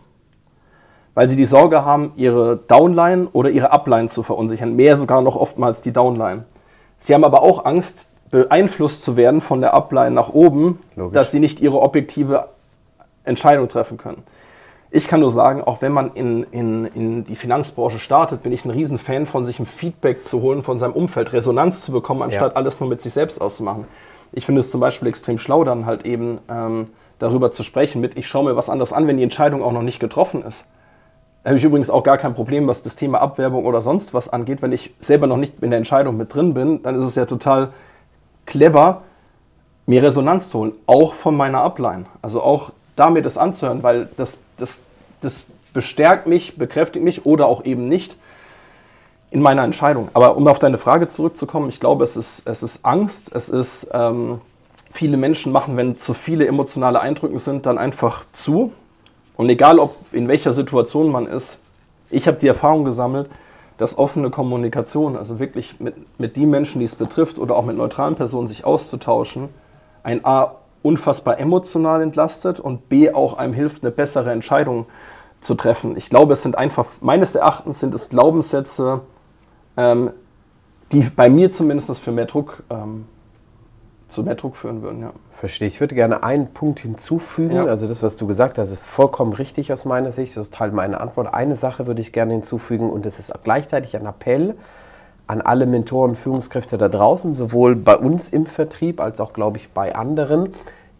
weil 1.13 1.28
sie 1.28 1.36
die 1.36 1.45
Sorge 1.45 1.84
haben, 1.84 2.13
ihre 2.15 2.57
Downline 2.57 3.28
oder 3.34 3.49
ihre 3.49 3.72
Upline 3.72 4.07
zu 4.07 4.24
verunsichern. 4.24 4.76
Mehr 4.76 4.97
sogar 4.97 5.22
noch 5.22 5.36
oftmals 5.36 5.82
die 5.82 5.91
Downline. 5.91 6.45
Sie 6.99 7.13
haben 7.13 7.24
aber 7.24 7.41
auch 7.41 7.65
Angst, 7.65 8.07
beeinflusst 8.30 9.03
zu 9.03 9.17
werden 9.17 9.41
von 9.41 9.59
der 9.59 9.74
Upline 9.74 10.11
nach 10.11 10.30
oben, 10.30 10.78
Logisch. 10.95 11.13
dass 11.13 11.32
sie 11.32 11.39
nicht 11.39 11.59
ihre 11.59 11.82
objektive 11.82 12.47
Entscheidung 13.26 13.67
treffen 13.67 13.97
können. 13.97 14.24
Ich 14.93 15.07
kann 15.07 15.21
nur 15.21 15.31
sagen, 15.31 15.61
auch 15.63 15.81
wenn 15.81 15.93
man 15.93 16.11
in, 16.15 16.43
in, 16.51 16.85
in 16.85 17.23
die 17.23 17.37
Finanzbranche 17.37 17.97
startet, 17.97 18.43
bin 18.43 18.51
ich 18.51 18.65
ein 18.65 18.71
Riesenfan 18.71 19.25
von 19.25 19.45
sich 19.45 19.57
ein 19.59 19.65
Feedback 19.65 20.25
zu 20.25 20.41
holen 20.41 20.63
von 20.63 20.79
seinem 20.79 20.93
Umfeld, 20.93 21.31
Resonanz 21.31 21.81
zu 21.81 21.93
bekommen, 21.93 22.21
anstatt 22.21 22.51
ja. 22.51 22.55
alles 22.57 22.81
nur 22.81 22.89
mit 22.89 23.01
sich 23.01 23.13
selbst 23.13 23.39
auszumachen. 23.39 23.85
Ich 24.33 24.45
finde 24.45 24.61
es 24.61 24.69
zum 24.69 24.81
Beispiel 24.81 25.07
extrem 25.07 25.37
schlau, 25.37 25.63
dann 25.63 25.85
halt 25.85 26.05
eben 26.05 26.39
ähm, 26.49 26.87
darüber 27.19 27.51
zu 27.51 27.63
sprechen 27.63 28.01
mit, 28.01 28.17
ich 28.17 28.27
schaue 28.27 28.43
mir 28.45 28.55
was 28.57 28.69
anderes 28.69 28.91
an, 28.91 29.07
wenn 29.07 29.17
die 29.17 29.23
Entscheidung 29.23 29.63
auch 29.63 29.71
noch 29.71 29.81
nicht 29.81 29.99
getroffen 29.99 30.43
ist 30.43 30.65
habe 31.43 31.57
ich 31.57 31.63
übrigens 31.63 31.89
auch 31.89 32.03
gar 32.03 32.17
kein 32.17 32.33
Problem, 32.33 32.67
was 32.67 32.83
das 32.83 32.95
Thema 32.95 33.19
Abwerbung 33.19 33.65
oder 33.65 33.81
sonst 33.81 34.13
was 34.13 34.29
angeht. 34.29 34.61
Wenn 34.61 34.71
ich 34.71 34.93
selber 34.99 35.27
noch 35.27 35.37
nicht 35.37 35.61
in 35.61 35.71
der 35.71 35.77
Entscheidung 35.77 36.17
mit 36.17 36.33
drin 36.33 36.53
bin, 36.53 36.83
dann 36.83 36.95
ist 36.95 37.03
es 37.03 37.15
ja 37.15 37.25
total 37.25 37.69
clever, 38.45 39.01
mir 39.87 40.03
Resonanz 40.03 40.49
zu 40.49 40.59
holen, 40.59 40.73
auch 40.85 41.13
von 41.13 41.35
meiner 41.35 41.61
Upline. 41.61 42.05
Also 42.21 42.41
auch 42.41 42.71
da 42.95 43.09
mir 43.09 43.21
das 43.21 43.37
anzuhören, 43.37 43.83
weil 43.83 44.09
das, 44.17 44.37
das, 44.57 44.81
das 45.21 45.45
bestärkt 45.73 46.27
mich, 46.27 46.57
bekräftigt 46.57 47.03
mich 47.03 47.25
oder 47.25 47.47
auch 47.47 47.65
eben 47.65 47.87
nicht 47.87 48.15
in 49.29 49.41
meiner 49.41 49.63
Entscheidung. 49.63 50.09
Aber 50.13 50.35
um 50.35 50.47
auf 50.47 50.59
deine 50.59 50.77
Frage 50.77 51.07
zurückzukommen, 51.07 51.69
ich 51.69 51.79
glaube, 51.79 52.03
es 52.03 52.17
ist, 52.17 52.43
es 52.45 52.63
ist 52.63 52.85
Angst, 52.85 53.33
es 53.33 53.49
ist, 53.49 53.89
ähm, 53.93 54.41
viele 54.91 55.17
Menschen 55.17 55.51
machen, 55.51 55.77
wenn 55.77 55.97
zu 55.97 56.13
viele 56.13 56.45
emotionale 56.45 56.99
Eindrücke 56.99 57.39
sind, 57.39 57.65
dann 57.65 57.77
einfach 57.77 58.25
zu 58.33 58.73
und 59.37 59.49
egal, 59.49 59.79
ob 59.79 59.95
in 60.11 60.27
welcher 60.27 60.53
Situation 60.53 61.11
man 61.11 61.25
ist, 61.25 61.59
ich 62.09 62.27
habe 62.27 62.37
die 62.37 62.47
Erfahrung 62.47 62.83
gesammelt, 62.83 63.29
dass 63.77 63.97
offene 63.97 64.29
Kommunikation, 64.29 65.15
also 65.15 65.39
wirklich 65.39 65.79
mit, 65.79 65.95
mit 66.19 66.35
den 66.35 66.49
Menschen, 66.49 66.79
die 66.79 66.85
es 66.85 66.95
betrifft, 66.95 67.39
oder 67.39 67.55
auch 67.55 67.65
mit 67.65 67.77
neutralen 67.77 68.15
Personen 68.15 68.47
sich 68.47 68.65
auszutauschen, 68.65 69.49
ein 70.03 70.23
A 70.25 70.55
unfassbar 70.84 71.39
emotional 71.39 72.01
entlastet 72.01 72.59
und 72.59 72.89
B 72.89 73.11
auch 73.11 73.38
einem 73.38 73.53
hilft, 73.53 73.84
eine 73.84 73.91
bessere 73.91 74.32
Entscheidung 74.32 74.86
zu 75.41 75.55
treffen. 75.55 75.97
Ich 75.97 76.09
glaube, 76.09 76.34
es 76.34 76.43
sind 76.43 76.57
einfach, 76.57 76.86
meines 77.01 77.36
Erachtens 77.36 77.79
sind 77.79 77.93
es 77.95 78.09
Glaubenssätze, 78.09 79.01
ähm, 79.77 80.11
die 80.91 81.01
bei 81.01 81.29
mir 81.29 81.51
zumindest 81.51 81.99
für 81.99 82.11
mehr 82.11 82.25
Druck 82.25 82.63
ähm, 82.69 83.05
zu 84.11 84.23
mehr 84.23 84.36
Druck 84.36 84.57
führen 84.57 84.82
würden. 84.82 85.01
Ja. 85.01 85.13
Verstehe. 85.34 85.67
Ich 85.67 85.79
würde 85.79 85.95
gerne 85.95 86.23
einen 86.23 86.53
Punkt 86.53 86.82
hinzufügen. 86.82 87.55
Ja. 87.55 87.65
Also 87.65 87.88
das, 87.88 88.03
was 88.03 88.17
du 88.17 88.27
gesagt 88.27 88.57
hast, 88.57 88.69
ist 88.69 88.86
vollkommen 88.86 89.34
richtig 89.34 89.71
aus 89.71 89.86
meiner 89.86 90.11
Sicht. 90.11 90.36
Das 90.36 90.47
ist 90.47 90.53
Teil 90.53 90.71
meiner 90.71 91.01
Antwort. 91.01 91.34
Eine 91.34 91.55
Sache 91.55 91.88
würde 91.88 92.01
ich 92.01 92.11
gerne 92.11 92.34
hinzufügen 92.34 92.89
und 92.89 93.05
das 93.05 93.19
ist 93.19 93.34
gleichzeitig 93.43 93.95
ein 93.95 94.05
Appell 94.05 94.55
an 95.32 95.39
alle 95.39 95.65
Mentoren, 95.65 96.17
Führungskräfte 96.17 96.77
da 96.77 96.89
draußen, 96.89 97.34
sowohl 97.34 97.77
bei 97.77 97.95
uns 97.95 98.29
im 98.32 98.45
Vertrieb 98.45 98.99
als 98.99 99.21
auch, 99.21 99.32
glaube 99.32 99.59
ich, 99.59 99.69
bei 99.69 99.95
anderen, 99.95 100.49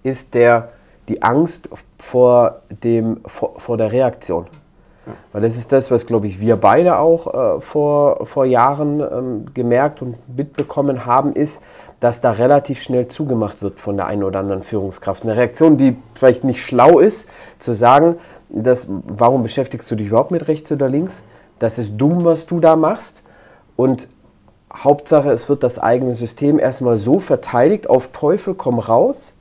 ist 0.04 0.34
der 0.36 0.70
die 1.10 1.22
Angst 1.22 1.68
vor, 2.00 2.62
dem, 2.70 3.20
vor, 3.26 3.60
vor 3.60 3.76
der 3.76 3.92
Reaktion. 3.92 4.46
Weil 5.34 5.42
das 5.42 5.58
ist 5.58 5.74
das, 5.74 5.92
was, 5.92 6.06
glaube 6.06 6.28
ich, 6.28 6.40
wir 6.40 6.56
beide 6.56 6.98
auch 7.00 7.58
äh, 7.58 7.60
vor, 7.60 8.26
vor 8.26 8.46
Jahren 8.46 9.02
ähm, 9.02 9.46
gemerkt 9.54 10.02
und 10.02 10.16
mitbekommen 10.34 11.06
haben, 11.06 11.34
ist, 11.34 11.60
dass 12.00 12.22
da 12.22 12.32
relativ 12.32 12.82
schnell 12.82 13.10
zugemacht 13.10 13.62
wird 13.62 13.82
von 13.82 13.98
der 13.98 14.08
einen 14.08 14.24
oder 14.24 14.40
anderen 14.40 14.64
Führungskraft. 14.64 15.24
Eine 15.24 15.36
Reaktion, 15.36 15.76
die 15.76 15.98
vielleicht 16.14 16.46
nicht 16.46 16.64
schlau 16.64 17.00
ist, 17.00 17.28
zu 17.60 17.74
sagen, 17.74 18.16
dass, 18.48 18.88
warum 18.90 19.44
beschäftigst 19.44 19.92
du 19.92 19.96
dich 19.96 20.08
überhaupt 20.08 20.32
mit 20.32 20.48
rechts 20.48 20.72
oder 20.72 20.88
links? 20.88 21.22
Das 21.60 21.78
ist 21.78 21.98
dumm, 21.98 22.24
was 22.24 22.46
du 22.46 22.62
da 22.62 22.78
machst. 22.78 23.24
Und 23.76 24.08
Hauptsache, 24.74 25.32
es 25.32 25.50
wird 25.50 25.64
das 25.64 25.80
eigene 25.80 26.16
System 26.16 26.60
erstmal 26.60 26.98
so 26.98 27.20
verteidigt, 27.20 27.90
auf 27.90 28.10
Teufel 28.14 28.54
komm 28.54 28.80
raus, 28.80 29.34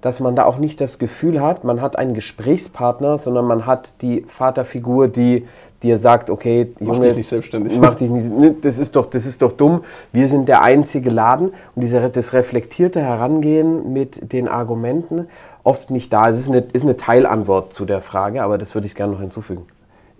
dass 0.00 0.20
man 0.20 0.36
da 0.36 0.44
auch 0.44 0.58
nicht 0.58 0.80
das 0.80 0.98
Gefühl 0.98 1.40
hat, 1.40 1.64
man 1.64 1.80
hat 1.80 1.98
einen 1.98 2.14
Gesprächspartner, 2.14 3.18
sondern 3.18 3.46
man 3.46 3.66
hat 3.66 4.02
die 4.02 4.22
Vaterfigur, 4.28 5.08
die 5.08 5.46
dir 5.82 5.98
sagt, 5.98 6.30
okay, 6.30 6.72
Junge, 6.80 6.92
mach 6.92 7.04
dich 7.04 7.16
nicht 7.16 7.28
selbstständig. 7.28 7.78
Mach 7.78 7.94
dich 7.94 8.10
nicht, 8.10 8.30
ne, 8.30 8.54
das, 8.60 8.78
ist 8.78 8.96
doch, 8.96 9.06
das 9.06 9.26
ist 9.26 9.42
doch 9.42 9.52
dumm, 9.52 9.82
wir 10.12 10.28
sind 10.28 10.48
der 10.48 10.62
einzige 10.62 11.10
Laden 11.10 11.48
und 11.74 11.82
diese, 11.82 12.08
das 12.08 12.32
reflektierte 12.32 13.00
Herangehen 13.00 13.92
mit 13.92 14.32
den 14.32 14.48
Argumenten 14.48 15.28
oft 15.64 15.90
nicht 15.90 16.12
da. 16.12 16.30
Es 16.30 16.38
ist 16.38 16.48
eine, 16.48 16.60
ist 16.72 16.84
eine 16.84 16.96
Teilantwort 16.96 17.72
zu 17.72 17.84
der 17.84 18.00
Frage, 18.00 18.42
aber 18.42 18.58
das 18.58 18.74
würde 18.74 18.86
ich 18.86 18.94
gerne 18.94 19.12
noch 19.12 19.20
hinzufügen. 19.20 19.64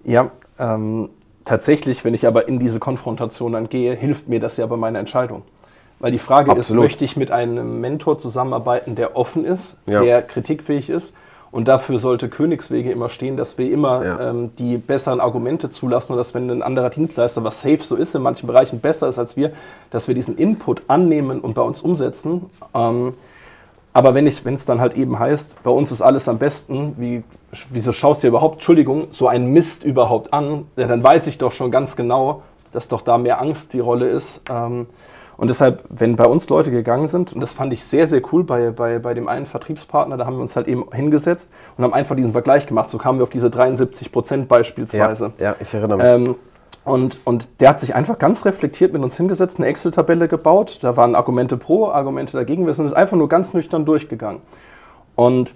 Ja, 0.04 0.30
ähm, 0.58 1.10
tatsächlich, 1.46 2.04
wenn 2.04 2.12
ich 2.12 2.26
aber 2.26 2.48
in 2.48 2.58
diese 2.58 2.78
Konfrontation 2.78 3.52
dann 3.52 3.70
gehe, 3.70 3.94
hilft 3.94 4.28
mir 4.28 4.40
das 4.40 4.58
ja 4.58 4.66
bei 4.66 4.76
meiner 4.76 4.98
Entscheidung. 4.98 5.42
Weil 5.98 6.12
die 6.12 6.18
Frage 6.18 6.50
Absolut. 6.50 6.84
ist, 6.84 6.90
möchte 6.90 7.04
ich 7.06 7.16
mit 7.16 7.30
einem 7.30 7.80
Mentor 7.80 8.18
zusammenarbeiten, 8.18 8.96
der 8.96 9.16
offen 9.16 9.46
ist, 9.46 9.76
ja. 9.86 10.02
der 10.02 10.20
kritikfähig 10.20 10.90
ist? 10.90 11.14
Und 11.52 11.68
dafür 11.68 11.98
sollte 11.98 12.28
Königswege 12.28 12.90
immer 12.90 13.08
stehen, 13.08 13.38
dass 13.38 13.56
wir 13.56 13.70
immer 13.70 14.04
ja. 14.04 14.30
ähm, 14.30 14.50
die 14.58 14.76
besseren 14.76 15.20
Argumente 15.20 15.70
zulassen 15.70 16.12
und 16.12 16.18
dass 16.18 16.34
wenn 16.34 16.50
ein 16.50 16.62
anderer 16.62 16.90
Dienstleister, 16.90 17.44
was 17.44 17.62
safe 17.62 17.82
so 17.82 17.96
ist, 17.96 18.14
in 18.14 18.20
manchen 18.20 18.46
Bereichen 18.46 18.80
besser 18.80 19.08
ist 19.08 19.18
als 19.18 19.38
wir, 19.38 19.52
dass 19.90 20.06
wir 20.06 20.14
diesen 20.14 20.36
Input 20.36 20.82
annehmen 20.88 21.40
und 21.40 21.54
bei 21.54 21.62
uns 21.62 21.80
umsetzen. 21.80 22.50
Ähm, 22.74 23.14
aber 23.94 24.14
wenn 24.14 24.26
es 24.26 24.66
dann 24.66 24.80
halt 24.80 24.98
eben 24.98 25.18
heißt, 25.18 25.62
bei 25.62 25.70
uns 25.70 25.90
ist 25.90 26.02
alles 26.02 26.28
am 26.28 26.36
besten, 26.36 26.94
wie, 26.98 27.22
wieso 27.70 27.92
schaust 27.92 28.22
du 28.22 28.26
dir 28.26 28.28
überhaupt, 28.28 28.56
Entschuldigung, 28.56 29.08
so 29.10 29.28
ein 29.28 29.46
Mist 29.46 29.84
überhaupt 29.84 30.32
an, 30.32 30.66
ja, 30.76 30.86
dann 30.86 31.02
weiß 31.02 31.26
ich 31.26 31.38
doch 31.38 31.52
schon 31.52 31.70
ganz 31.70 31.96
genau, 31.96 32.42
dass 32.72 32.88
doch 32.88 33.02
da 33.02 33.18
mehr 33.18 33.40
Angst 33.40 33.72
die 33.72 33.80
Rolle 33.80 34.08
ist. 34.08 34.42
Ähm, 34.50 34.86
und 35.36 35.48
deshalb, 35.48 35.84
wenn 35.90 36.16
bei 36.16 36.26
uns 36.26 36.48
Leute 36.48 36.70
gegangen 36.70 37.08
sind, 37.08 37.32
und 37.34 37.40
das 37.40 37.52
fand 37.52 37.72
ich 37.72 37.84
sehr, 37.84 38.06
sehr 38.06 38.22
cool 38.32 38.42
bei, 38.42 38.70
bei, 38.70 38.98
bei 38.98 39.12
dem 39.12 39.28
einen 39.28 39.46
Vertriebspartner, 39.46 40.16
da 40.16 40.24
haben 40.24 40.36
wir 40.36 40.40
uns 40.42 40.56
halt 40.56 40.66
eben 40.66 40.86
hingesetzt 40.92 41.50
und 41.76 41.84
haben 41.84 41.92
einfach 41.92 42.16
diesen 42.16 42.32
Vergleich 42.32 42.66
gemacht. 42.66 42.88
So 42.88 42.96
kamen 42.96 43.18
wir 43.18 43.24
auf 43.24 43.30
diese 43.30 43.50
73 43.50 44.12
Prozent 44.12 44.48
beispielsweise. 44.48 45.32
Ja, 45.38 45.44
ja, 45.50 45.56
ich 45.60 45.74
erinnere 45.74 45.98
mich. 45.98 46.06
Ähm, 46.06 46.34
und, 46.84 47.18
und 47.24 47.48
der 47.60 47.70
hat 47.70 47.80
sich 47.80 47.94
einfach 47.94 48.18
ganz 48.18 48.44
reflektiert 48.44 48.92
mit 48.92 49.02
uns 49.02 49.16
hingesetzt, 49.16 49.58
eine 49.58 49.66
Excel-Tabelle 49.66 50.28
gebaut. 50.28 50.78
Da 50.82 50.96
waren 50.96 51.16
Argumente 51.16 51.56
pro, 51.56 51.88
Argumente 51.88 52.32
dagegen. 52.34 52.64
Wir 52.64 52.74
sind 52.74 52.86
es 52.86 52.92
einfach 52.92 53.16
nur 53.16 53.28
ganz 53.28 53.52
nüchtern 53.52 53.84
durchgegangen. 53.84 54.40
Und 55.16 55.54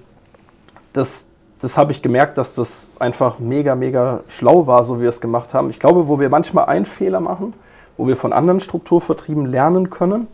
das, 0.92 1.28
das 1.61 1.76
habe 1.76 1.92
ich 1.92 2.00
gemerkt, 2.00 2.38
dass 2.38 2.54
das 2.54 2.88
einfach 2.98 3.38
mega, 3.38 3.74
mega 3.74 4.20
schlau 4.28 4.66
war, 4.66 4.82
so 4.82 4.98
wie 4.98 5.02
wir 5.02 5.08
es 5.11 5.20
gemacht 5.20 5.52
haben. 5.52 5.68
Ich 5.68 5.78
glaube, 5.78 6.08
wo 6.08 6.18
wir 6.18 6.30
manchmal 6.30 6.66
einen 6.66 6.86
Fehler 6.86 7.20
machen, 7.20 7.52
wo 7.98 8.06
wir 8.06 8.16
von 8.16 8.32
anderen 8.32 8.61
Strukturvertrieben 8.61 9.44
lernen 9.44 9.90
können, 9.90 10.26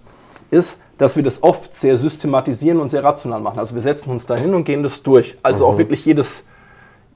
ist, 0.53 0.81
dass 0.99 1.16
wir 1.16 1.24
das 1.24 1.43
oft 1.43 1.74
sehr 1.74 1.97
systematisieren 1.97 2.79
und 2.79 2.91
sehr 2.91 3.03
rational 3.03 3.41
machen. 3.41 3.59
Also 3.59 3.74
wir 3.74 3.83
setzen 3.83 4.11
uns 4.11 4.27
da 4.27 4.37
hin 4.37 4.55
und 4.55 4.64
gehen 4.64 4.85
das 4.85 5.03
durch. 5.03 5.37
Also 5.43 5.66
mhm. 5.66 5.74
auch 5.74 5.79
wirklich 5.79 6.05
jedes, 6.05 6.45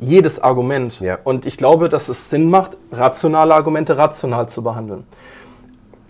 jedes 0.00 0.42
Argument. 0.42 0.98
Ja. 1.00 1.18
Und 1.22 1.46
ich 1.46 1.56
glaube, 1.56 1.88
dass 1.88 2.08
es 2.08 2.30
Sinn 2.30 2.50
macht, 2.50 2.76
rationale 2.90 3.54
Argumente 3.54 3.96
rational 3.96 4.48
zu 4.48 4.62
behandeln. 4.62 5.04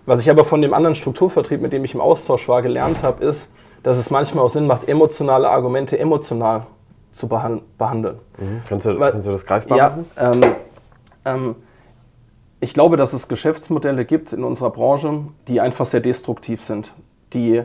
Was 0.06 0.20
ich 0.20 0.30
aber 0.30 0.46
von 0.46 0.62
dem 0.62 0.72
anderen 0.72 0.94
Strukturvertrieb, 0.94 1.60
mit 1.60 1.74
dem 1.74 1.84
ich 1.84 1.92
im 1.92 2.00
Austausch 2.00 2.48
war, 2.48 2.62
gelernt 2.62 3.02
habe, 3.02 3.22
ist, 3.22 3.52
dass 3.82 3.98
es 3.98 4.10
manchmal 4.10 4.44
auch 4.44 4.50
Sinn 4.50 4.66
macht, 4.66 4.88
emotionale 4.88 5.50
Argumente 5.50 5.98
emotional 5.98 6.66
zu 7.12 7.28
behandeln. 7.28 8.18
Mhm. 8.38 8.62
Kannst, 8.68 8.86
du, 8.86 8.98
Weil, 8.98 9.12
kannst, 9.12 9.26
du, 9.26 9.32
das 9.32 9.44
greifbar 9.44 9.78
ja, 9.78 9.88
machen? 9.88 10.10
Ähm, 10.16 10.54
ähm, 11.24 11.56
ich 12.60 12.74
glaube, 12.74 12.96
dass 12.96 13.12
es 13.12 13.28
Geschäftsmodelle 13.28 14.04
gibt 14.04 14.32
in 14.32 14.44
unserer 14.44 14.70
Branche, 14.70 15.24
die 15.48 15.60
einfach 15.60 15.86
sehr 15.86 16.00
destruktiv 16.00 16.62
sind. 16.62 16.92
Die 17.32 17.62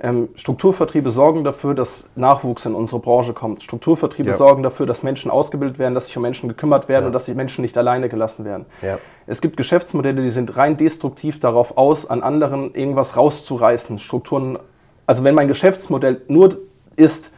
ähm, 0.00 0.28
Strukturvertriebe 0.34 1.10
sorgen 1.10 1.44
dafür, 1.44 1.74
dass 1.74 2.04
Nachwuchs 2.16 2.66
in 2.66 2.74
unsere 2.74 3.00
Branche 3.00 3.32
kommt. 3.32 3.62
Strukturvertriebe 3.62 4.30
ja. 4.30 4.36
sorgen 4.36 4.62
dafür, 4.62 4.86
dass 4.86 5.02
Menschen 5.02 5.30
ausgebildet 5.30 5.78
werden, 5.78 5.94
dass 5.94 6.06
sich 6.06 6.16
um 6.16 6.22
Menschen 6.22 6.48
gekümmert 6.48 6.88
werden 6.88 7.04
ja. 7.04 7.06
und 7.06 7.12
dass 7.12 7.26
die 7.26 7.34
Menschen 7.34 7.62
nicht 7.62 7.78
alleine 7.78 8.08
gelassen 8.08 8.44
werden. 8.44 8.66
Ja. 8.82 8.98
Es 9.26 9.40
gibt 9.40 9.56
Geschäftsmodelle, 9.56 10.20
die 10.20 10.30
sind 10.30 10.56
rein 10.56 10.76
destruktiv 10.76 11.38
darauf 11.38 11.78
aus, 11.78 12.10
an 12.10 12.22
anderen 12.22 12.74
irgendwas 12.74 13.16
rauszureißen, 13.16 13.98
Strukturen. 13.98 14.58
Also 15.06 15.22
wenn 15.22 15.34
mein 15.34 15.48
Geschäftsmodell 15.48 16.22
nur 16.28 16.58
ist, 16.96 17.30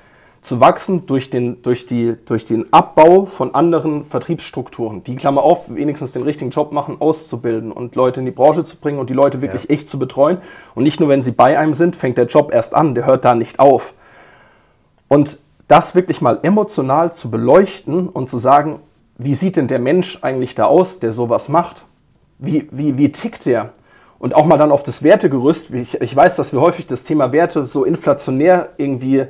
zu 0.47 0.61
wachsen 0.61 1.07
durch 1.07 1.29
den, 1.29 1.61
durch, 1.63 1.87
die, 1.87 2.15
durch 2.25 2.45
den 2.45 2.73
Abbau 2.73 3.25
von 3.25 3.53
anderen 3.57 4.05
Vertriebsstrukturen, 4.05 5.03
die 5.03 5.17
Klammer 5.17 5.43
auf, 5.43 5.75
wenigstens 5.75 6.13
den 6.13 6.23
richtigen 6.23 6.53
Job 6.53 6.71
machen, 6.71 6.99
auszubilden 7.01 7.73
und 7.73 7.97
Leute 7.97 8.21
in 8.21 8.27
die 8.27 8.33
Branche 8.33 8.65
zu 8.65 8.77
bringen 8.77 9.01
und 9.01 9.11
die 9.11 9.15
Leute 9.15 9.43
wirklich 9.43 9.65
ja. 9.65 9.71
echt 9.71 9.89
zu 9.89 9.99
betreuen. 9.99 10.39
Und 10.77 10.85
nicht 10.85 11.01
nur, 11.01 11.09
wenn 11.09 11.21
sie 11.21 11.33
bei 11.33 11.59
einem 11.59 11.75
sind, 11.75 11.97
fängt 11.97 12.17
der 12.17 12.27
Job 12.27 12.55
erst 12.55 12.77
an, 12.77 12.95
der 12.95 13.07
hört 13.07 13.25
da 13.25 13.35
nicht 13.35 13.59
auf. 13.59 13.93
Und 15.09 15.41
das 15.67 15.97
wirklich 15.97 16.21
mal 16.21 16.39
emotional 16.45 17.13
zu 17.13 17.29
beleuchten 17.29 18.09
und 18.09 18.31
zu 18.31 18.39
sagen, 18.39 18.79
wie 19.19 19.35
sieht 19.35 19.57
denn 19.57 19.67
der 19.67 19.81
Mensch 19.81 20.21
eigentlich 20.23 20.55
da 20.55 20.67
aus, 20.67 21.01
der 21.01 21.13
sowas 21.13 21.49
macht? 21.49 21.87
Wie, 22.39 22.69
wie, 22.71 22.97
wie 22.97 23.11
tickt 23.11 23.47
der? 23.47 23.71
Und 24.21 24.37
auch 24.37 24.47
mal 24.47 24.59
dann 24.59 24.71
auf 24.71 24.85
das 24.85 25.03
Wertegerüst. 25.03 25.75
Ich, 25.75 26.01
ich 26.01 26.15
weiß, 26.15 26.37
dass 26.37 26.53
wir 26.53 26.61
häufig 26.61 26.87
das 26.87 27.03
Thema 27.03 27.33
Werte 27.33 27.67
so 27.67 27.83
inflationär 27.83 28.69
irgendwie 28.77 29.27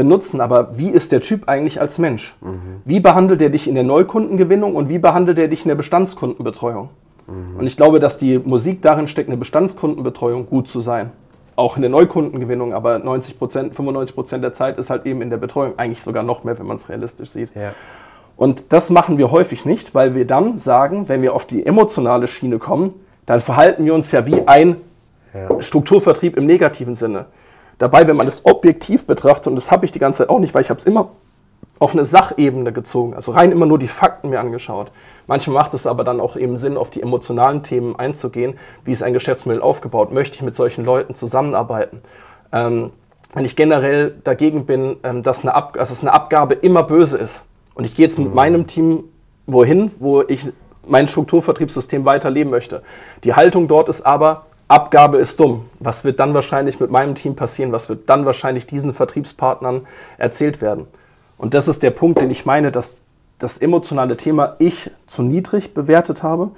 benutzen, 0.00 0.40
aber 0.40 0.78
wie 0.78 0.88
ist 0.88 1.12
der 1.12 1.20
Typ 1.20 1.46
eigentlich 1.46 1.78
als 1.78 1.98
Mensch? 1.98 2.34
Mhm. 2.40 2.80
Wie 2.86 3.00
behandelt 3.00 3.42
er 3.42 3.50
dich 3.50 3.68
in 3.68 3.74
der 3.74 3.84
Neukundengewinnung 3.84 4.74
und 4.74 4.88
wie 4.88 4.98
behandelt 4.98 5.38
er 5.38 5.48
dich 5.48 5.66
in 5.66 5.68
der 5.68 5.74
Bestandskundenbetreuung? 5.74 6.88
Mhm. 7.26 7.58
Und 7.58 7.66
ich 7.66 7.76
glaube, 7.76 8.00
dass 8.00 8.16
die 8.16 8.38
Musik 8.38 8.80
darin 8.80 9.08
steckt, 9.08 9.28
eine 9.28 9.36
Bestandskundenbetreuung 9.36 10.46
gut 10.46 10.68
zu 10.68 10.80
sein. 10.80 11.10
Auch 11.54 11.76
in 11.76 11.82
der 11.82 11.90
Neukundengewinnung, 11.90 12.72
aber 12.72 12.98
90 12.98 13.38
Prozent, 13.38 13.74
95 13.74 14.14
Prozent 14.14 14.42
der 14.42 14.54
Zeit 14.54 14.78
ist 14.78 14.88
halt 14.88 15.04
eben 15.04 15.20
in 15.20 15.28
der 15.28 15.36
Betreuung, 15.36 15.74
eigentlich 15.76 16.00
sogar 16.02 16.22
noch 16.22 16.44
mehr, 16.44 16.58
wenn 16.58 16.66
man 16.66 16.78
es 16.78 16.88
realistisch 16.88 17.28
sieht. 17.28 17.50
Ja. 17.54 17.74
Und 18.38 18.72
das 18.72 18.88
machen 18.88 19.18
wir 19.18 19.30
häufig 19.30 19.66
nicht, 19.66 19.94
weil 19.94 20.14
wir 20.14 20.26
dann 20.26 20.56
sagen, 20.56 21.10
wenn 21.10 21.20
wir 21.20 21.34
auf 21.34 21.44
die 21.44 21.66
emotionale 21.66 22.26
Schiene 22.26 22.56
kommen, 22.56 22.94
dann 23.26 23.40
verhalten 23.40 23.84
wir 23.84 23.92
uns 23.92 24.10
ja 24.12 24.24
wie 24.24 24.48
ein 24.48 24.76
ja. 25.34 25.60
Strukturvertrieb 25.60 26.38
im 26.38 26.46
negativen 26.46 26.94
Sinne. 26.94 27.26
Dabei, 27.80 28.06
wenn 28.06 28.16
man 28.16 28.28
es 28.28 28.44
objektiv 28.44 29.06
betrachtet, 29.06 29.46
und 29.46 29.56
das 29.56 29.70
habe 29.70 29.86
ich 29.86 29.90
die 29.90 29.98
ganze 29.98 30.18
Zeit 30.18 30.28
auch 30.28 30.38
nicht, 30.38 30.52
weil 30.52 30.60
ich 30.60 30.68
habe 30.68 30.78
es 30.78 30.84
immer 30.84 31.12
auf 31.78 31.94
eine 31.94 32.04
Sachebene 32.04 32.74
gezogen, 32.74 33.14
also 33.14 33.32
rein 33.32 33.52
immer 33.52 33.64
nur 33.64 33.78
die 33.78 33.88
Fakten 33.88 34.28
mir 34.28 34.38
angeschaut. 34.38 34.92
Manchmal 35.26 35.54
macht 35.54 35.72
es 35.72 35.86
aber 35.86 36.04
dann 36.04 36.20
auch 36.20 36.36
eben 36.36 36.58
Sinn, 36.58 36.76
auf 36.76 36.90
die 36.90 37.00
emotionalen 37.00 37.62
Themen 37.62 37.96
einzugehen. 37.98 38.58
Wie 38.84 38.92
ist 38.92 39.02
ein 39.02 39.14
Geschäftsmodell 39.14 39.62
aufgebaut? 39.62 40.12
Möchte 40.12 40.36
ich 40.36 40.42
mit 40.42 40.54
solchen 40.54 40.84
Leuten 40.84 41.14
zusammenarbeiten? 41.14 42.02
Ähm, 42.52 42.90
wenn 43.32 43.46
ich 43.46 43.56
generell 43.56 44.14
dagegen 44.24 44.66
bin, 44.66 44.98
ähm, 45.02 45.22
dass, 45.22 45.40
eine 45.40 45.54
Ab 45.54 45.76
also 45.78 45.94
dass 45.94 46.02
eine 46.02 46.12
Abgabe 46.12 46.52
immer 46.52 46.82
böse 46.82 47.16
ist 47.16 47.44
und 47.74 47.84
ich 47.84 47.94
gehe 47.94 48.04
jetzt 48.04 48.18
mit 48.18 48.28
mhm. 48.28 48.34
meinem 48.34 48.66
Team 48.66 49.04
wohin, 49.46 49.90
wo 49.98 50.20
ich 50.20 50.48
mein 50.86 51.08
Strukturvertriebssystem 51.08 52.04
weiterleben 52.04 52.50
möchte. 52.50 52.82
Die 53.24 53.32
Haltung 53.32 53.68
dort 53.68 53.88
ist 53.88 54.02
aber, 54.04 54.44
Abgabe 54.70 55.18
ist 55.18 55.40
dumm. 55.40 55.68
Was 55.80 56.04
wird 56.04 56.20
dann 56.20 56.32
wahrscheinlich 56.32 56.78
mit 56.78 56.92
meinem 56.92 57.16
Team 57.16 57.34
passieren? 57.34 57.72
Was 57.72 57.88
wird 57.88 58.08
dann 58.08 58.24
wahrscheinlich 58.24 58.68
diesen 58.68 58.94
Vertriebspartnern 58.94 59.84
erzählt 60.16 60.60
werden? 60.60 60.86
Und 61.38 61.54
das 61.54 61.66
ist 61.66 61.82
der 61.82 61.90
Punkt, 61.90 62.20
den 62.20 62.30
ich 62.30 62.46
meine, 62.46 62.70
dass 62.70 63.00
das 63.40 63.58
emotionale 63.58 64.16
Thema 64.16 64.54
ich 64.60 64.92
zu 65.06 65.22
niedrig 65.22 65.74
bewertet 65.74 66.22
habe. 66.22 66.52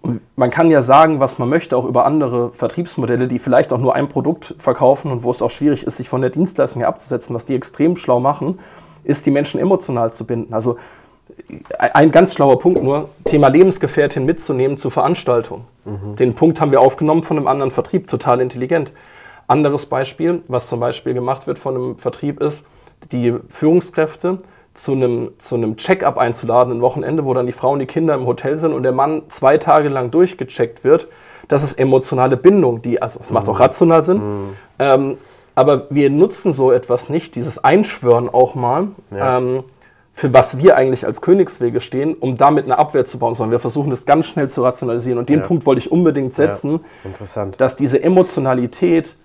Und 0.00 0.20
man 0.36 0.52
kann 0.52 0.70
ja 0.70 0.80
sagen, 0.80 1.18
was 1.18 1.40
man 1.40 1.48
möchte, 1.48 1.76
auch 1.76 1.86
über 1.86 2.06
andere 2.06 2.52
Vertriebsmodelle, 2.52 3.26
die 3.26 3.40
vielleicht 3.40 3.72
auch 3.72 3.78
nur 3.78 3.96
ein 3.96 4.08
Produkt 4.08 4.54
verkaufen 4.58 5.10
und 5.10 5.24
wo 5.24 5.32
es 5.32 5.42
auch 5.42 5.50
schwierig 5.50 5.82
ist, 5.82 5.96
sich 5.96 6.08
von 6.08 6.20
der 6.20 6.30
Dienstleistung 6.30 6.82
her 6.82 6.88
abzusetzen. 6.88 7.34
Was 7.34 7.46
die 7.46 7.56
extrem 7.56 7.96
schlau 7.96 8.20
machen, 8.20 8.60
ist, 9.02 9.26
die 9.26 9.32
Menschen 9.32 9.58
emotional 9.58 10.12
zu 10.12 10.24
binden. 10.24 10.54
Also 10.54 10.78
ein 11.78 12.12
ganz 12.12 12.34
schlauer 12.34 12.60
Punkt 12.60 12.80
nur, 12.82 13.08
Thema 13.30 13.48
Lebensgefährtin 13.48 14.26
mitzunehmen 14.26 14.76
zur 14.76 14.90
Veranstaltung. 14.90 15.64
Mhm. 15.84 16.16
Den 16.16 16.34
Punkt 16.34 16.60
haben 16.60 16.70
wir 16.70 16.80
aufgenommen 16.80 17.22
von 17.22 17.36
einem 17.36 17.46
anderen 17.46 17.70
Vertrieb, 17.70 18.08
total 18.08 18.40
intelligent. 18.40 18.92
Anderes 19.46 19.86
Beispiel, 19.86 20.42
was 20.48 20.68
zum 20.68 20.80
Beispiel 20.80 21.14
gemacht 21.14 21.46
wird 21.46 21.58
von 21.58 21.74
einem 21.74 21.98
Vertrieb 21.98 22.40
ist, 22.40 22.66
die 23.12 23.34
Führungskräfte 23.48 24.38
zu 24.74 24.92
einem, 24.92 25.30
zu 25.38 25.56
einem 25.56 25.76
Check-up 25.76 26.18
einzuladen, 26.18 26.74
ein 26.74 26.80
Wochenende, 26.82 27.24
wo 27.24 27.34
dann 27.34 27.46
die 27.46 27.52
Frau 27.52 27.72
und 27.72 27.78
die 27.78 27.86
Kinder 27.86 28.14
im 28.14 28.26
Hotel 28.26 28.58
sind 28.58 28.72
und 28.72 28.82
der 28.82 28.92
Mann 28.92 29.22
zwei 29.28 29.58
Tage 29.58 29.88
lang 29.88 30.10
durchgecheckt 30.10 30.84
wird. 30.84 31.08
Das 31.48 31.62
ist 31.64 31.78
emotionale 31.78 32.36
Bindung, 32.36 32.82
die, 32.82 33.02
also 33.02 33.18
es 33.20 33.30
macht 33.30 33.48
auch 33.48 33.58
rational 33.58 34.02
Sinn. 34.02 34.18
Mhm. 34.18 34.56
Ähm, 34.78 35.18
Aber 35.56 35.86
wir 35.90 36.10
nutzen 36.10 36.52
so 36.52 36.70
etwas 36.70 37.08
nicht, 37.08 37.34
dieses 37.34 37.62
Einschwören 37.62 38.28
auch 38.28 38.54
mal, 38.54 38.88
ja. 39.10 39.38
ähm, 39.38 39.64
für 40.12 40.32
was 40.32 40.58
wir 40.58 40.76
eigentlich 40.76 41.06
als 41.06 41.20
Königswege 41.20 41.80
stehen, 41.80 42.14
um 42.14 42.36
damit 42.36 42.64
eine 42.64 42.78
Abwehr 42.78 43.04
zu 43.04 43.18
bauen, 43.18 43.34
sondern 43.34 43.52
wir 43.52 43.60
versuchen 43.60 43.90
das 43.90 44.06
ganz 44.06 44.26
schnell 44.26 44.48
zu 44.48 44.62
rationalisieren. 44.62 45.18
Und 45.18 45.28
den 45.28 45.40
ja. 45.40 45.46
Punkt 45.46 45.66
wollte 45.66 45.78
ich 45.78 45.92
unbedingt 45.92 46.34
setzen, 46.34 46.80
dass 47.56 47.76
diese 47.76 48.02
Emotionalität 48.02 49.16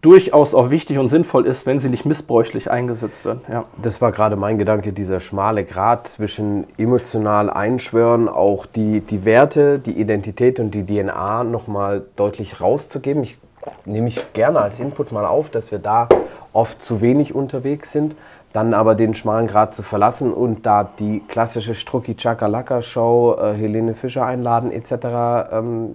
durchaus 0.00 0.54
auch 0.54 0.70
wichtig 0.70 0.98
und 0.98 1.08
sinnvoll 1.08 1.46
ist, 1.46 1.66
wenn 1.66 1.78
sie 1.78 1.90
nicht 1.90 2.06
missbräuchlich 2.06 2.70
eingesetzt 2.70 3.24
wird. 3.24 3.40
Ja. 3.48 3.66
Das 3.82 4.00
war 4.00 4.12
gerade 4.12 4.36
mein 4.36 4.56
Gedanke, 4.56 4.92
dieser 4.92 5.20
schmale 5.20 5.64
Grat 5.64 6.08
zwischen 6.08 6.66
emotional 6.78 7.50
einschwören, 7.50 8.28
auch 8.28 8.64
die, 8.64 9.00
die 9.00 9.24
Werte, 9.26 9.78
die 9.78 10.00
Identität 10.00 10.58
und 10.58 10.70
die 10.70 10.86
DNA 10.86 11.44
nochmal 11.44 12.06
deutlich 12.16 12.62
rauszugeben. 12.62 13.22
Ich 13.22 13.38
nehme 13.84 14.08
ich 14.08 14.32
gerne 14.32 14.60
als 14.60 14.80
Input 14.80 15.12
mal 15.12 15.26
auf, 15.26 15.50
dass 15.50 15.70
wir 15.70 15.78
da 15.78 16.08
oft 16.54 16.82
zu 16.82 17.02
wenig 17.02 17.34
unterwegs 17.34 17.92
sind, 17.92 18.16
dann 18.52 18.74
aber 18.74 18.94
den 18.94 19.14
schmalen 19.14 19.46
Grat 19.46 19.74
zu 19.74 19.82
verlassen 19.82 20.32
und 20.32 20.66
da 20.66 20.88
die 20.98 21.22
klassische 21.28 21.74
Strucki 21.74 22.16
Chakalaka 22.16 22.82
Show, 22.82 23.36
äh, 23.40 23.54
Helene 23.54 23.94
Fischer 23.94 24.26
einladen 24.26 24.72
etc. 24.72 25.52
Ähm, 25.52 25.94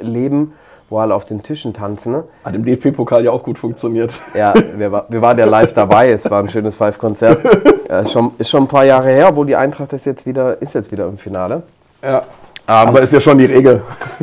leben 0.00 0.52
wo 0.88 0.98
alle 0.98 1.14
auf 1.14 1.24
den 1.24 1.42
Tischen 1.42 1.74
tanzen. 1.74 2.12
Ne? 2.12 2.24
Hat 2.44 2.54
im 2.54 2.64
DFB-Pokal 2.64 3.24
ja 3.24 3.32
auch 3.32 3.42
gut 3.42 3.58
funktioniert. 3.58 4.12
Ja, 4.34 4.54
wir, 4.76 4.92
war, 4.92 5.06
wir 5.08 5.20
waren 5.20 5.38
ja 5.38 5.44
live 5.44 5.72
dabei. 5.74 6.10
Es 6.10 6.30
war 6.30 6.42
ein 6.42 6.48
schönes 6.48 6.74
Five-Konzert. 6.76 7.40
Ja, 7.88 8.06
schon, 8.06 8.32
ist 8.38 8.50
schon 8.50 8.64
ein 8.64 8.68
paar 8.68 8.84
Jahre 8.84 9.08
her, 9.08 9.34
wo 9.34 9.44
die 9.44 9.56
Eintracht 9.56 9.92
ist 9.92 10.06
jetzt 10.06 10.26
wieder, 10.26 10.60
ist 10.62 10.74
jetzt 10.74 10.92
wieder 10.92 11.06
im 11.06 11.18
Finale. 11.18 11.62
Ja. 12.02 12.22
Um, 12.68 12.74
Aber 12.74 13.00
ist 13.00 13.12
ja 13.12 13.20
schon 13.20 13.38
die 13.38 13.44
Regel. 13.44 13.82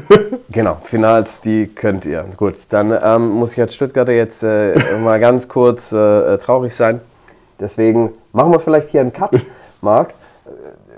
genau, 0.49 0.77
Finals, 0.83 1.39
die 1.39 1.67
könnt 1.67 2.03
ihr. 2.03 2.25
Gut, 2.35 2.55
dann 2.69 2.93
ähm, 3.01 3.29
muss 3.29 3.53
ich 3.53 3.61
als 3.61 3.73
Stuttgarter 3.73 4.11
jetzt 4.11 4.43
äh, 4.43 4.75
mal 5.01 5.17
ganz 5.21 5.47
kurz 5.47 5.93
äh, 5.93 6.37
traurig 6.39 6.75
sein. 6.75 6.99
Deswegen 7.63 8.11
machen 8.31 8.51
wir 8.51 8.59
vielleicht 8.59 8.89
hier 8.89 9.01
einen 9.01 9.13
Cut, 9.13 9.31
Marc 9.81 10.13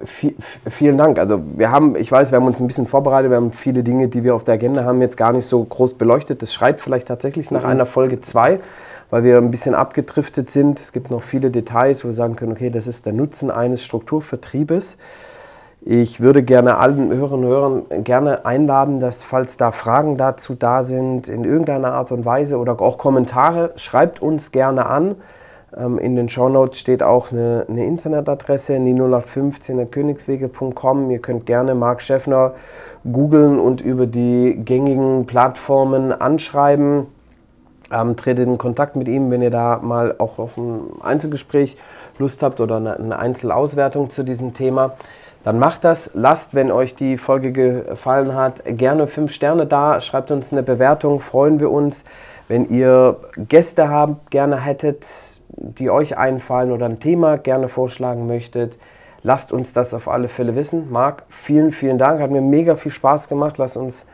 vielen 0.05 0.97
Dank. 0.97 1.19
Also 1.19 1.41
wir 1.55 1.71
haben, 1.71 1.95
ich 1.95 2.11
weiß, 2.11 2.31
wir 2.31 2.37
haben 2.37 2.47
uns 2.47 2.59
ein 2.59 2.67
bisschen 2.67 2.85
vorbereitet, 2.85 3.31
wir 3.31 3.37
haben 3.37 3.51
viele 3.51 3.83
Dinge, 3.83 4.07
die 4.07 4.23
wir 4.23 4.35
auf 4.35 4.43
der 4.43 4.55
Agenda 4.55 4.83
haben, 4.83 5.01
jetzt 5.01 5.17
gar 5.17 5.33
nicht 5.33 5.45
so 5.45 5.63
groß 5.63 5.95
beleuchtet. 5.95 6.41
Das 6.41 6.53
schreit 6.53 6.79
vielleicht 6.79 7.07
tatsächlich 7.07 7.51
nach 7.51 7.63
mhm. 7.63 7.69
einer 7.69 7.85
Folge 7.85 8.21
2, 8.21 8.59
weil 9.09 9.23
wir 9.23 9.37
ein 9.37 9.51
bisschen 9.51 9.75
abgedriftet 9.75 10.51
sind. 10.51 10.79
Es 10.79 10.91
gibt 10.91 11.11
noch 11.11 11.23
viele 11.23 11.51
Details, 11.51 12.03
wo 12.03 12.09
wir 12.09 12.13
sagen 12.13 12.35
können, 12.35 12.51
okay, 12.51 12.69
das 12.69 12.87
ist 12.87 13.05
der 13.05 13.13
Nutzen 13.13 13.51
eines 13.51 13.83
Strukturvertriebes. 13.83 14.97
Ich 15.87 16.19
würde 16.19 16.41
gerne 16.41 16.77
allen 16.77 17.13
Hörerinnen 17.13 17.45
und 17.45 17.51
Hörern 17.51 18.03
gerne 18.03 18.45
einladen, 18.45 18.99
dass 18.99 19.21
falls 19.21 19.57
da 19.57 19.71
Fragen 19.71 20.17
dazu 20.17 20.55
da 20.55 20.83
sind, 20.83 21.27
in 21.27 21.43
irgendeiner 21.43 21.93
Art 21.93 22.11
und 22.11 22.25
Weise 22.25 22.57
oder 22.57 22.81
auch 22.81 22.97
Kommentare, 22.97 23.71
schreibt 23.75 24.19
uns 24.19 24.51
gerne 24.51 24.87
an. 24.87 25.15
Ähm, 25.77 25.99
in 25.99 26.15
den 26.15 26.29
Shownotes 26.29 26.79
steht 26.79 27.03
auch 27.03 27.31
eine, 27.31 27.67
eine 27.69 27.85
Internetadresse, 27.85 28.79
die 28.79 28.93
0815königswege.com. 28.93 31.11
Ihr 31.11 31.19
könnt 31.19 31.45
gerne 31.45 31.75
Marc 31.75 32.01
Schäffner 32.01 32.53
googeln 33.11 33.59
und 33.59 33.81
über 33.81 34.07
die 34.07 34.57
gängigen 34.63 35.25
Plattformen 35.25 36.13
anschreiben. 36.13 37.07
Ähm, 37.91 38.15
tretet 38.15 38.47
in 38.47 38.57
Kontakt 38.57 38.95
mit 38.95 39.07
ihm, 39.07 39.29
wenn 39.29 39.43
ihr 39.43 39.51
da 39.51 39.79
mal 39.81 40.15
auch 40.17 40.39
auf 40.39 40.57
ein 40.57 40.79
Einzelgespräch 41.01 41.77
Lust 42.17 42.41
habt 42.41 42.59
oder 42.59 42.77
eine, 42.77 42.97
eine 42.97 43.19
Einzelauswertung 43.19 44.09
zu 44.09 44.23
diesem 44.23 44.53
Thema. 44.53 44.93
Dann 45.43 45.59
macht 45.59 45.83
das. 45.83 46.09
Lasst, 46.15 46.55
wenn 46.55 46.71
euch 46.71 46.95
die 46.95 47.19
Folge 47.19 47.51
gefallen 47.51 48.33
hat, 48.33 48.63
gerne 48.65 49.05
fünf 49.05 49.31
Sterne 49.31 49.67
da. 49.67 50.01
Schreibt 50.01 50.31
uns 50.31 50.51
eine 50.51 50.63
Bewertung, 50.63 51.19
freuen 51.19 51.59
wir 51.59 51.69
uns. 51.69 52.03
Wenn 52.47 52.67
ihr 52.69 53.17
Gäste 53.37 53.89
habt, 53.89 54.31
gerne 54.31 54.59
hättet, 54.59 55.05
die 55.57 55.89
euch 55.89 56.17
einfallen 56.17 56.71
oder 56.71 56.85
ein 56.85 56.99
Thema 56.99 57.37
gerne 57.37 57.69
vorschlagen 57.69 58.27
möchtet, 58.27 58.77
lasst 59.23 59.51
uns 59.51 59.73
das 59.73 59.93
auf 59.93 60.07
alle 60.07 60.27
Fälle 60.27 60.55
wissen. 60.55 60.91
Marc, 60.91 61.23
vielen, 61.29 61.71
vielen 61.71 61.97
Dank. 61.97 62.21
Hat 62.21 62.31
mir 62.31 62.41
mega 62.41 62.75
viel 62.75 62.91
Spaß 62.91 63.29
gemacht. 63.29 63.57
Lass 63.57 63.77
uns 63.77 64.05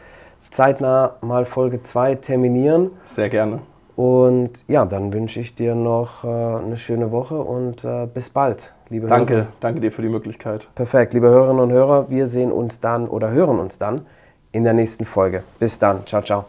zeitnah 0.49 1.15
mal 1.21 1.45
Folge 1.45 1.81
2 1.81 2.15
terminieren. 2.15 2.91
Sehr 3.05 3.29
gerne. 3.29 3.59
Und 3.95 4.63
ja, 4.67 4.85
dann 4.85 5.13
wünsche 5.13 5.39
ich 5.39 5.55
dir 5.55 5.75
noch 5.75 6.23
äh, 6.23 6.27
eine 6.27 6.77
schöne 6.77 7.11
Woche 7.11 7.39
und 7.39 7.83
äh, 7.83 8.07
bis 8.11 8.29
bald, 8.29 8.73
liebe 8.89 9.07
danke, 9.07 9.33
Hörer. 9.35 9.47
Danke 9.59 9.81
dir 9.81 9.91
für 9.91 10.01
die 10.01 10.09
Möglichkeit. 10.09 10.67
Perfekt, 10.75 11.13
liebe 11.13 11.27
Hörerinnen 11.27 11.61
und 11.61 11.71
Hörer, 11.71 12.09
wir 12.09 12.27
sehen 12.27 12.51
uns 12.51 12.79
dann 12.79 13.07
oder 13.07 13.31
hören 13.31 13.59
uns 13.59 13.77
dann 13.77 14.05
in 14.51 14.63
der 14.63 14.73
nächsten 14.73 15.05
Folge. 15.05 15.43
Bis 15.59 15.77
dann, 15.77 16.05
ciao, 16.05 16.21
ciao. 16.21 16.45